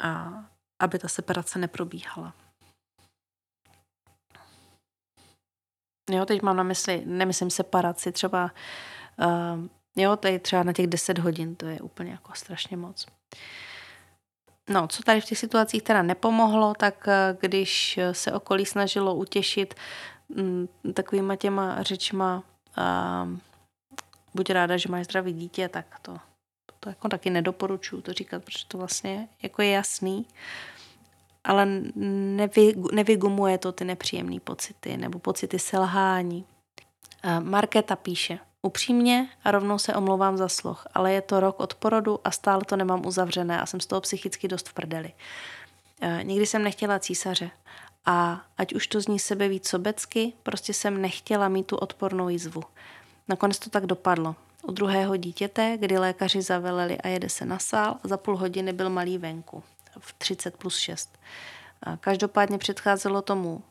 A 0.03 0.33
aby 0.81 0.99
ta 0.99 1.09
separace 1.09 1.59
neprobíhala. 1.59 2.35
Jo, 6.11 6.27
teď 6.27 6.43
mám 6.43 6.57
na 6.57 6.63
mysli, 6.63 7.03
nemyslím 7.07 7.51
separaci, 7.51 8.13
třeba 8.13 8.51
uh, 9.19 9.67
jo, 9.97 10.17
tady 10.17 10.39
třeba 10.39 10.63
na 10.63 10.73
těch 10.73 10.87
10 10.87 11.19
hodin, 11.19 11.57
to 11.57 11.67
je 11.67 11.81
úplně 11.81 12.11
jako 12.11 12.33
strašně 12.35 12.77
moc. 12.77 13.07
No, 14.69 14.89
co 14.89 15.03
tady 15.03 15.21
v 15.21 15.25
těch 15.25 15.39
situacích 15.39 15.83
teda 15.83 16.03
nepomohlo, 16.03 16.75
tak 16.75 17.07
uh, 17.07 17.41
když 17.41 17.99
se 18.13 18.33
okolí 18.33 18.67
snažilo 18.67 19.15
utěšit 19.15 19.75
um, 20.29 20.69
takovýma 20.95 21.37
těma 21.37 21.83
řečma, 21.83 22.43
uh, 22.79 23.39
buď 24.35 24.51
ráda, 24.51 24.77
že 24.77 24.89
máš 24.89 25.05
zdravý 25.05 25.33
dítě, 25.33 25.69
tak 25.69 25.99
to, 26.03 26.19
to 26.81 26.89
jako 26.89 27.09
taky 27.09 27.31
nedoporučuju 27.31 28.03
to 28.03 28.13
říkat, 28.13 28.45
protože 28.45 28.67
to 28.69 28.79
vlastně 28.79 29.29
jako 29.43 29.63
je 29.63 29.71
jasný, 29.71 30.27
ale 31.45 31.67
nevy, 32.37 32.75
nevygumuje 32.93 33.59
to 33.59 33.73
ty 33.73 33.85
nepříjemné 33.85 34.41
pocity 34.41 34.97
nebo 34.97 35.19
pocity 35.19 35.59
selhání. 35.59 36.45
Markéta 37.41 37.97
píše, 37.97 38.39
upřímně 38.63 39.29
a 39.45 39.51
rovnou 39.51 39.79
se 39.79 39.95
omlouvám 39.95 40.37
za 40.37 40.49
sloh, 40.49 40.87
ale 40.95 41.13
je 41.13 41.23
to 41.23 41.41
rok 41.41 41.61
od 41.61 41.75
porodu 41.75 42.19
a 42.25 42.31
stále 42.31 42.65
to 42.65 42.77
nemám 42.77 43.07
uzavřené 43.07 43.61
a 43.61 43.67
jsem 43.67 43.81
z 43.81 43.87
toho 43.87 44.01
psychicky 44.01 44.49
dost 44.49 44.69
v 44.69 44.73
prdeli. 44.73 45.13
Nikdy 46.23 46.47
jsem 46.47 46.65
nechtěla 46.65 46.99
císaře 46.99 47.51
a 48.07 48.41
ať 48.59 48.75
už 48.75 48.87
to 48.87 49.01
zní 49.01 49.19
sebe 49.19 49.49
víc 49.49 49.69
sobecky, 49.69 50.33
prostě 50.43 50.75
jsem 50.75 51.03
nechtěla 51.03 51.49
mít 51.49 51.67
tu 51.67 51.77
odpornou 51.77 52.29
jízvu. 52.29 52.63
Nakonec 53.29 53.59
to 53.59 53.71
tak 53.71 53.87
dopadlo. 53.87 54.37
U 54.63 54.73
druhého 54.73 55.17
dítěte, 55.17 55.77
kdy 55.81 55.99
lékaři 55.99 56.43
zaveleli 56.43 56.99
a 56.99 57.09
jede 57.09 57.29
se 57.29 57.45
na 57.45 57.59
sál, 57.59 57.97
za 58.05 58.17
půl 58.17 58.37
hodiny 58.37 58.73
byl 58.73 58.91
malý 58.91 59.19
venku, 59.19 59.63
v 59.99 60.13
30 60.13 60.57
plus 60.57 60.79
6. 60.79 61.19
Každopádně 62.01 62.59
předcházelo 62.59 63.23
tomu 63.23 63.63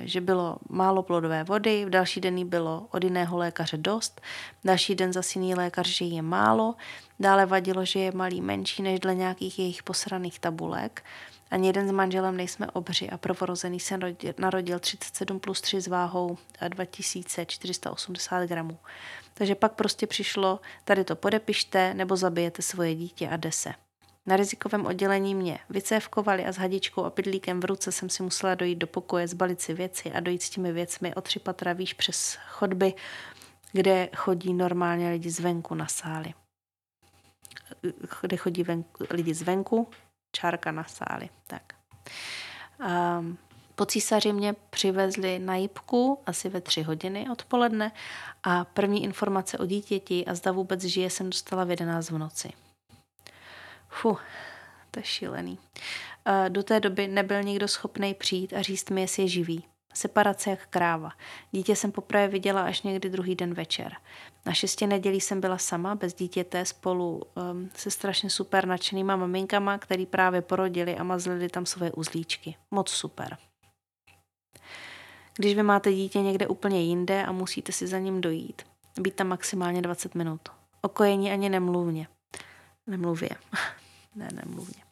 že 0.00 0.20
bylo 0.20 0.56
málo 0.68 1.02
plodové 1.02 1.44
vody, 1.44 1.84
v 1.84 1.90
další 1.90 2.20
den 2.20 2.48
bylo 2.48 2.86
od 2.90 3.04
jiného 3.04 3.38
lékaře 3.38 3.76
dost, 3.76 4.20
další 4.64 4.94
den 4.94 5.12
zase 5.12 5.38
jiný 5.38 5.54
lékař, 5.54 5.88
že 5.88 6.04
je 6.04 6.22
málo, 6.22 6.74
dále 7.20 7.46
vadilo, 7.46 7.84
že 7.84 8.00
je 8.00 8.12
malý 8.12 8.40
menší 8.40 8.82
než 8.82 9.00
dle 9.00 9.14
nějakých 9.14 9.58
jejich 9.58 9.82
posraných 9.82 10.40
tabulek. 10.40 11.04
Ani 11.50 11.66
jeden 11.66 11.88
s 11.88 11.92
manželem 11.92 12.36
nejsme 12.36 12.66
obři 12.66 13.10
a 13.10 13.18
prvorozený 13.18 13.80
se 13.80 13.98
narodil 14.38 14.78
37 14.78 15.40
plus 15.40 15.60
3 15.60 15.80
s 15.80 15.86
váhou 15.86 16.38
2480 16.68 18.46
gramů. 18.46 18.78
Takže 19.34 19.54
pak 19.54 19.72
prostě 19.72 20.06
přišlo, 20.06 20.60
tady 20.84 21.04
to 21.04 21.16
podepište 21.16 21.94
nebo 21.94 22.16
zabijete 22.16 22.62
svoje 22.62 22.94
dítě 22.94 23.28
a 23.28 23.36
dese. 23.36 23.74
Na 24.26 24.36
rizikovém 24.36 24.86
oddělení 24.86 25.34
mě 25.34 25.58
vycévkovali 25.70 26.46
a 26.46 26.52
s 26.52 26.56
hadičkou 26.56 27.04
a 27.04 27.10
pidlíkem 27.10 27.60
v 27.60 27.64
ruce 27.64 27.92
jsem 27.92 28.10
si 28.10 28.22
musela 28.22 28.54
dojít 28.54 28.78
do 28.78 28.86
pokoje, 28.86 29.28
zbalit 29.28 29.60
si 29.60 29.74
věci 29.74 30.12
a 30.12 30.20
dojít 30.20 30.42
s 30.42 30.50
těmi 30.50 30.72
věcmi 30.72 31.14
o 31.14 31.20
tři 31.20 31.38
patra 31.38 31.72
výš 31.72 31.92
přes 31.92 32.38
chodby, 32.48 32.94
kde 33.72 34.08
chodí 34.16 34.54
normálně 34.54 35.10
lidi 35.10 35.30
zvenku 35.30 35.74
na 35.74 35.86
sály. 35.86 36.34
Kde 38.20 38.36
chodí 38.36 38.62
venku, 38.62 39.04
lidi 39.10 39.34
zvenku, 39.34 39.88
čárka 40.32 40.72
na 40.72 40.84
sály. 40.84 41.28
Tak. 41.46 41.62
Um, 43.18 43.38
po 43.74 43.86
císaři 43.86 44.32
mě 44.32 44.54
přivezli 44.70 45.38
na 45.38 45.56
jibku 45.56 46.18
asi 46.26 46.48
ve 46.48 46.60
tři 46.60 46.82
hodiny 46.82 47.26
odpoledne 47.32 47.92
a 48.42 48.64
první 48.64 49.04
informace 49.04 49.58
o 49.58 49.66
dítěti 49.66 50.26
a 50.26 50.34
zda 50.34 50.52
vůbec 50.52 50.80
žije 50.84 51.10
jsem 51.10 51.30
dostala 51.30 51.64
v 51.64 51.70
11 51.70 52.10
v 52.10 52.18
noci. 52.18 52.52
Fu, 53.90 54.18
to 54.90 55.00
je 55.00 55.04
šílený. 55.04 55.58
Do 56.48 56.62
té 56.62 56.80
doby 56.80 57.08
nebyl 57.08 57.42
nikdo 57.42 57.68
schopný 57.68 58.14
přijít 58.14 58.52
a 58.52 58.62
říct 58.62 58.90
mi, 58.90 59.00
jestli 59.00 59.22
je 59.22 59.28
živý. 59.28 59.64
Separace 59.94 60.50
jak 60.50 60.66
kráva. 60.66 61.10
Dítě 61.52 61.76
jsem 61.76 61.92
poprvé 61.92 62.28
viděla 62.28 62.62
až 62.62 62.82
někdy 62.82 63.10
druhý 63.10 63.34
den 63.34 63.54
večer. 63.54 63.92
Na 64.46 64.52
šesti 64.52 64.86
nedělí 64.86 65.20
jsem 65.20 65.40
byla 65.40 65.58
sama, 65.58 65.94
bez 65.94 66.14
dítěte, 66.14 66.64
spolu 66.64 67.22
um, 67.34 67.70
se 67.74 67.90
strašně 67.90 68.30
super 68.30 68.66
nadšenýma 68.66 69.16
maminkama, 69.16 69.78
který 69.78 70.06
právě 70.06 70.42
porodili 70.42 70.96
a 70.96 71.02
mazlili 71.02 71.48
tam 71.48 71.66
svoje 71.66 71.92
uzlíčky. 71.92 72.56
Moc 72.70 72.90
super. 72.90 73.36
Když 75.36 75.54
vy 75.54 75.62
máte 75.62 75.92
dítě 75.92 76.20
někde 76.20 76.46
úplně 76.46 76.82
jinde 76.82 77.24
a 77.24 77.32
musíte 77.32 77.72
si 77.72 77.86
za 77.86 77.98
ním 77.98 78.20
dojít, 78.20 78.62
být 79.00 79.14
tam 79.14 79.28
maximálně 79.28 79.82
20 79.82 80.14
minut. 80.14 80.40
O 80.80 80.88
kojení 80.88 81.32
ani 81.32 81.48
nemluvně. 81.48 82.08
Nemluvě. 82.86 83.30
Ne, 84.14 84.28
nemluvně. 84.32 84.82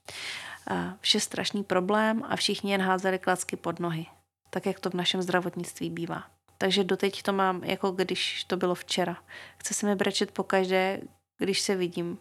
Vše 1.00 1.20
strašný 1.20 1.64
problém 1.64 2.22
a 2.28 2.36
všichni 2.36 2.72
jen 2.72 2.82
házeli 2.82 3.18
klacky 3.18 3.56
pod 3.56 3.80
nohy. 3.80 4.06
Tak, 4.50 4.66
jak 4.66 4.80
to 4.80 4.90
v 4.90 4.94
našem 4.94 5.22
zdravotnictví 5.22 5.90
bývá. 5.90 6.24
Takže 6.58 6.84
doteď 6.84 7.22
to 7.22 7.32
mám, 7.32 7.64
jako 7.64 7.90
když 7.90 8.44
to 8.44 8.56
bylo 8.56 8.74
včera. 8.74 9.16
Chce 9.58 9.74
se 9.74 9.86
mi 9.86 9.94
brečet 9.94 10.30
po 10.30 10.42
každé, 10.42 11.00
když 11.38 11.60
se 11.60 11.76
vidím 11.76 12.18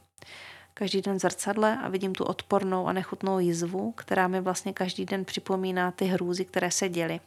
každý 0.73 1.01
den 1.01 1.15
v 1.15 1.19
zrcadle 1.19 1.77
a 1.77 1.89
vidím 1.89 2.15
tu 2.15 2.23
odpornou 2.23 2.87
a 2.87 2.93
nechutnou 2.93 3.39
jizvu, 3.39 3.91
která 3.91 4.27
mi 4.27 4.41
vlastně 4.41 4.73
každý 4.73 5.05
den 5.05 5.25
připomíná 5.25 5.91
ty 5.91 6.05
hrůzy, 6.05 6.45
které 6.45 6.71
se 6.71 6.89
děly. 6.89 7.19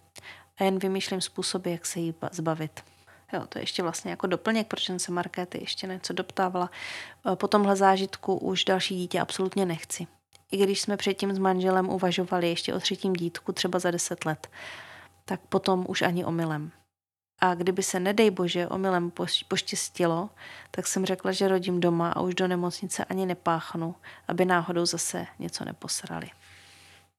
A 0.59 0.65
jen 0.65 0.79
vymýšlím 0.79 1.21
způsoby, 1.21 1.71
jak 1.71 1.87
se 1.87 2.01
jí 2.01 2.15
zbavit. 2.33 2.85
Jo, 3.33 3.47
to 3.49 3.59
je 3.59 3.63
ještě 3.63 3.83
vlastně 3.83 4.11
jako 4.11 4.27
doplněk, 4.27 4.67
proč 4.67 4.85
jsem 4.85 4.99
se 4.99 5.13
Markéty 5.13 5.59
ještě 5.61 5.87
něco 5.87 6.13
doptávala. 6.13 6.71
E, 7.33 7.37
po 7.37 7.49
tomhle 7.49 7.77
zážitku 7.77 8.35
už 8.35 8.65
další 8.65 8.97
dítě 8.97 9.21
absolutně 9.21 9.67
nechci. 9.67 10.07
I 10.53 10.57
když 10.57 10.81
jsme 10.81 10.97
předtím 10.97 11.35
s 11.35 11.39
manželem 11.39 11.89
uvažovali 11.89 12.49
ještě 12.49 12.75
o 12.75 12.81
třetím 12.81 13.13
dítku, 13.13 13.53
třeba 13.53 13.79
za 13.79 13.91
deset 13.91 14.25
let, 14.25 14.49
tak 15.25 15.41
potom 15.41 15.85
už 15.89 16.03
ani 16.03 16.25
omylem. 16.25 16.73
A 17.41 17.55
kdyby 17.55 17.83
se, 17.83 18.01
nedej 18.01 18.31
bože, 18.31 18.69
omylem 18.69 19.13
poštěstilo, 19.49 20.31
tak 20.71 20.87
jsem 20.87 21.07
řekla, 21.07 21.33
že 21.33 21.49
rodím 21.49 21.81
doma 21.81 22.13
a 22.13 22.21
už 22.21 22.35
do 22.35 22.49
nemocnice 22.49 23.05
ani 23.05 23.27
nepáchnu, 23.27 23.95
aby 24.29 24.45
náhodou 24.45 24.87
zase 24.87 25.27
něco 25.39 25.65
neposrali. 25.65 26.31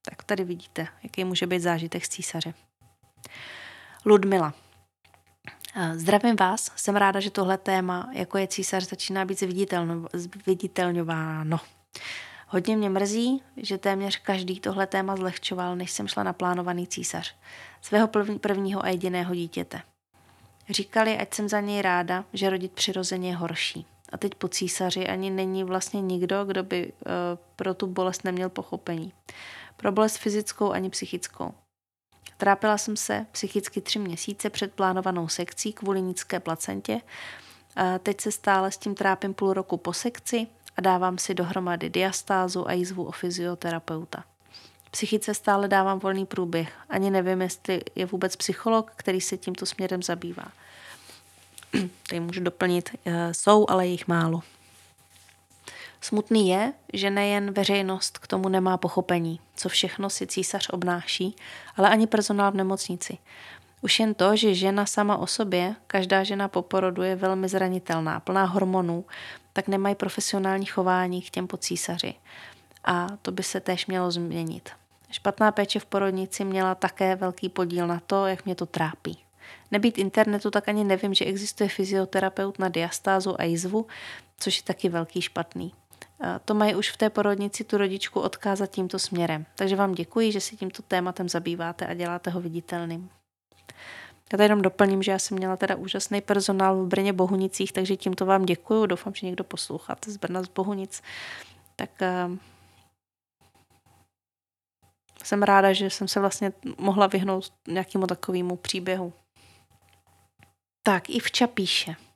Tak 0.02 0.22
tady 0.24 0.44
vidíte, 0.44 0.88
jaký 1.02 1.24
může 1.24 1.46
být 1.46 1.60
zážitek 1.60 2.04
z 2.04 2.08
císaře. 2.08 2.54
Ludmila. 4.06 4.54
Zdravím 5.94 6.36
vás, 6.36 6.70
jsem 6.76 6.96
ráda, 6.96 7.20
že 7.20 7.30
tohle 7.30 7.58
téma, 7.58 8.08
jako 8.12 8.38
je 8.38 8.46
císař, 8.46 8.88
začíná 8.88 9.24
být 9.24 9.42
zviditelňováno. 10.12 11.60
Hodně 12.48 12.76
mě 12.76 12.90
mrzí, 12.90 13.42
že 13.56 13.78
téměř 13.78 14.16
každý 14.16 14.60
tohle 14.60 14.86
téma 14.86 15.16
zlehčoval, 15.16 15.76
než 15.76 15.90
jsem 15.90 16.08
šla 16.08 16.22
na 16.22 16.32
plánovaný 16.32 16.86
císař. 16.86 17.34
Svého 17.80 18.08
prvního 18.40 18.84
a 18.84 18.88
jediného 18.88 19.34
dítěte. 19.34 19.80
Říkali, 20.70 21.18
ať 21.18 21.34
jsem 21.34 21.48
za 21.48 21.60
něj 21.60 21.82
ráda, 21.82 22.24
že 22.32 22.50
rodit 22.50 22.72
přirozeně 22.72 23.28
je 23.28 23.36
horší. 23.36 23.86
A 24.12 24.16
teď 24.16 24.34
po 24.34 24.48
císaři 24.48 25.08
ani 25.08 25.30
není 25.30 25.64
vlastně 25.64 26.00
nikdo, 26.00 26.44
kdo 26.44 26.62
by 26.62 26.92
uh, 26.92 27.10
pro 27.56 27.74
tu 27.74 27.86
bolest 27.86 28.24
neměl 28.24 28.48
pochopení. 28.48 29.12
Pro 29.76 29.92
bolest 29.92 30.16
fyzickou 30.16 30.72
ani 30.72 30.90
psychickou. 30.90 31.54
Trápila 32.42 32.78
jsem 32.78 32.96
se 32.96 33.26
psychicky 33.32 33.80
tři 33.80 33.98
měsíce 33.98 34.50
před 34.50 34.72
plánovanou 34.72 35.28
sekcí 35.28 35.72
kvůli 35.72 36.02
nízké 36.02 36.40
placentě. 36.40 37.00
Teď 38.02 38.20
se 38.20 38.32
stále 38.32 38.72
s 38.72 38.78
tím 38.78 38.94
trápím 38.94 39.34
půl 39.34 39.52
roku 39.52 39.76
po 39.76 39.92
sekci 39.92 40.46
a 40.76 40.80
dávám 40.80 41.18
si 41.18 41.34
dohromady 41.34 41.90
diastázu 41.90 42.68
a 42.68 42.72
jízvu 42.72 43.04
o 43.04 43.12
fyzioterapeuta. 43.12 44.24
Psychice 44.90 45.34
stále 45.34 45.68
dávám 45.68 45.98
volný 45.98 46.26
průběh. 46.26 46.72
Ani 46.90 47.10
nevím, 47.10 47.42
jestli 47.42 47.82
je 47.94 48.06
vůbec 48.06 48.36
psycholog, 48.36 48.92
který 48.96 49.20
se 49.20 49.36
tímto 49.36 49.66
směrem 49.66 50.02
zabývá. 50.02 50.44
Tady 52.08 52.20
můžu 52.20 52.40
doplnit, 52.40 52.90
eh, 53.04 53.34
jsou, 53.34 53.66
ale 53.68 53.86
jich 53.86 54.08
málo. 54.08 54.42
Smutný 56.04 56.48
je, 56.48 56.72
že 56.92 57.10
nejen 57.10 57.52
veřejnost 57.52 58.18
k 58.18 58.26
tomu 58.26 58.48
nemá 58.48 58.76
pochopení, 58.76 59.40
co 59.56 59.68
všechno 59.68 60.10
si 60.10 60.26
císař 60.26 60.68
obnáší, 60.68 61.36
ale 61.76 61.88
ani 61.88 62.06
personál 62.06 62.52
v 62.52 62.54
nemocnici. 62.54 63.18
Už 63.80 64.00
jen 64.00 64.14
to, 64.14 64.36
že 64.36 64.54
žena 64.54 64.86
sama 64.86 65.16
o 65.16 65.26
sobě, 65.26 65.74
každá 65.86 66.24
žena 66.24 66.48
po 66.48 66.62
porodu 66.62 67.02
je 67.02 67.16
velmi 67.16 67.48
zranitelná, 67.48 68.20
plná 68.20 68.44
hormonů, 68.44 69.04
tak 69.52 69.68
nemají 69.68 69.94
profesionální 69.94 70.66
chování 70.66 71.22
k 71.22 71.30
těm 71.30 71.46
po 71.46 71.56
císaři. 71.56 72.14
A 72.84 73.06
to 73.22 73.32
by 73.32 73.42
se 73.42 73.60
též 73.60 73.86
mělo 73.86 74.10
změnit. 74.10 74.70
Špatná 75.10 75.52
péče 75.52 75.78
v 75.78 75.86
porodnici 75.86 76.44
měla 76.44 76.74
také 76.74 77.16
velký 77.16 77.48
podíl 77.48 77.86
na 77.86 78.00
to, 78.06 78.26
jak 78.26 78.44
mě 78.44 78.54
to 78.54 78.66
trápí. 78.66 79.18
Nebýt 79.70 79.98
internetu, 79.98 80.50
tak 80.50 80.68
ani 80.68 80.84
nevím, 80.84 81.14
že 81.14 81.24
existuje 81.24 81.68
fyzioterapeut 81.68 82.58
na 82.58 82.68
diastázu 82.68 83.40
a 83.40 83.44
jizvu, 83.44 83.86
což 84.38 84.56
je 84.56 84.62
taky 84.62 84.88
velký 84.88 85.22
špatný. 85.22 85.72
To 86.44 86.54
mají 86.54 86.74
už 86.74 86.90
v 86.90 86.96
té 86.96 87.10
porodnici 87.10 87.64
tu 87.64 87.76
rodičku 87.76 88.20
odkázat 88.20 88.70
tímto 88.70 88.98
směrem. 88.98 89.46
Takže 89.54 89.76
vám 89.76 89.92
děkuji, 89.92 90.32
že 90.32 90.40
si 90.40 90.56
tímto 90.56 90.82
tématem 90.82 91.28
zabýváte 91.28 91.86
a 91.86 91.94
děláte 91.94 92.30
ho 92.30 92.40
viditelným. 92.40 93.10
Já 94.32 94.36
tady 94.36 94.44
jenom 94.44 94.62
doplním, 94.62 95.02
že 95.02 95.10
já 95.10 95.18
jsem 95.18 95.36
měla 95.36 95.56
teda 95.56 95.76
úžasný 95.76 96.20
personál 96.20 96.84
v 96.84 96.86
Brně 96.86 97.12
Bohunicích, 97.12 97.72
takže 97.72 97.96
tímto 97.96 98.26
vám 98.26 98.44
děkuji. 98.44 98.86
Doufám, 98.86 99.14
že 99.14 99.26
někdo 99.26 99.44
posloucháte 99.44 100.10
z 100.10 100.16
Brna 100.16 100.42
z 100.42 100.48
Bohunic. 100.48 101.02
Tak 101.76 101.90
uh, 102.28 102.36
jsem 105.24 105.42
ráda, 105.42 105.72
že 105.72 105.90
jsem 105.90 106.08
se 106.08 106.20
vlastně 106.20 106.52
mohla 106.78 107.06
vyhnout 107.06 107.52
nějakému 107.68 108.06
takovému 108.06 108.56
příběhu. 108.56 109.12
Tak, 110.82 111.10
Ivča 111.10 111.46
píše. 111.46 111.90
Eh, 111.90 112.11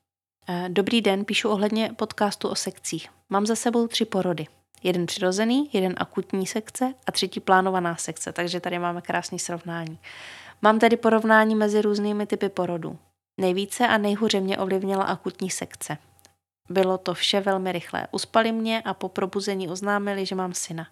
dobrý 0.69 1.01
den, 1.01 1.25
píšu 1.25 1.49
ohledně 1.49 1.91
podcastu 1.97 2.49
o 2.49 2.55
sekcích. 2.55 3.09
Mám 3.29 3.47
za 3.47 3.57
sebou 3.57 3.87
tři 3.87 4.05
porody. 4.05 4.47
Jeden 4.83 5.07
přirozený, 5.07 5.71
jeden 5.73 5.95
akutní 5.97 6.47
sekce 6.47 6.95
a 7.07 7.13
třetí 7.13 7.41
plánovaná 7.41 7.97
sekce, 7.97 8.33
takže 8.33 8.61
tady 8.61 8.79
máme 8.79 9.03
krásný 9.03 9.39
srovnání. 9.39 9.99
Mám 10.63 10.79
tedy 10.79 10.97
porovnání 10.97 11.55
mezi 11.55 11.83
různými 11.83 12.27
typy 12.27 12.49
porodů. 12.49 12.99
Nejvíce 13.41 13.89
a 13.89 13.99
nejhůře 13.99 14.41
mě 14.41 14.59
ovlivnila 14.59 15.05
akutní 15.05 15.51
sekce. 15.51 15.99
Bylo 16.69 16.99
to 16.99 17.15
vše 17.15 17.41
velmi 17.41 17.73
rychlé. 17.73 18.07
Uspali 18.13 18.53
mě 18.53 18.83
a 18.85 18.95
po 18.95 19.09
probuzení 19.09 19.69
oznámili, 19.69 20.27
že 20.27 20.35
mám 20.35 20.55
syna. 20.55 20.87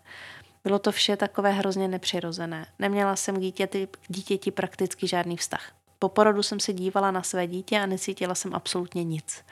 Bylo 0.65 0.79
to 0.79 0.93
vše 0.93 1.17
takové 1.17 1.51
hrozně 1.51 1.89
nepřirozené. 1.89 2.67
Neměla 2.79 3.17
jsem 3.17 3.37
k 3.37 3.41
dítěti, 3.41 3.87
k 3.87 3.99
dítěti 4.09 4.51
prakticky 4.51 5.09
žádný 5.09 5.37
vztah. 5.37 5.73
Po 6.05 6.09
porodu 6.09 6.43
jsem 6.43 6.61
se 6.61 6.73
dívala 6.73 7.11
na 7.11 7.23
své 7.23 7.47
dítě 7.47 7.81
a 7.81 7.87
necítila 7.87 8.35
jsem 8.35 8.55
absolutně 8.55 9.05
nic. 9.05 9.45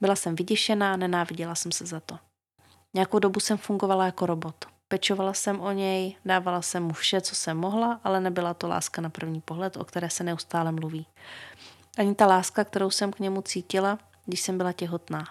Byla 0.00 0.16
jsem 0.16 0.36
vyděšená 0.36 0.92
a 0.92 0.96
nenáviděla 0.96 1.54
jsem 1.54 1.72
se 1.72 1.86
za 1.86 2.00
to. 2.00 2.18
Nějakou 2.94 3.18
dobu 3.18 3.40
jsem 3.40 3.58
fungovala 3.58 4.06
jako 4.06 4.26
robot. 4.26 4.64
Pečovala 4.88 5.32
jsem 5.32 5.60
o 5.60 5.72
něj, 5.72 6.16
dávala 6.24 6.62
jsem 6.62 6.82
mu 6.82 6.92
vše, 6.92 7.20
co 7.20 7.34
jsem 7.34 7.56
mohla, 7.56 8.00
ale 8.04 8.20
nebyla 8.20 8.54
to 8.54 8.68
láska 8.68 9.02
na 9.02 9.10
první 9.10 9.40
pohled, 9.40 9.76
o 9.76 9.84
které 9.84 10.10
se 10.10 10.24
neustále 10.24 10.72
mluví. 10.72 11.06
Ani 11.98 12.14
ta 12.14 12.26
láska, 12.26 12.64
kterou 12.64 12.90
jsem 12.90 13.12
k 13.12 13.18
němu 13.18 13.42
cítila, 13.42 13.98
když 14.26 14.40
jsem 14.40 14.58
byla 14.58 14.72
těhotná. 14.72 15.24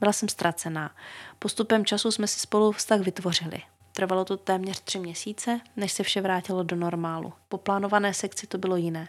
Byla 0.00 0.12
jsem 0.12 0.28
ztracená. 0.28 0.90
Postupem 1.38 1.84
času 1.84 2.12
jsme 2.12 2.26
si 2.26 2.40
spolu 2.40 2.72
vztah 2.72 3.00
vytvořili. 3.00 3.62
Trvalo 4.00 4.24
to 4.24 4.36
téměř 4.36 4.80
tři 4.80 4.98
měsíce, 4.98 5.60
než 5.76 5.92
se 5.92 6.02
vše 6.02 6.20
vrátilo 6.20 6.62
do 6.62 6.76
normálu. 6.76 7.32
Po 7.48 7.58
plánované 7.58 8.14
sekci 8.14 8.46
to 8.46 8.58
bylo 8.58 8.76
jiné. 8.76 9.08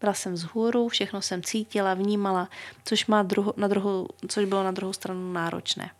Byla 0.00 0.14
jsem 0.14 0.32
vzhůru, 0.32 0.88
všechno 0.88 1.22
jsem 1.22 1.42
cítila, 1.42 1.94
vnímala, 1.94 2.48
což, 2.84 3.06
má 3.06 3.22
druho, 3.22 3.54
na 3.56 3.68
druhou, 3.68 4.08
což 4.28 4.44
bylo 4.44 4.62
na 4.62 4.70
druhou 4.70 4.92
stranu 4.92 5.32
náročné. 5.32 5.90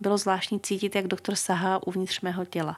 Bylo 0.00 0.18
zvláštní 0.18 0.60
cítit, 0.60 0.94
jak 0.94 1.06
doktor 1.06 1.34
sahá 1.34 1.86
uvnitř 1.86 2.20
mého 2.20 2.44
těla. 2.44 2.76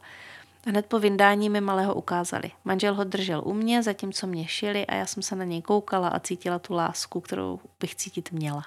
Hned 0.67 0.87
po 0.87 0.99
vyndání 0.99 1.51
mi 1.51 1.61
malého 1.61 1.95
ukázali. 1.95 2.51
Manžel 2.65 2.95
ho 2.95 3.05
držel 3.05 3.43
u 3.45 3.53
mě, 3.53 3.83
zatímco 3.83 4.27
mě 4.27 4.49
šili 4.49 4.87
a 4.87 4.95
já 4.95 5.07
jsem 5.07 5.23
se 5.23 5.37
na 5.37 5.45
něj 5.45 5.63
koukala 5.63 6.09
a 6.09 6.21
cítila 6.21 6.59
tu 6.59 6.75
lásku, 6.75 7.21
kterou 7.21 7.61
bych 7.81 7.95
cítit 7.95 8.33
měla. 8.33 8.65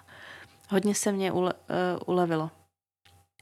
Hodně 0.70 0.96
se 0.96 1.12
mě 1.12 1.32
ule, 1.32 1.54
uh, 1.54 2.14
ulevilo. 2.16 2.52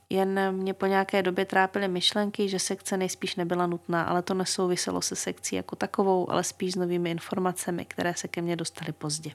Jen 0.09 0.51
mě 0.51 0.73
po 0.73 0.85
nějaké 0.85 1.23
době 1.23 1.45
trápily 1.45 1.87
myšlenky, 1.87 2.49
že 2.49 2.59
sekce 2.59 2.97
nejspíš 2.97 3.35
nebyla 3.35 3.67
nutná, 3.67 4.03
ale 4.03 4.21
to 4.21 4.33
nesouviselo 4.33 5.01
se 5.01 5.15
sekcí 5.15 5.55
jako 5.55 5.75
takovou, 5.75 6.31
ale 6.31 6.43
spíš 6.43 6.73
s 6.73 6.75
novými 6.75 7.11
informacemi, 7.11 7.85
které 7.85 8.13
se 8.13 8.27
ke 8.27 8.41
mně 8.41 8.55
dostaly 8.55 8.91
pozdě. 8.91 9.31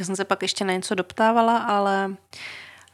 Já 0.00 0.06
jsem 0.06 0.16
se 0.16 0.24
pak 0.24 0.42
ještě 0.42 0.64
na 0.64 0.72
něco 0.72 0.94
doptávala, 0.94 1.58
ale 1.58 2.16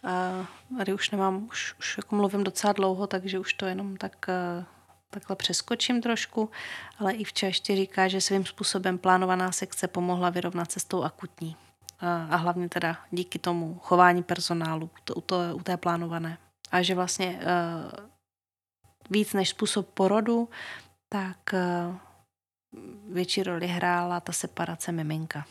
uh, 0.03 0.79
tady 0.79 0.95
už 0.95 1.11
nemám, 1.11 1.47
už, 1.47 1.75
už 1.79 1.97
jako 1.97 2.17
mluvím 2.17 2.45
docela 2.45 2.73
dlouho, 2.73 3.07
takže 3.07 3.39
už 3.39 3.55
to 3.55 3.67
jenom 3.67 3.97
tak 3.97 4.27
uh, 4.29 4.65
takhle 5.11 5.37
přeskočím 5.37 6.03
trošku, 6.03 6.51
ale 6.99 7.13
i 7.13 7.25
včera 7.25 7.49
ještě 7.49 7.77
říká, 7.77 8.09
že 8.09 8.21
svým 8.21 8.47
způsobem 8.47 8.99
plánovaná 8.99 9.53
sekce 9.53 9.89
pomohla 9.89 10.31
vyrovnat 10.31 10.73
cestou 10.73 11.03
akutní 11.03 11.57
a 12.01 12.36
hlavně 12.36 12.68
teda 12.68 12.97
díky 13.11 13.38
tomu 13.38 13.78
chování 13.82 14.22
personálu 14.22 14.90
to, 15.05 15.20
to, 15.20 15.36
u 15.55 15.62
té 15.62 15.76
plánované. 15.76 16.38
A 16.70 16.82
že 16.82 16.94
vlastně 16.94 17.26
uh, 17.26 18.07
víc 19.11 19.32
než 19.32 19.49
způsob 19.49 19.88
porodu, 19.88 20.49
tak 21.09 21.38
uh, 21.53 21.97
větší 23.09 23.42
roli 23.42 23.66
hrála 23.66 24.20
ta 24.20 24.32
separace 24.32 24.92
miminka. 24.92 25.44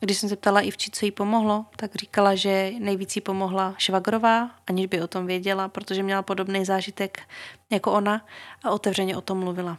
Když 0.00 0.18
jsem 0.18 0.28
se 0.28 0.36
ptala 0.36 0.60
Ivči, 0.60 0.90
co 0.90 1.04
jí 1.04 1.10
pomohlo, 1.10 1.66
tak 1.76 1.94
říkala, 1.94 2.34
že 2.34 2.72
nejvíc 2.78 3.16
jí 3.16 3.22
pomohla 3.22 3.74
švagrová, 3.78 4.50
aniž 4.66 4.86
by 4.86 5.02
o 5.02 5.06
tom 5.06 5.26
věděla, 5.26 5.68
protože 5.68 6.02
měla 6.02 6.22
podobný 6.22 6.64
zážitek 6.64 7.28
jako 7.72 7.92
ona 7.92 8.26
a 8.64 8.70
otevřeně 8.70 9.16
o 9.16 9.20
tom 9.20 9.38
mluvila. 9.38 9.78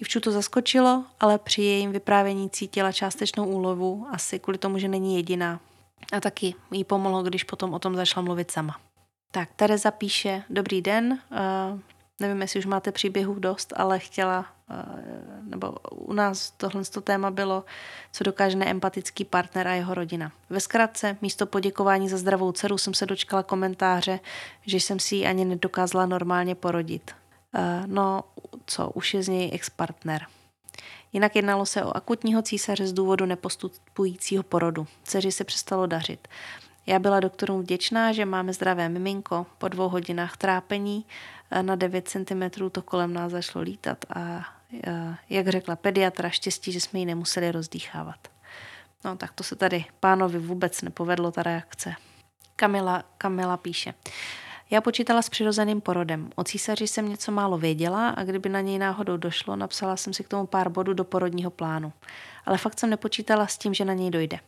Ivču 0.00 0.20
to 0.20 0.32
zaskočilo, 0.32 1.04
ale 1.20 1.38
při 1.38 1.62
jejím 1.62 1.92
vyprávění 1.92 2.50
cítila 2.50 2.92
částečnou 2.92 3.46
úlovu, 3.46 4.06
asi 4.10 4.38
kvůli 4.38 4.58
tomu, 4.58 4.78
že 4.78 4.88
není 4.88 5.16
jediná. 5.16 5.60
A 6.12 6.20
taky 6.20 6.54
jí 6.70 6.84
pomohlo, 6.84 7.22
když 7.22 7.44
potom 7.44 7.74
o 7.74 7.78
tom 7.78 7.96
začala 7.96 8.24
mluvit 8.24 8.50
sama. 8.50 8.76
Tak, 9.30 9.48
Tereza 9.56 9.90
píše, 9.90 10.42
dobrý 10.50 10.82
den, 10.82 11.18
uh, 11.30 11.80
nevím, 12.20 12.42
jestli 12.42 12.60
už 12.60 12.66
máte 12.66 12.92
příběhů 12.92 13.34
dost, 13.34 13.72
ale 13.76 13.98
chtěla, 13.98 14.46
uh, 14.70 15.48
nebo 15.50 15.72
u 15.90 16.12
nás 16.12 16.50
tohle 16.50 16.82
téma 16.84 17.30
bylo, 17.30 17.64
co 18.12 18.24
dokáže 18.24 18.56
neempatický 18.56 19.24
partner 19.24 19.68
a 19.68 19.74
jeho 19.74 19.94
rodina. 19.94 20.32
Ve 20.50 20.60
zkratce, 20.60 21.16
místo 21.22 21.46
poděkování 21.46 22.08
za 22.08 22.16
zdravou 22.16 22.52
dceru 22.52 22.78
jsem 22.78 22.94
se 22.94 23.06
dočkala 23.06 23.42
komentáře, 23.42 24.20
že 24.66 24.76
jsem 24.76 24.98
si 24.98 25.16
ji 25.16 25.26
ani 25.26 25.44
nedokázala 25.44 26.06
normálně 26.06 26.54
porodit. 26.54 27.10
Uh, 27.54 27.86
no, 27.86 28.24
co, 28.66 28.90
už 28.90 29.14
je 29.14 29.22
z 29.22 29.28
něj 29.28 29.50
ex-partner. 29.54 30.26
Jinak 31.12 31.36
jednalo 31.36 31.66
se 31.66 31.84
o 31.84 31.96
akutního 31.96 32.42
císaře 32.42 32.86
z 32.86 32.92
důvodu 32.92 33.26
nepostupujícího 33.26 34.42
porodu. 34.42 34.86
Dceři 35.02 35.32
se 35.32 35.44
přestalo 35.44 35.86
dařit. 35.86 36.28
Já 36.86 36.98
byla 36.98 37.20
doktorům 37.20 37.60
vděčná, 37.60 38.12
že 38.12 38.24
máme 38.24 38.52
zdravé 38.52 38.88
miminko. 38.88 39.46
Po 39.58 39.68
dvou 39.68 39.88
hodinách 39.88 40.36
trápení 40.36 41.06
eh, 41.50 41.62
na 41.62 41.76
9 41.76 42.08
cm 42.08 42.70
to 42.70 42.82
kolem 42.82 43.14
nás 43.14 43.32
zašlo 43.32 43.60
lítat 43.60 44.04
a 44.14 44.44
eh, 44.86 45.16
jak 45.30 45.48
řekla 45.48 45.76
pediatra, 45.76 46.30
štěstí, 46.30 46.72
že 46.72 46.80
jsme 46.80 46.98
ji 46.98 47.06
nemuseli 47.06 47.52
rozdýchávat. 47.52 48.28
No 49.04 49.16
tak 49.16 49.32
to 49.32 49.44
se 49.44 49.56
tady 49.56 49.84
pánovi 50.00 50.38
vůbec 50.38 50.82
nepovedlo, 50.82 51.32
ta 51.32 51.42
reakce. 51.42 51.94
Kamila, 52.56 53.04
Kamila 53.18 53.56
píše. 53.56 53.94
Já 54.70 54.80
počítala 54.80 55.22
s 55.22 55.28
přirozeným 55.28 55.80
porodem. 55.80 56.30
O 56.34 56.44
císaři 56.44 56.88
jsem 56.88 57.08
něco 57.08 57.32
málo 57.32 57.58
věděla 57.58 58.08
a 58.08 58.24
kdyby 58.24 58.48
na 58.48 58.60
něj 58.60 58.78
náhodou 58.78 59.16
došlo, 59.16 59.56
napsala 59.56 59.96
jsem 59.96 60.12
si 60.12 60.24
k 60.24 60.28
tomu 60.28 60.46
pár 60.46 60.68
bodů 60.68 60.94
do 60.94 61.04
porodního 61.04 61.50
plánu. 61.50 61.92
Ale 62.46 62.58
fakt 62.58 62.80
jsem 62.80 62.90
nepočítala 62.90 63.46
s 63.46 63.58
tím, 63.58 63.74
že 63.74 63.84
na 63.84 63.94
něj 63.94 64.10
dojde. 64.10 64.38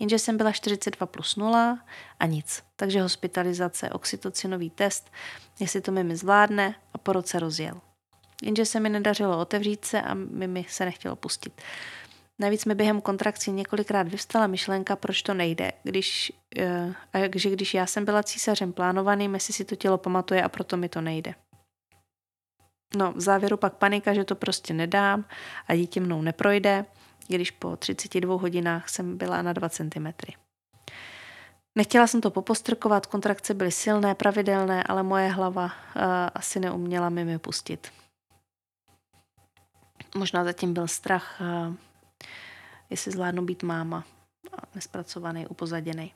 Jenže 0.00 0.18
jsem 0.18 0.36
byla 0.36 0.52
42 0.52 1.06
plus 1.06 1.36
0 1.36 1.78
a 2.20 2.26
nic. 2.26 2.62
Takže 2.76 3.02
hospitalizace, 3.02 3.90
oxytocinový 3.90 4.70
test, 4.70 5.10
jestli 5.60 5.80
to 5.80 5.92
Mimi 5.92 6.16
zvládne 6.16 6.74
a 6.94 6.98
po 6.98 7.12
roce 7.12 7.38
rozjel. 7.38 7.80
Jenže 8.42 8.64
se 8.64 8.80
mi 8.80 8.88
nedařilo 8.88 9.38
otevřít 9.38 9.84
se 9.84 10.02
a 10.02 10.14
Mimi 10.14 10.66
se 10.68 10.84
nechtělo 10.84 11.16
pustit. 11.16 11.62
Navíc 12.38 12.64
mi 12.64 12.74
během 12.74 13.00
kontrakcí 13.00 13.52
několikrát 13.52 14.08
vyvstala 14.08 14.46
myšlenka, 14.46 14.96
proč 14.96 15.22
to 15.22 15.34
nejde, 15.34 15.72
když, 15.82 16.32
uh, 16.58 16.94
že 17.34 17.50
když 17.50 17.74
já 17.74 17.86
jsem 17.86 18.04
byla 18.04 18.22
císařem 18.22 18.72
plánovaným, 18.72 19.34
jestli 19.34 19.54
si 19.54 19.64
to 19.64 19.76
tělo 19.76 19.98
pamatuje 19.98 20.42
a 20.42 20.48
proto 20.48 20.76
mi 20.76 20.88
to 20.88 21.00
nejde. 21.00 21.34
No, 22.96 23.12
v 23.12 23.20
závěru 23.20 23.56
pak 23.56 23.74
panika, 23.74 24.14
že 24.14 24.24
to 24.24 24.34
prostě 24.34 24.74
nedám 24.74 25.24
a 25.68 25.74
dítě 25.74 26.00
mnou 26.00 26.22
neprojde, 26.22 26.84
když 27.28 27.50
po 27.50 27.76
32 27.76 28.40
hodinách 28.40 28.88
jsem 28.88 29.18
byla 29.18 29.42
na 29.42 29.52
2 29.52 29.68
cm. 29.68 30.06
Nechtěla 31.74 32.06
jsem 32.06 32.20
to 32.20 32.30
popostrkovat, 32.30 33.06
kontrakce 33.06 33.54
byly 33.54 33.72
silné, 33.72 34.14
pravidelné, 34.14 34.82
ale 34.82 35.02
moje 35.02 35.28
hlava 35.28 35.64
uh, 35.64 36.02
asi 36.34 36.60
neuměla 36.60 37.08
mi 37.08 37.38
pustit. 37.38 37.92
Možná 40.16 40.44
zatím 40.44 40.74
byl 40.74 40.88
strach, 40.88 41.40
uh, 41.40 41.74
jestli 42.90 43.12
zvládnu 43.12 43.42
být 43.42 43.62
máma, 43.62 44.04
nespracovaný, 44.74 45.46
upozaděný. 45.46 46.12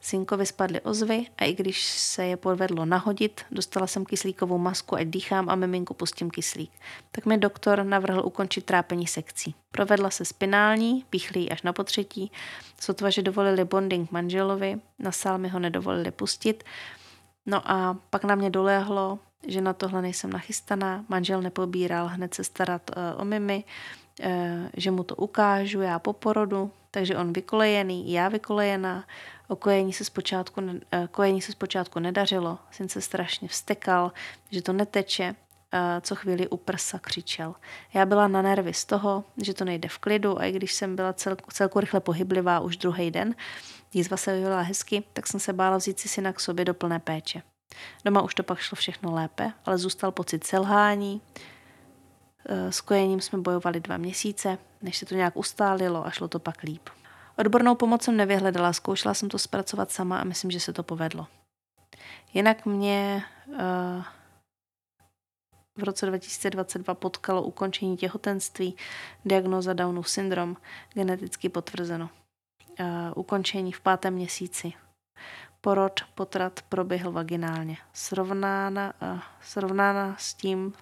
Synkovi 0.00 0.46
spadly 0.46 0.80
ozvy 0.80 1.26
a 1.38 1.44
i 1.44 1.54
když 1.54 1.84
se 1.84 2.26
je 2.26 2.36
povedlo 2.36 2.84
nahodit, 2.84 3.40
dostala 3.50 3.86
jsem 3.86 4.04
kyslíkovou 4.04 4.58
masku, 4.58 4.96
ať 4.96 5.06
dýchám 5.06 5.50
a 5.50 5.54
miminku 5.54 5.94
pustím 5.94 6.30
kyslík. 6.30 6.70
Tak 7.10 7.26
mi 7.26 7.38
doktor 7.38 7.84
navrhl 7.84 8.26
ukončit 8.26 8.64
trápení 8.64 9.06
sekcí. 9.06 9.54
Provedla 9.70 10.10
se 10.10 10.24
spinální, 10.24 11.04
píchli 11.10 11.50
až 11.50 11.62
na 11.62 11.72
potřetí, 11.72 12.32
sotva, 12.80 13.10
že 13.10 13.22
dovolili 13.22 13.64
bonding 13.64 14.10
manželovi, 14.10 14.80
na 14.98 15.12
sál 15.12 15.38
mi 15.38 15.48
ho 15.48 15.58
nedovolili 15.58 16.10
pustit. 16.10 16.64
No 17.46 17.70
a 17.70 17.98
pak 18.10 18.24
na 18.24 18.34
mě 18.34 18.50
doléhlo, 18.50 19.18
že 19.46 19.60
na 19.60 19.72
tohle 19.72 20.02
nejsem 20.02 20.32
nachystaná, 20.32 21.04
manžel 21.08 21.42
nepobíral 21.42 22.06
hned 22.06 22.34
se 22.34 22.44
starat 22.44 22.90
uh, 22.90 23.20
o 23.20 23.24
mimi, 23.24 23.64
že 24.76 24.90
mu 24.90 25.04
to 25.04 25.16
ukážu 25.16 25.80
já 25.80 25.98
po 25.98 26.12
porodu, 26.12 26.70
takže 26.90 27.16
on 27.16 27.32
vykolejený, 27.32 28.12
já 28.12 28.28
vykolejená, 28.28 29.04
o 29.48 29.56
kojení 29.56 29.92
se 29.92 30.04
zpočátku, 30.04 30.60
uh, 30.60 30.72
kojení 31.10 31.42
se 31.42 31.52
zpočátku 31.52 31.98
nedařilo, 31.98 32.58
syn 32.70 32.88
se 32.88 33.00
strašně 33.00 33.48
vstekal, 33.48 34.12
že 34.50 34.62
to 34.62 34.72
neteče, 34.72 35.34
uh, 35.34 35.78
co 36.00 36.14
chvíli 36.14 36.48
u 36.48 36.56
prsa 36.56 36.98
křičel. 36.98 37.54
Já 37.94 38.06
byla 38.06 38.28
na 38.28 38.42
nervy 38.42 38.74
z 38.74 38.84
toho, 38.84 39.24
že 39.42 39.54
to 39.54 39.64
nejde 39.64 39.88
v 39.88 39.98
klidu 39.98 40.40
a 40.40 40.44
i 40.44 40.52
když 40.52 40.72
jsem 40.72 40.96
byla 40.96 41.12
cel, 41.12 41.36
celku 41.52 41.80
rychle 41.80 42.00
pohyblivá 42.00 42.60
už 42.60 42.76
druhý 42.76 43.10
den, 43.10 43.34
jízva 43.94 44.16
se 44.16 44.34
vyvolala 44.34 44.62
hezky, 44.62 45.02
tak 45.12 45.26
jsem 45.26 45.40
se 45.40 45.52
bála 45.52 45.76
vzít 45.76 46.00
si 46.00 46.08
syna 46.08 46.32
k 46.32 46.40
sobě 46.40 46.64
do 46.64 46.74
plné 46.74 46.98
péče. 46.98 47.42
Doma 48.04 48.22
už 48.22 48.34
to 48.34 48.42
pak 48.42 48.58
šlo 48.58 48.76
všechno 48.76 49.14
lépe, 49.14 49.52
ale 49.64 49.78
zůstal 49.78 50.12
pocit 50.12 50.44
selhání. 50.44 51.20
E, 52.46 52.72
s 52.72 52.80
kojením 52.80 53.20
jsme 53.20 53.38
bojovali 53.38 53.80
dva 53.80 53.96
měsíce, 53.96 54.58
než 54.82 54.96
se 54.96 55.06
to 55.06 55.14
nějak 55.14 55.36
ustálilo 55.36 56.06
a 56.06 56.10
šlo 56.10 56.28
to 56.28 56.38
pak 56.38 56.62
líp. 56.62 56.88
Odbornou 57.38 57.74
pomoc 57.74 58.02
jsem 58.02 58.16
nevyhledala, 58.16 58.72
zkoušela 58.72 59.14
jsem 59.14 59.28
to 59.28 59.38
zpracovat 59.38 59.90
sama 59.90 60.18
a 60.18 60.24
myslím, 60.24 60.50
že 60.50 60.60
se 60.60 60.72
to 60.72 60.82
povedlo. 60.82 61.26
Jinak 62.34 62.66
mě 62.66 63.24
uh, 63.46 63.56
v 65.78 65.82
roce 65.82 66.06
2022 66.06 66.94
potkalo 66.94 67.42
ukončení 67.42 67.96
těhotenství, 67.96 68.76
diagnoza 69.24 69.72
Downův 69.72 70.10
syndrom, 70.10 70.56
geneticky 70.94 71.48
potvrzeno. 71.48 72.10
Uh, 72.80 72.86
ukončení 73.16 73.72
v 73.72 73.80
pátém 73.80 74.14
měsíci. 74.14 74.72
Porod, 75.60 76.00
potrat 76.14 76.60
proběhl 76.68 77.12
vaginálně. 77.12 77.76
Srovnána, 77.92 78.92
srovnána 79.42 80.16
s 80.18 80.34
tím 80.34 80.74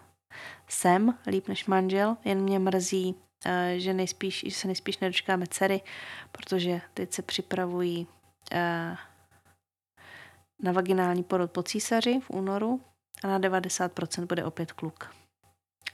jsem 0.68 1.18
líp 1.26 1.48
než 1.48 1.66
manžel, 1.66 2.16
jen 2.24 2.40
mě 2.40 2.58
mrzí, 2.58 3.14
uh, 3.14 3.52
že, 3.76 3.94
nejspíš, 3.94 4.44
že 4.46 4.54
se 4.54 4.66
nejspíš 4.66 4.98
nedočkáme 4.98 5.46
dcery, 5.46 5.80
protože 6.32 6.80
teď 6.94 7.12
se 7.12 7.22
připravují 7.22 8.06
uh, 8.52 8.96
na 10.62 10.72
vaginální 10.72 11.22
porod 11.22 11.50
po 11.50 11.62
císaři 11.62 12.20
v 12.20 12.30
únoru 12.30 12.80
a 13.24 13.26
na 13.26 13.40
90% 13.40 14.26
bude 14.26 14.44
opět 14.44 14.72
kluk. 14.72 15.14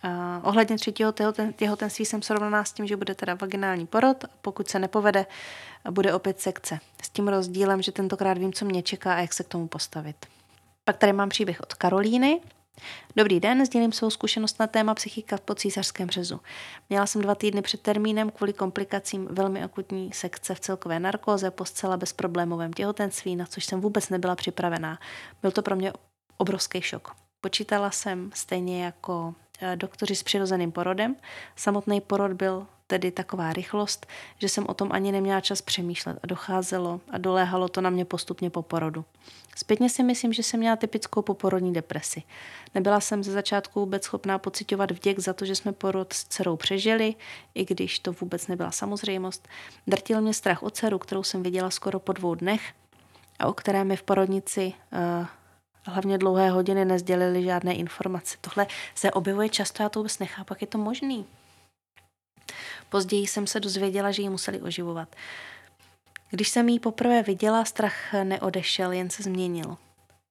Uh, 0.05 0.11
ohledně 0.43 0.77
třetího 0.77 1.13
těhotenství 1.57 2.05
jsem 2.05 2.23
srovnaná 2.23 2.65
s 2.65 2.73
tím, 2.73 2.87
že 2.87 2.97
bude 2.97 3.15
teda 3.15 3.35
vaginální 3.35 3.87
porod 3.87 4.25
pokud 4.43 4.69
se 4.69 4.79
nepovede, 4.79 5.27
bude 5.91 6.15
opět 6.15 6.41
sekce. 6.41 6.79
S 7.03 7.11
tím 7.11 7.29
rozdílem, 7.29 7.83
že 7.83 7.93
tentokrát 7.93 8.39
vím, 8.39 8.53
co 8.53 8.65
mě 8.65 8.83
čeká 8.83 9.15
a 9.15 9.21
jak 9.21 9.33
se 9.33 9.45
k 9.45 9.49
tomu 9.49 9.69
postavit. 9.69 10.27
Pak 10.85 10.97
tady 10.97 11.13
mám 11.13 11.29
příběh 11.29 11.61
od 11.61 11.75
Karolíny. 11.75 12.41
Dobrý 13.17 13.41
den, 13.41 13.67
sdělím 13.67 13.93
svou 13.93 14.11
zkušenost 14.11 14.61
na 14.61 14.67
téma 14.67 14.95
psychika 14.95 15.39
po 15.45 15.55
císařském 15.55 16.11
řezu. 16.11 16.41
Měla 16.89 17.07
jsem 17.07 17.23
dva 17.23 17.35
týdny 17.35 17.63
před 17.63 17.81
termínem 17.81 18.31
kvůli 18.31 18.53
komplikacím 18.53 19.29
velmi 19.31 19.63
akutní 19.63 20.13
sekce 20.13 20.55
v 20.55 20.61
celkové 20.61 21.01
narkóze 21.01 21.51
po 21.51 21.65
zcela 21.65 21.97
bezproblémovém 21.97 22.73
těhotenství, 22.73 23.37
na 23.37 23.47
což 23.47 23.65
jsem 23.65 23.81
vůbec 23.81 24.09
nebyla 24.09 24.37
připravená. 24.37 24.99
Byl 25.43 25.51
to 25.51 25.63
pro 25.63 25.77
mě 25.77 25.93
obrovský 26.37 26.83
šok. 26.83 27.15
Počítala 27.41 27.91
jsem 27.91 28.31
stejně 28.35 28.85
jako 28.85 29.35
Eh, 29.61 29.77
doktoři 29.77 30.17
s 30.17 30.23
přirozeným 30.23 30.73
porodem. 30.73 31.17
Samotný 31.57 32.01
porod 32.01 32.33
byl 32.33 32.67
tedy 32.87 33.11
taková 33.11 33.53
rychlost, 33.53 34.07
že 34.39 34.49
jsem 34.49 34.67
o 34.69 34.75
tom 34.75 34.93
ani 34.93 35.13
neměla 35.13 35.41
čas 35.41 35.63
přemýšlet 35.63 36.19
a 36.23 36.27
docházelo 36.27 37.01
a 37.11 37.19
doléhalo 37.19 37.69
to 37.69 37.81
na 37.81 37.91
mě 37.91 38.05
postupně 38.05 38.51
po 38.51 38.63
porodu. 38.63 39.05
Zpětně 39.57 39.91
si 39.91 40.03
myslím, 40.03 40.33
že 40.33 40.43
jsem 40.43 40.61
měla 40.61 40.77
typickou 40.77 41.23
poporodní 41.23 41.73
depresi. 41.73 42.23
Nebyla 42.75 43.01
jsem 43.01 43.25
ze 43.25 43.33
začátku 43.33 43.81
vůbec 43.81 44.05
schopná 44.05 44.39
pocitovat 44.39 44.91
vděk 44.91 45.19
za 45.19 45.33
to, 45.33 45.45
že 45.45 45.55
jsme 45.55 45.73
porod 45.73 46.13
s 46.13 46.25
dcerou 46.25 46.57
přežili, 46.57 47.15
i 47.55 47.65
když 47.65 47.99
to 47.99 48.13
vůbec 48.13 48.47
nebyla 48.47 48.71
samozřejmost. 48.71 49.49
Drtil 49.87 50.21
mě 50.21 50.35
strach 50.35 50.63
o 50.63 50.71
dceru, 50.71 50.99
kterou 50.99 51.23
jsem 51.23 51.43
viděla 51.43 51.71
skoro 51.71 51.99
po 51.99 52.13
dvou 52.13 52.35
dnech 52.35 52.73
a 53.39 53.47
o 53.47 53.53
které 53.53 53.85
mi 53.85 53.97
v 53.97 54.03
porodnici 54.03 54.73
uh, 55.21 55.27
hlavně 55.87 56.19
dlouhé 56.19 56.51
hodiny 56.51 56.85
nezdělili 56.85 57.45
žádné 57.45 57.75
informace. 57.75 58.37
Tohle 58.41 58.67
se 58.95 59.11
objevuje 59.11 59.49
často, 59.49 59.83
já 59.83 59.89
to 59.89 59.99
vůbec 59.99 60.19
nechápu, 60.19 60.53
jak 60.53 60.61
je 60.61 60.67
to 60.67 60.79
možný. 60.79 61.25
Později 62.89 63.27
jsem 63.27 63.47
se 63.47 63.61
dozvěděla, 63.61 64.11
že 64.11 64.23
ji 64.23 64.29
museli 64.29 64.61
oživovat. 64.61 65.17
Když 66.31 66.49
jsem 66.49 66.69
ji 66.69 66.81
poprvé 66.81 67.23
viděla, 67.23 67.65
strach 67.65 68.13
neodešel, 68.25 68.93
jen 68.93 69.11
se 69.11 69.23
změnil. 69.23 69.77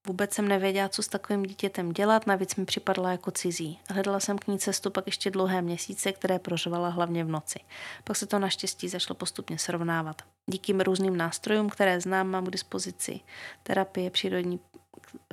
Vůbec 0.08 0.34
jsem 0.34 0.47
nevěděla, 0.47 0.89
co 0.89 1.03
s 1.03 1.08
takovým 1.08 1.43
dítětem 1.43 1.91
dělat, 1.91 2.28
navíc 2.28 2.56
mi 2.56 2.66
připadla 2.66 3.12
jako 3.12 3.32
cizí. 3.32 3.80
Hledala 3.89 4.20
jsem 4.20 4.38
k 4.38 4.47
ní 4.47 4.60
cestu 4.60 4.91
pak 4.91 5.06
ještě 5.06 5.32
dlouhé 5.32 5.62
měsíce, 5.62 6.12
které 6.12 6.39
prožovala 6.39 6.89
hlavně 6.89 7.24
v 7.24 7.30
noci. 7.30 7.60
Pak 8.03 8.18
se 8.18 8.26
to 8.26 8.39
naštěstí 8.39 8.89
zašlo 8.89 9.16
postupně 9.16 9.58
srovnávat. 9.58 10.22
Díky 10.47 10.74
různým 10.74 11.18
nástrojům, 11.18 11.70
které 11.70 12.01
znám, 12.01 12.28
mám 12.28 12.45
k 12.45 12.51
dispozici 12.51 13.20
terapie, 13.64 14.10
přírodní 14.10 14.60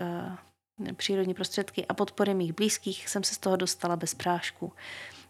uh, 0.00 0.94
přírodní 0.94 1.34
prostředky 1.34 1.86
a 1.86 1.94
podpory 1.94 2.34
mých 2.34 2.52
blízkých 2.52 3.08
jsem 3.08 3.24
se 3.24 3.34
z 3.34 3.38
toho 3.38 3.56
dostala 3.56 3.96
bez 3.96 4.14
prášku. 4.14 4.72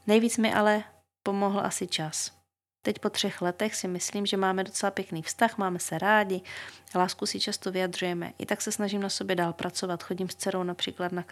Nejvíc 0.06 0.38
mi 0.38 0.54
ale 0.54 0.84
pomohl 1.22 1.60
asi 1.60 1.86
čas. 1.86 2.42
Teď 2.84 2.98
po 2.98 3.10
třech 3.10 3.42
letech 3.42 3.74
si 3.74 3.88
myslím, 3.88 4.26
že 4.26 4.36
máme 4.36 4.64
docela 4.64 4.90
pěkný 4.90 5.22
vztah, 5.22 5.58
máme 5.58 5.78
se 5.78 5.98
rádi, 5.98 6.40
lásku 6.94 7.26
si 7.26 7.40
často 7.40 7.72
vyjadřujeme. 7.72 8.32
I 8.38 8.46
tak 8.46 8.62
se 8.62 8.72
snažím 8.72 9.02
na 9.02 9.08
sobě 9.08 9.36
dál 9.36 9.52
pracovat. 9.52 10.02
Chodím 10.02 10.28
s 10.28 10.34
dcerou 10.34 10.62
například 10.62 11.12
na 11.12 11.24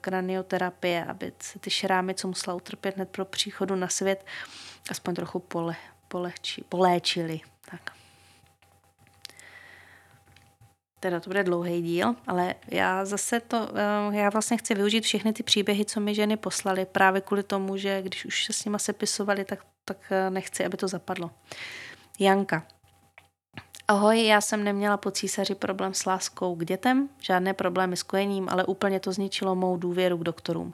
kranioterapie, 0.00 1.04
aby 1.04 1.32
se 1.40 1.58
ty 1.58 1.70
šrámy, 1.70 2.14
co 2.14 2.28
musela 2.28 2.56
utrpět 2.56 2.96
hned 2.96 3.08
pro 3.08 3.24
příchodu 3.24 3.76
na 3.76 3.88
svět, 3.88 4.26
aspoň 4.90 5.14
trochu 5.14 5.38
pole, 5.38 5.76
polehči, 6.08 6.64
poléčili. 6.68 7.40
Tak. 7.70 8.01
Teda 11.02 11.20
to 11.20 11.30
bude 11.30 11.44
dlouhý 11.44 11.82
díl, 11.82 12.14
ale 12.26 12.54
já 12.68 13.04
zase 13.04 13.40
to, 13.40 13.68
eh, 13.74 14.16
já 14.16 14.30
vlastně 14.30 14.56
chci 14.56 14.74
využít 14.74 15.04
všechny 15.04 15.32
ty 15.32 15.42
příběhy, 15.42 15.84
co 15.84 16.00
mi 16.00 16.14
ženy 16.14 16.36
poslali, 16.36 16.86
právě 16.86 17.20
kvůli 17.20 17.42
tomu, 17.42 17.76
že 17.76 18.02
když 18.02 18.24
už 18.24 18.44
se 18.44 18.52
s 18.52 18.64
nima 18.64 18.78
sepisovali, 18.78 19.44
tak 19.44 19.58
tak 19.84 19.96
eh, 20.10 20.30
nechci, 20.30 20.64
aby 20.64 20.76
to 20.76 20.88
zapadlo. 20.88 21.30
Janka. 22.18 22.66
Ahoj, 23.88 24.26
já 24.26 24.40
jsem 24.40 24.64
neměla 24.64 24.96
po 24.96 25.10
císaři 25.10 25.54
problém 25.54 25.94
s 25.94 26.06
láskou 26.06 26.56
k 26.56 26.64
dětem, 26.64 27.08
žádné 27.20 27.54
problémy 27.54 27.96
s 27.96 28.02
kojením, 28.02 28.48
ale 28.48 28.64
úplně 28.64 29.00
to 29.00 29.12
zničilo 29.12 29.54
mou 29.54 29.76
důvěru 29.76 30.18
k 30.18 30.24
doktorům. 30.24 30.72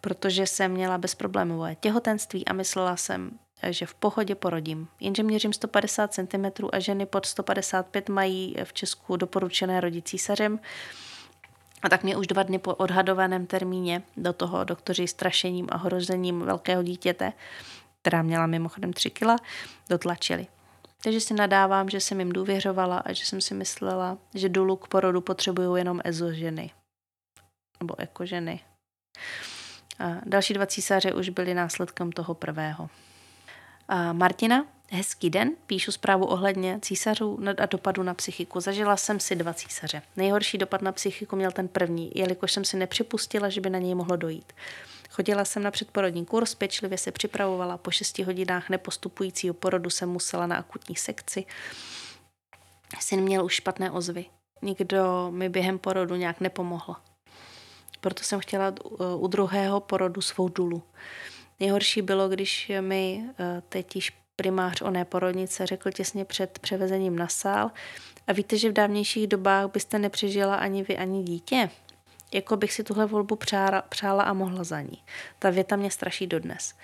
Protože 0.00 0.46
jsem 0.46 0.72
měla 0.72 0.98
bezproblémové 0.98 1.74
těhotenství 1.74 2.46
a 2.46 2.52
myslela 2.52 2.96
jsem, 2.96 3.38
že 3.70 3.86
v 3.86 3.94
pohodě 3.94 4.34
porodím. 4.34 4.88
Jenže 5.00 5.22
měřím 5.22 5.52
150 5.52 6.14
cm 6.14 6.66
a 6.72 6.78
ženy 6.78 7.06
pod 7.06 7.26
155 7.26 8.08
mají 8.08 8.56
v 8.64 8.72
Česku 8.72 9.16
doporučené 9.16 9.80
rodit 9.80 10.08
císařem. 10.08 10.60
A 11.82 11.88
tak 11.88 12.02
mě 12.02 12.16
už 12.16 12.26
dva 12.26 12.42
dny 12.42 12.58
po 12.58 12.74
odhadovaném 12.74 13.46
termíně 13.46 14.02
do 14.16 14.32
toho 14.32 14.64
doktoři 14.64 15.08
strašením 15.08 15.66
a 15.70 15.76
hrozením 15.76 16.40
velkého 16.40 16.82
dítěte 16.82 17.32
která 18.00 18.22
měla 18.22 18.46
mimochodem 18.46 18.92
3 18.92 19.10
kila, 19.10 19.36
dotlačili. 19.88 20.46
Takže 21.02 21.20
si 21.20 21.34
nadávám, 21.34 21.88
že 21.88 22.00
jsem 22.00 22.20
jim 22.20 22.32
důvěřovala 22.32 22.98
a 22.98 23.12
že 23.12 23.24
jsem 23.24 23.40
si 23.40 23.54
myslela, 23.54 24.18
že 24.34 24.48
dolů 24.48 24.76
k 24.76 24.88
porodu 24.88 25.20
potřebují 25.20 25.80
jenom 25.80 26.00
ezoženy. 26.04 26.70
Nebo 27.80 28.00
ekoženy. 28.00 28.60
A 29.98 30.04
další 30.26 30.54
dva 30.54 30.66
císaře 30.66 31.14
už 31.14 31.28
byly 31.28 31.54
následkem 31.54 32.12
toho 32.12 32.34
prvého. 32.34 32.88
Martina, 34.12 34.66
hezký 34.90 35.30
den, 35.30 35.50
píšu 35.66 35.92
zprávu 35.92 36.26
ohledně 36.26 36.78
císařů 36.82 37.38
a 37.58 37.66
dopadu 37.66 38.02
na 38.02 38.14
psychiku. 38.14 38.60
Zažila 38.60 38.96
jsem 38.96 39.20
si 39.20 39.36
dva 39.36 39.54
císaře. 39.54 40.02
Nejhorší 40.16 40.58
dopad 40.58 40.82
na 40.82 40.92
psychiku 40.92 41.36
měl 41.36 41.52
ten 41.52 41.68
první, 41.68 42.12
jelikož 42.14 42.52
jsem 42.52 42.64
si 42.64 42.76
nepřipustila, 42.76 43.48
že 43.48 43.60
by 43.60 43.70
na 43.70 43.78
něj 43.78 43.94
mohlo 43.94 44.16
dojít. 44.16 44.52
Chodila 45.10 45.44
jsem 45.44 45.62
na 45.62 45.70
předporodní 45.70 46.26
kurz, 46.26 46.54
pečlivě 46.54 46.98
se 46.98 47.12
připravovala, 47.12 47.78
po 47.78 47.90
6 47.90 48.18
hodinách 48.18 48.68
nepostupujícího 48.68 49.54
porodu 49.54 49.90
jsem 49.90 50.08
musela 50.08 50.46
na 50.46 50.56
akutní 50.56 50.96
sekci. 50.96 51.44
Syn 53.00 53.20
měl 53.20 53.44
už 53.44 53.54
špatné 53.54 53.90
ozvy. 53.90 54.24
Nikdo 54.62 55.30
mi 55.30 55.48
během 55.48 55.78
porodu 55.78 56.14
nějak 56.14 56.40
nepomohl. 56.40 56.96
Proto 58.00 58.22
jsem 58.22 58.40
chtěla 58.40 58.74
u 59.16 59.26
druhého 59.26 59.80
porodu 59.80 60.20
svou 60.20 60.48
dulu. 60.48 60.82
Nejhorší 61.60 62.02
bylo, 62.02 62.28
když 62.28 62.72
mi 62.80 63.24
eh, 63.38 63.62
teď 63.68 63.96
již 63.96 64.12
primář 64.36 64.82
oné 64.82 65.04
porodnice 65.04 65.66
řekl 65.66 65.90
těsně 65.90 66.24
před 66.24 66.58
převezením 66.58 67.16
na 67.16 67.28
sál 67.28 67.70
a 68.26 68.32
víte, 68.32 68.58
že 68.58 68.70
v 68.70 68.72
dávnějších 68.72 69.26
dobách 69.26 69.70
byste 69.70 69.98
nepřežila 69.98 70.54
ani 70.54 70.82
vy, 70.82 70.98
ani 70.98 71.22
dítě 71.22 71.70
jako 72.34 72.56
bych 72.56 72.72
si 72.72 72.84
tuhle 72.84 73.06
volbu 73.06 73.36
přála, 73.36 73.82
přála 73.82 74.24
a 74.24 74.32
mohla 74.32 74.64
za 74.64 74.80
ní. 74.80 75.02
Ta 75.38 75.50
věta 75.50 75.76
mě 75.76 75.90
straší 75.90 76.26
dodnes. 76.26 76.74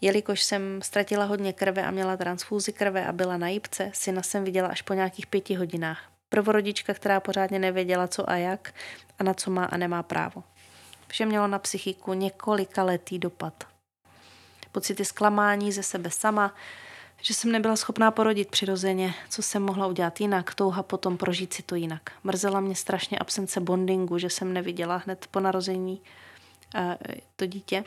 Jelikož 0.00 0.42
jsem 0.42 0.82
ztratila 0.82 1.24
hodně 1.24 1.52
krve 1.52 1.82
a 1.82 1.90
měla 1.90 2.16
transfúzi 2.16 2.72
krve 2.72 3.06
a 3.06 3.12
byla 3.12 3.36
na 3.36 3.48
jípce, 3.48 3.90
syna 3.94 4.22
jsem 4.22 4.44
viděla 4.44 4.68
až 4.68 4.82
po 4.82 4.94
nějakých 4.94 5.26
pěti 5.26 5.54
hodinách. 5.54 6.12
Prvorodička, 6.28 6.94
která 6.94 7.20
pořádně 7.20 7.58
nevěděla, 7.58 8.08
co 8.08 8.30
a 8.30 8.36
jak 8.36 8.74
a 9.18 9.24
na 9.24 9.34
co 9.34 9.50
má 9.50 9.64
a 9.64 9.76
nemá 9.76 10.02
právo. 10.02 10.44
Vše 11.08 11.26
mělo 11.26 11.46
na 11.46 11.58
psychiku 11.58 12.12
několika 12.12 12.82
letý 12.82 13.18
dopad. 13.18 13.75
Pocity 14.76 15.04
zklamání 15.04 15.72
ze 15.72 15.82
sebe 15.82 16.10
sama, 16.10 16.54
že 17.22 17.34
jsem 17.34 17.52
nebyla 17.52 17.76
schopná 17.76 18.10
porodit 18.10 18.50
přirozeně, 18.50 19.14
co 19.28 19.42
jsem 19.42 19.62
mohla 19.62 19.86
udělat 19.86 20.20
jinak, 20.20 20.54
touha 20.54 20.82
potom 20.82 21.16
prožít 21.16 21.52
si 21.52 21.62
to 21.62 21.74
jinak. 21.74 22.10
Mrzela 22.24 22.60
mě 22.60 22.74
strašně 22.74 23.18
absence 23.18 23.60
bondingu, 23.60 24.18
že 24.18 24.30
jsem 24.30 24.52
neviděla 24.52 24.96
hned 24.96 25.26
po 25.30 25.40
narození 25.40 26.00
uh, 26.74 26.94
to 27.36 27.46
dítě 27.46 27.84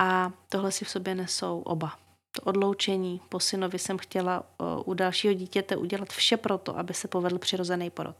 a 0.00 0.32
tohle 0.48 0.72
si 0.72 0.84
v 0.84 0.90
sobě 0.90 1.14
nesou 1.14 1.60
oba. 1.60 1.92
To 2.32 2.42
odloučení 2.42 3.20
po 3.28 3.40
synovi 3.40 3.78
jsem 3.78 3.98
chtěla 3.98 4.40
uh, 4.40 4.66
u 4.84 4.94
dalšího 4.94 5.34
dítěte 5.34 5.76
udělat 5.76 6.08
vše 6.08 6.36
proto, 6.36 6.78
aby 6.78 6.94
se 6.94 7.08
povedl 7.08 7.38
přirozený 7.38 7.90
porod. 7.90 8.16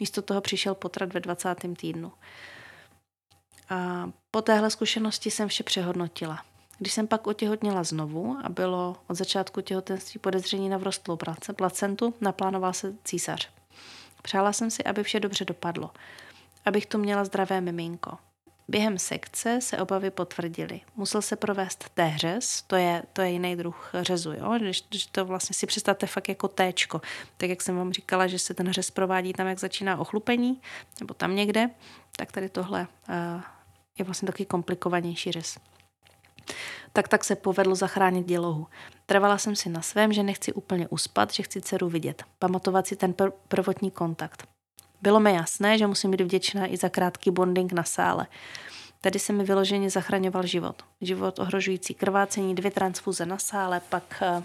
Místo 0.00 0.22
toho 0.22 0.40
přišel 0.40 0.74
potrat 0.74 1.12
ve 1.12 1.20
20. 1.20 1.56
týdnu. 1.76 2.12
A 3.68 4.10
po 4.30 4.42
téhle 4.42 4.70
zkušenosti 4.70 5.30
jsem 5.30 5.48
vše 5.48 5.62
přehodnotila. 5.62 6.53
Když 6.78 6.92
jsem 6.92 7.06
pak 7.06 7.26
otěhotněla 7.26 7.84
znovu 7.84 8.36
a 8.44 8.48
bylo 8.48 8.96
od 9.06 9.14
začátku 9.14 9.60
těhotenství 9.60 10.20
podezření 10.20 10.68
na 10.68 10.76
vrostlou 10.76 11.18
placentu, 11.56 12.14
naplánoval 12.20 12.72
se 12.72 12.94
císař. 13.04 13.50
Přála 14.22 14.52
jsem 14.52 14.70
si, 14.70 14.84
aby 14.84 15.02
vše 15.02 15.20
dobře 15.20 15.44
dopadlo, 15.44 15.90
abych 16.66 16.86
tu 16.86 16.98
měla 16.98 17.24
zdravé 17.24 17.60
miminko. 17.60 18.18
Během 18.68 18.98
sekce 18.98 19.60
se 19.60 19.78
obavy 19.78 20.10
potvrdily. 20.10 20.80
Musel 20.96 21.22
se 21.22 21.36
provést 21.36 21.90
téřez, 21.94 22.62
to 22.62 22.76
je, 22.76 23.02
to 23.12 23.22
je 23.22 23.30
jiný 23.30 23.56
druh 23.56 23.90
řezu, 24.00 24.32
jo? 24.32 24.54
Když, 24.58 24.84
když 24.88 25.06
to 25.06 25.24
vlastně 25.24 25.54
si 25.54 25.66
představte 25.66 26.06
fakt 26.06 26.28
jako 26.28 26.48
téčko. 26.48 27.00
Tak 27.36 27.48
jak 27.50 27.62
jsem 27.62 27.76
vám 27.76 27.92
říkala, 27.92 28.26
že 28.26 28.38
se 28.38 28.54
ten 28.54 28.72
řez 28.72 28.90
provádí 28.90 29.32
tam, 29.32 29.46
jak 29.46 29.58
začíná 29.58 29.96
ochlupení, 29.98 30.60
nebo 31.00 31.14
tam 31.14 31.34
někde, 31.34 31.70
tak 32.16 32.32
tady 32.32 32.48
tohle 32.48 32.80
uh, 33.08 33.42
je 33.98 34.04
vlastně 34.04 34.26
taky 34.26 34.44
komplikovanější 34.44 35.32
řez 35.32 35.58
tak 36.92 37.08
tak 37.08 37.24
se 37.24 37.36
povedlo 37.36 37.74
zachránit 37.74 38.26
dělohu. 38.26 38.66
Trvala 39.06 39.38
jsem 39.38 39.56
si 39.56 39.68
na 39.68 39.82
svém, 39.82 40.12
že 40.12 40.22
nechci 40.22 40.52
úplně 40.52 40.88
uspat, 40.88 41.32
že 41.32 41.42
chci 41.42 41.60
dceru 41.60 41.88
vidět, 41.88 42.22
pamatovat 42.38 42.86
si 42.86 42.96
ten 42.96 43.12
pr- 43.12 43.32
prvotní 43.48 43.90
kontakt. 43.90 44.48
Bylo 45.02 45.20
mi 45.20 45.34
jasné, 45.34 45.78
že 45.78 45.86
musím 45.86 46.10
být 46.10 46.20
vděčná 46.20 46.66
i 46.66 46.76
za 46.76 46.88
krátký 46.88 47.30
bonding 47.30 47.72
na 47.72 47.82
sále. 47.82 48.26
Tady 49.00 49.18
se 49.18 49.32
mi 49.32 49.44
vyloženě 49.44 49.90
zachraňoval 49.90 50.46
život. 50.46 50.82
Život 51.00 51.38
ohrožující 51.38 51.94
krvácení, 51.94 52.54
dvě 52.54 52.70
transfuze 52.70 53.26
na 53.26 53.38
sále, 53.38 53.80
pak 53.88 54.22
uh, 54.36 54.44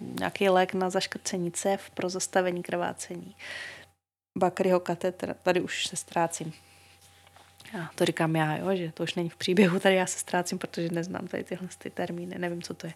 nějaký 0.00 0.48
lék 0.48 0.74
na 0.74 0.90
zaškrcení 0.90 1.52
cev 1.52 1.90
pro 1.90 2.08
zastavení 2.08 2.62
krvácení. 2.62 3.36
Bakryho 4.38 4.80
katetr, 4.80 5.34
tady 5.42 5.60
už 5.60 5.86
se 5.86 5.96
ztrácím. 5.96 6.52
Já 7.74 7.90
to 7.94 8.04
říkám 8.04 8.36
já, 8.36 8.56
jo, 8.56 8.76
že 8.76 8.92
to 8.92 9.02
už 9.02 9.14
není 9.14 9.28
v 9.28 9.36
příběhu, 9.36 9.80
tady 9.80 9.94
já 9.94 10.06
se 10.06 10.18
ztrácím, 10.18 10.58
protože 10.58 10.88
neznám 10.88 11.26
tady 11.26 11.44
tyhle 11.44 11.68
ty 11.78 11.90
termíny, 11.90 12.38
nevím, 12.38 12.62
co 12.62 12.74
to 12.74 12.86
je. 12.86 12.94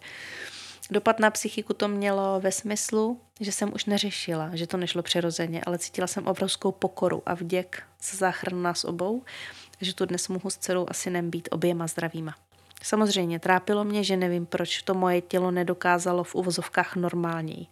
Dopad 0.91 1.19
na 1.19 1.31
psychiku 1.31 1.73
to 1.73 1.87
mělo 1.87 2.39
ve 2.39 2.51
smyslu, 2.51 3.19
že 3.39 3.51
jsem 3.51 3.73
už 3.73 3.85
neřešila, 3.85 4.49
že 4.53 4.67
to 4.67 4.77
nešlo 4.77 5.03
přirozeně, 5.03 5.61
ale 5.65 5.77
cítila 5.77 6.07
jsem 6.07 6.27
obrovskou 6.27 6.71
pokoru 6.71 7.23
a 7.25 7.33
vděk 7.33 7.83
za 8.01 8.17
záchranu 8.17 8.61
nás 8.61 8.83
obou, 8.83 9.23
že 9.81 9.95
tu 9.95 10.05
dnes 10.05 10.27
mohu 10.27 10.49
s 10.49 10.57
dcerou 10.57 10.85
asi 10.89 11.09
nem 11.09 11.29
být 11.29 11.49
oběma 11.51 11.87
zdravýma. 11.87 12.35
Samozřejmě 12.83 13.39
trápilo 13.39 13.83
mě, 13.83 14.03
že 14.03 14.17
nevím, 14.17 14.45
proč 14.45 14.81
to 14.81 14.93
moje 14.93 15.21
tělo 15.21 15.51
nedokázalo 15.51 16.23
v 16.23 16.35
uvozovkách 16.35 16.95
normálněji. 16.95 17.65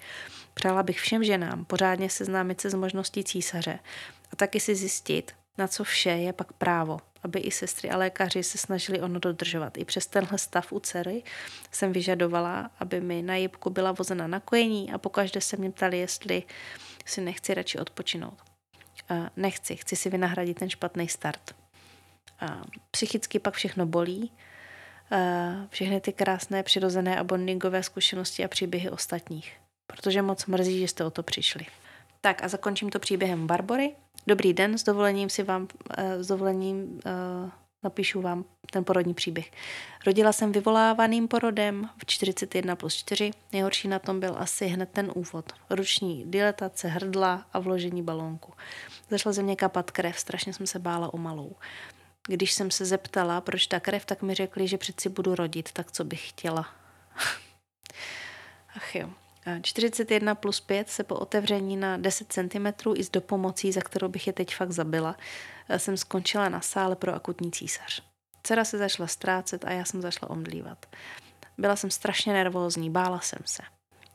Přála 0.54 0.84
bych 0.84 1.00
všem 1.00 1.24
ženám 1.24 1.66
pořádně 1.66 2.10
seznámit 2.10 2.62
se 2.62 2.70
s 2.70 2.74
možností 2.74 3.24
císaře 3.24 3.80
a 4.32 4.36
taky 4.36 4.60
si 4.60 4.76
zjistit, 4.76 5.32
na 5.62 5.68
co 5.68 5.84
vše 5.84 6.10
je 6.10 6.34
pak 6.34 6.54
právo, 6.54 7.00
aby 7.24 7.40
i 7.40 7.52
sestry 7.52 7.90
a 7.90 7.98
lékaři 7.98 8.44
se 8.44 8.58
snažili 8.58 9.02
ono 9.02 9.20
dodržovat. 9.20 9.78
I 9.78 9.86
přes 9.86 10.08
tenhle 10.08 10.38
stav 10.38 10.74
u 10.74 10.80
dcery 10.80 11.24
jsem 11.72 11.94
vyžadovala, 11.94 12.72
aby 12.80 13.02
mi 13.02 13.22
na 13.22 13.36
jibku 13.36 13.70
byla 13.70 13.92
vozena 13.92 14.28
na 14.28 14.40
kojení 14.40 14.92
a 14.92 14.98
pokaždé 14.98 15.42
se 15.42 15.58
mě 15.58 15.72
ptali, 15.72 15.98
jestli 15.98 16.44
si 17.06 17.22
nechci 17.22 17.54
radši 17.54 17.78
odpočinout. 17.78 18.38
Nechci, 19.36 19.76
chci 19.76 19.96
si 19.96 20.10
vynahradit 20.10 20.60
ten 20.60 20.70
špatný 20.70 21.08
start. 21.08 21.56
Psychicky 22.92 23.40
pak 23.40 23.54
všechno 23.54 23.86
bolí, 23.86 24.32
všechny 25.70 26.02
ty 26.02 26.14
krásné, 26.14 26.64
přirozené 26.64 27.20
a 27.20 27.24
bondingové 27.24 27.84
zkušenosti 27.84 28.46
a 28.46 28.48
příběhy 28.48 28.90
ostatních. 28.90 29.58
Protože 29.88 30.22
moc 30.22 30.46
mrzí, 30.46 30.80
že 30.80 30.88
jste 30.88 31.06
o 31.06 31.12
to 31.12 31.24
přišli. 31.24 31.66
Tak 32.22 32.44
a 32.44 32.48
zakončím 32.48 32.90
to 32.90 33.00
příběhem 33.00 33.48
Barbory. 33.48 33.96
Dobrý 34.28 34.54
den, 34.54 34.78
s 34.78 34.84
dovolením 34.84 35.30
si 35.30 35.44
vám, 35.44 35.68
eh, 35.98 36.24
s 36.24 36.28
dovolením 36.28 36.84
uh, 36.84 37.50
napíšu 37.84 38.22
vám 38.22 38.46
ten 38.72 38.84
porodní 38.84 39.14
příběh. 39.14 39.52
Rodila 40.06 40.34
jsem 40.34 40.52
vyvolávaným 40.52 41.28
porodem 41.28 41.90
v 41.98 42.06
41 42.06 42.76
plus 42.76 42.96
4. 42.96 43.32
Nejhorší 43.54 43.88
na 43.88 44.00
tom 44.00 44.20
byl 44.20 44.36
asi 44.38 44.68
hned 44.68 44.90
ten 44.90 45.12
úvod. 45.16 45.54
Ruční 45.70 46.24
diletace 46.26 46.88
hrdla 46.88 47.46
a 47.54 47.60
vložení 47.60 48.04
balónku. 48.04 48.54
Začala 49.10 49.34
ze 49.34 49.44
mě 49.44 49.56
kapat 49.56 49.92
krev, 49.92 50.20
strašně 50.20 50.54
jsem 50.54 50.68
se 50.68 50.80
bála 50.80 51.14
o 51.14 51.18
malou. 51.18 51.56
když 52.28 52.52
jsem 52.54 52.72
se 52.72 52.86
zeptala, 52.86 53.42
proč 53.42 53.68
ta 53.68 53.80
krev, 53.80 54.06
tak 54.06 54.22
mi 54.22 54.34
řekli, 54.34 54.68
že 54.68 54.78
přeci 54.78 55.10
budu 55.10 55.36
rodit, 55.36 55.72
tak 55.72 55.92
co 55.92 56.04
bych 56.04 56.30
chtěla. 56.30 56.70
Ach 58.76 58.96
jo. 58.96 59.10
41 59.62 60.36
plus 60.36 60.60
5 60.60 60.90
se 60.90 61.04
po 61.04 61.16
otevření 61.16 61.78
na 61.78 61.98
10 61.98 62.34
cm 62.34 62.68
i 62.96 63.04
s 63.04 63.10
dopomocí, 63.10 63.72
za 63.72 63.82
kterou 63.82 64.08
bych 64.08 64.28
je 64.28 64.34
teď 64.34 64.56
fakt 64.56 64.72
zabila, 64.72 65.16
jsem 65.78 65.98
skončila 65.98 66.50
na 66.50 66.62
sále 66.62 66.96
pro 66.96 67.14
akutní 67.14 67.52
císař. 67.52 68.04
Dcera 68.44 68.66
se 68.66 68.78
začala 68.78 69.08
ztrácet 69.08 69.66
a 69.66 69.72
já 69.72 69.86
jsem 69.86 70.02
začala 70.02 70.30
omdlívat. 70.30 70.86
Byla 71.58 71.76
jsem 71.76 71.92
strašně 71.92 72.34
nervózní, 72.34 72.90
bála 72.90 73.20
jsem 73.20 73.40
se. 73.46 73.64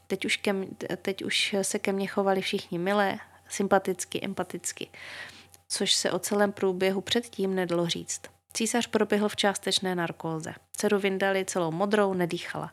Teď 0.07 0.24
už, 0.24 0.37
ke, 0.37 0.55
teď 1.03 1.24
už 1.24 1.57
se 1.62 1.79
ke 1.79 1.93
mně 1.93 2.07
chovali 2.07 2.41
všichni 2.41 2.79
milé, 2.79 3.18
sympaticky, 3.49 4.24
empaticky, 4.24 4.89
což 5.68 5.93
se 5.93 6.11
o 6.12 6.18
celém 6.18 6.53
průběhu 6.53 7.01
předtím 7.01 7.55
nedalo 7.55 7.87
říct. 7.87 8.20
Císař 8.53 8.87
proběhl 8.87 9.29
v 9.29 9.37
částečné 9.37 9.95
narkóze. 9.95 10.55
Dceru 10.72 10.99
vyndali 10.99 11.45
celou 11.45 11.70
modrou, 11.70 12.14
nedýchala. 12.14 12.72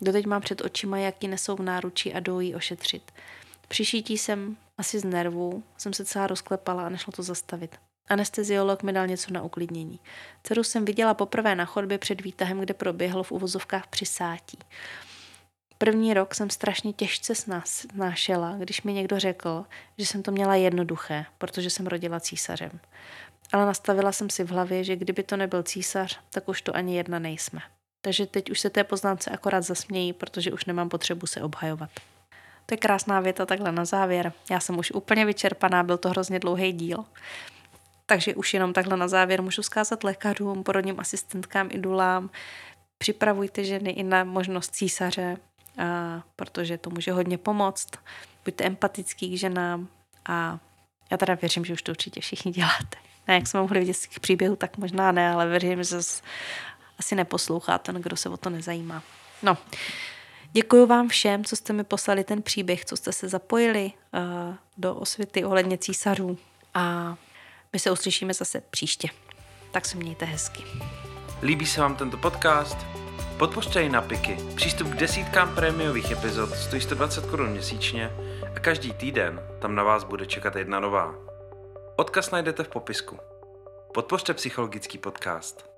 Doteď 0.00 0.26
mám 0.26 0.42
před 0.42 0.60
očima, 0.60 0.98
jak 0.98 1.22
ji 1.22 1.28
nesou 1.28 1.56
v 1.56 1.62
náručí 1.62 2.14
a 2.14 2.20
jdou 2.20 2.40
ji 2.40 2.54
ošetřit. 2.54 3.12
Přišítí 3.68 4.18
jsem 4.18 4.56
asi 4.78 4.98
z 4.98 5.04
nervů, 5.04 5.62
jsem 5.78 5.92
se 5.92 6.04
celá 6.04 6.26
rozklepala 6.26 6.86
a 6.86 6.88
nešlo 6.88 7.12
to 7.12 7.22
zastavit. 7.22 7.76
Anesteziolog 8.08 8.82
mi 8.82 8.92
dal 8.92 9.06
něco 9.06 9.32
na 9.32 9.42
uklidnění. 9.42 10.00
Dceru 10.42 10.64
jsem 10.64 10.84
viděla 10.84 11.14
poprvé 11.14 11.54
na 11.54 11.64
chodbě 11.64 11.98
před 11.98 12.20
výtahem, 12.20 12.60
kde 12.60 12.74
proběhlo 12.74 13.22
v 13.22 13.32
uvozovkách 13.32 13.86
přisátí. 13.86 14.58
První 15.78 16.14
rok 16.14 16.34
jsem 16.34 16.50
strašně 16.50 16.92
těžce 16.92 17.34
snášela, 17.64 18.56
když 18.58 18.82
mi 18.82 18.92
někdo 18.92 19.18
řekl, 19.18 19.64
že 19.98 20.06
jsem 20.06 20.22
to 20.22 20.32
měla 20.32 20.54
jednoduché, 20.54 21.26
protože 21.38 21.70
jsem 21.70 21.86
rodila 21.86 22.20
císařem. 22.20 22.80
Ale 23.52 23.66
nastavila 23.66 24.12
jsem 24.12 24.30
si 24.30 24.44
v 24.44 24.50
hlavě, 24.50 24.84
že 24.84 24.96
kdyby 24.96 25.22
to 25.22 25.36
nebyl 25.36 25.62
císař, 25.62 26.20
tak 26.30 26.48
už 26.48 26.62
to 26.62 26.76
ani 26.76 26.96
jedna 26.96 27.18
nejsme. 27.18 27.60
Takže 28.00 28.26
teď 28.26 28.50
už 28.50 28.60
se 28.60 28.70
té 28.70 28.84
poznámce 28.84 29.30
akorát 29.30 29.60
zasmějí, 29.60 30.12
protože 30.12 30.52
už 30.52 30.64
nemám 30.64 30.88
potřebu 30.88 31.26
se 31.26 31.42
obhajovat. 31.42 31.90
To 32.66 32.74
je 32.74 32.78
krásná 32.78 33.20
věta 33.20 33.46
takhle 33.46 33.72
na 33.72 33.84
závěr. 33.84 34.32
Já 34.50 34.60
jsem 34.60 34.78
už 34.78 34.90
úplně 34.90 35.24
vyčerpaná, 35.24 35.82
byl 35.82 35.98
to 35.98 36.08
hrozně 36.08 36.38
dlouhý 36.38 36.72
díl. 36.72 37.04
Takže 38.06 38.34
už 38.34 38.54
jenom 38.54 38.72
takhle 38.72 38.96
na 38.96 39.08
závěr 39.08 39.42
můžu 39.42 39.62
zkázat 39.62 40.04
lékařům, 40.04 40.62
porodním 40.62 41.00
asistentkám, 41.00 41.68
idulám. 41.72 42.30
Připravujte 42.98 43.64
ženy 43.64 43.90
i 43.90 44.02
na 44.02 44.24
možnost 44.24 44.74
císaře, 44.74 45.36
a, 45.78 46.22
protože 46.36 46.78
to 46.78 46.90
může 46.90 47.12
hodně 47.12 47.38
pomoct. 47.38 47.88
Buďte 48.44 48.64
empatický 48.64 49.34
k 49.34 49.38
ženám 49.38 49.88
a 50.28 50.58
já 51.10 51.16
teda 51.16 51.34
věřím, 51.34 51.64
že 51.64 51.72
už 51.72 51.82
to 51.82 51.92
určitě 51.92 52.20
všichni 52.20 52.52
děláte. 52.52 52.98
Ne, 53.28 53.34
jak 53.34 53.46
jsme 53.46 53.60
mohli 53.60 53.80
vidět 53.80 53.94
z 53.94 54.08
těch 54.08 54.20
příběhů, 54.20 54.56
tak 54.56 54.78
možná 54.78 55.12
ne, 55.12 55.32
ale 55.32 55.48
věřím, 55.48 55.82
že 55.84 56.02
asi 57.00 57.14
neposlouchá 57.14 57.78
ten, 57.78 57.96
kdo 57.96 58.16
se 58.16 58.28
o 58.28 58.36
to 58.36 58.50
nezajímá. 58.50 59.02
No, 59.42 59.58
děkuji 60.52 60.86
vám 60.86 61.08
všem, 61.08 61.44
co 61.44 61.56
jste 61.56 61.72
mi 61.72 61.84
poslali 61.84 62.24
ten 62.24 62.42
příběh, 62.42 62.84
co 62.84 62.96
jste 62.96 63.12
se 63.12 63.28
zapojili 63.28 63.92
uh, 64.12 64.54
do 64.78 64.94
osvěty 64.94 65.44
ohledně 65.44 65.78
císařů 65.78 66.38
a 66.74 67.16
my 67.72 67.78
se 67.78 67.90
uslyšíme 67.90 68.34
zase 68.34 68.62
příště. 68.70 69.08
Tak 69.70 69.86
se 69.86 69.96
mějte 69.96 70.24
hezky. 70.24 70.64
Líbí 71.42 71.66
se 71.66 71.80
vám 71.80 71.96
tento 71.96 72.16
podcast? 72.16 72.76
Podpořte 73.38 73.82
ji 73.82 73.88
na 73.88 74.02
Piky. 74.02 74.36
Přístup 74.54 74.88
k 74.88 74.96
desítkám 74.96 75.54
prémiových 75.54 76.10
epizod 76.10 76.54
stojí 76.54 76.82
120 76.82 77.26
korun 77.26 77.50
měsíčně 77.50 78.10
a 78.56 78.60
každý 78.60 78.92
týden 78.92 79.40
tam 79.60 79.74
na 79.74 79.82
vás 79.82 80.04
bude 80.04 80.26
čekat 80.26 80.56
jedna 80.56 80.80
nová. 80.80 81.14
Odkaz 81.96 82.30
najdete 82.30 82.62
v 82.64 82.68
popisku. 82.68 83.18
Podpořte 83.94 84.34
psychologický 84.34 84.98
podcast. 84.98 85.69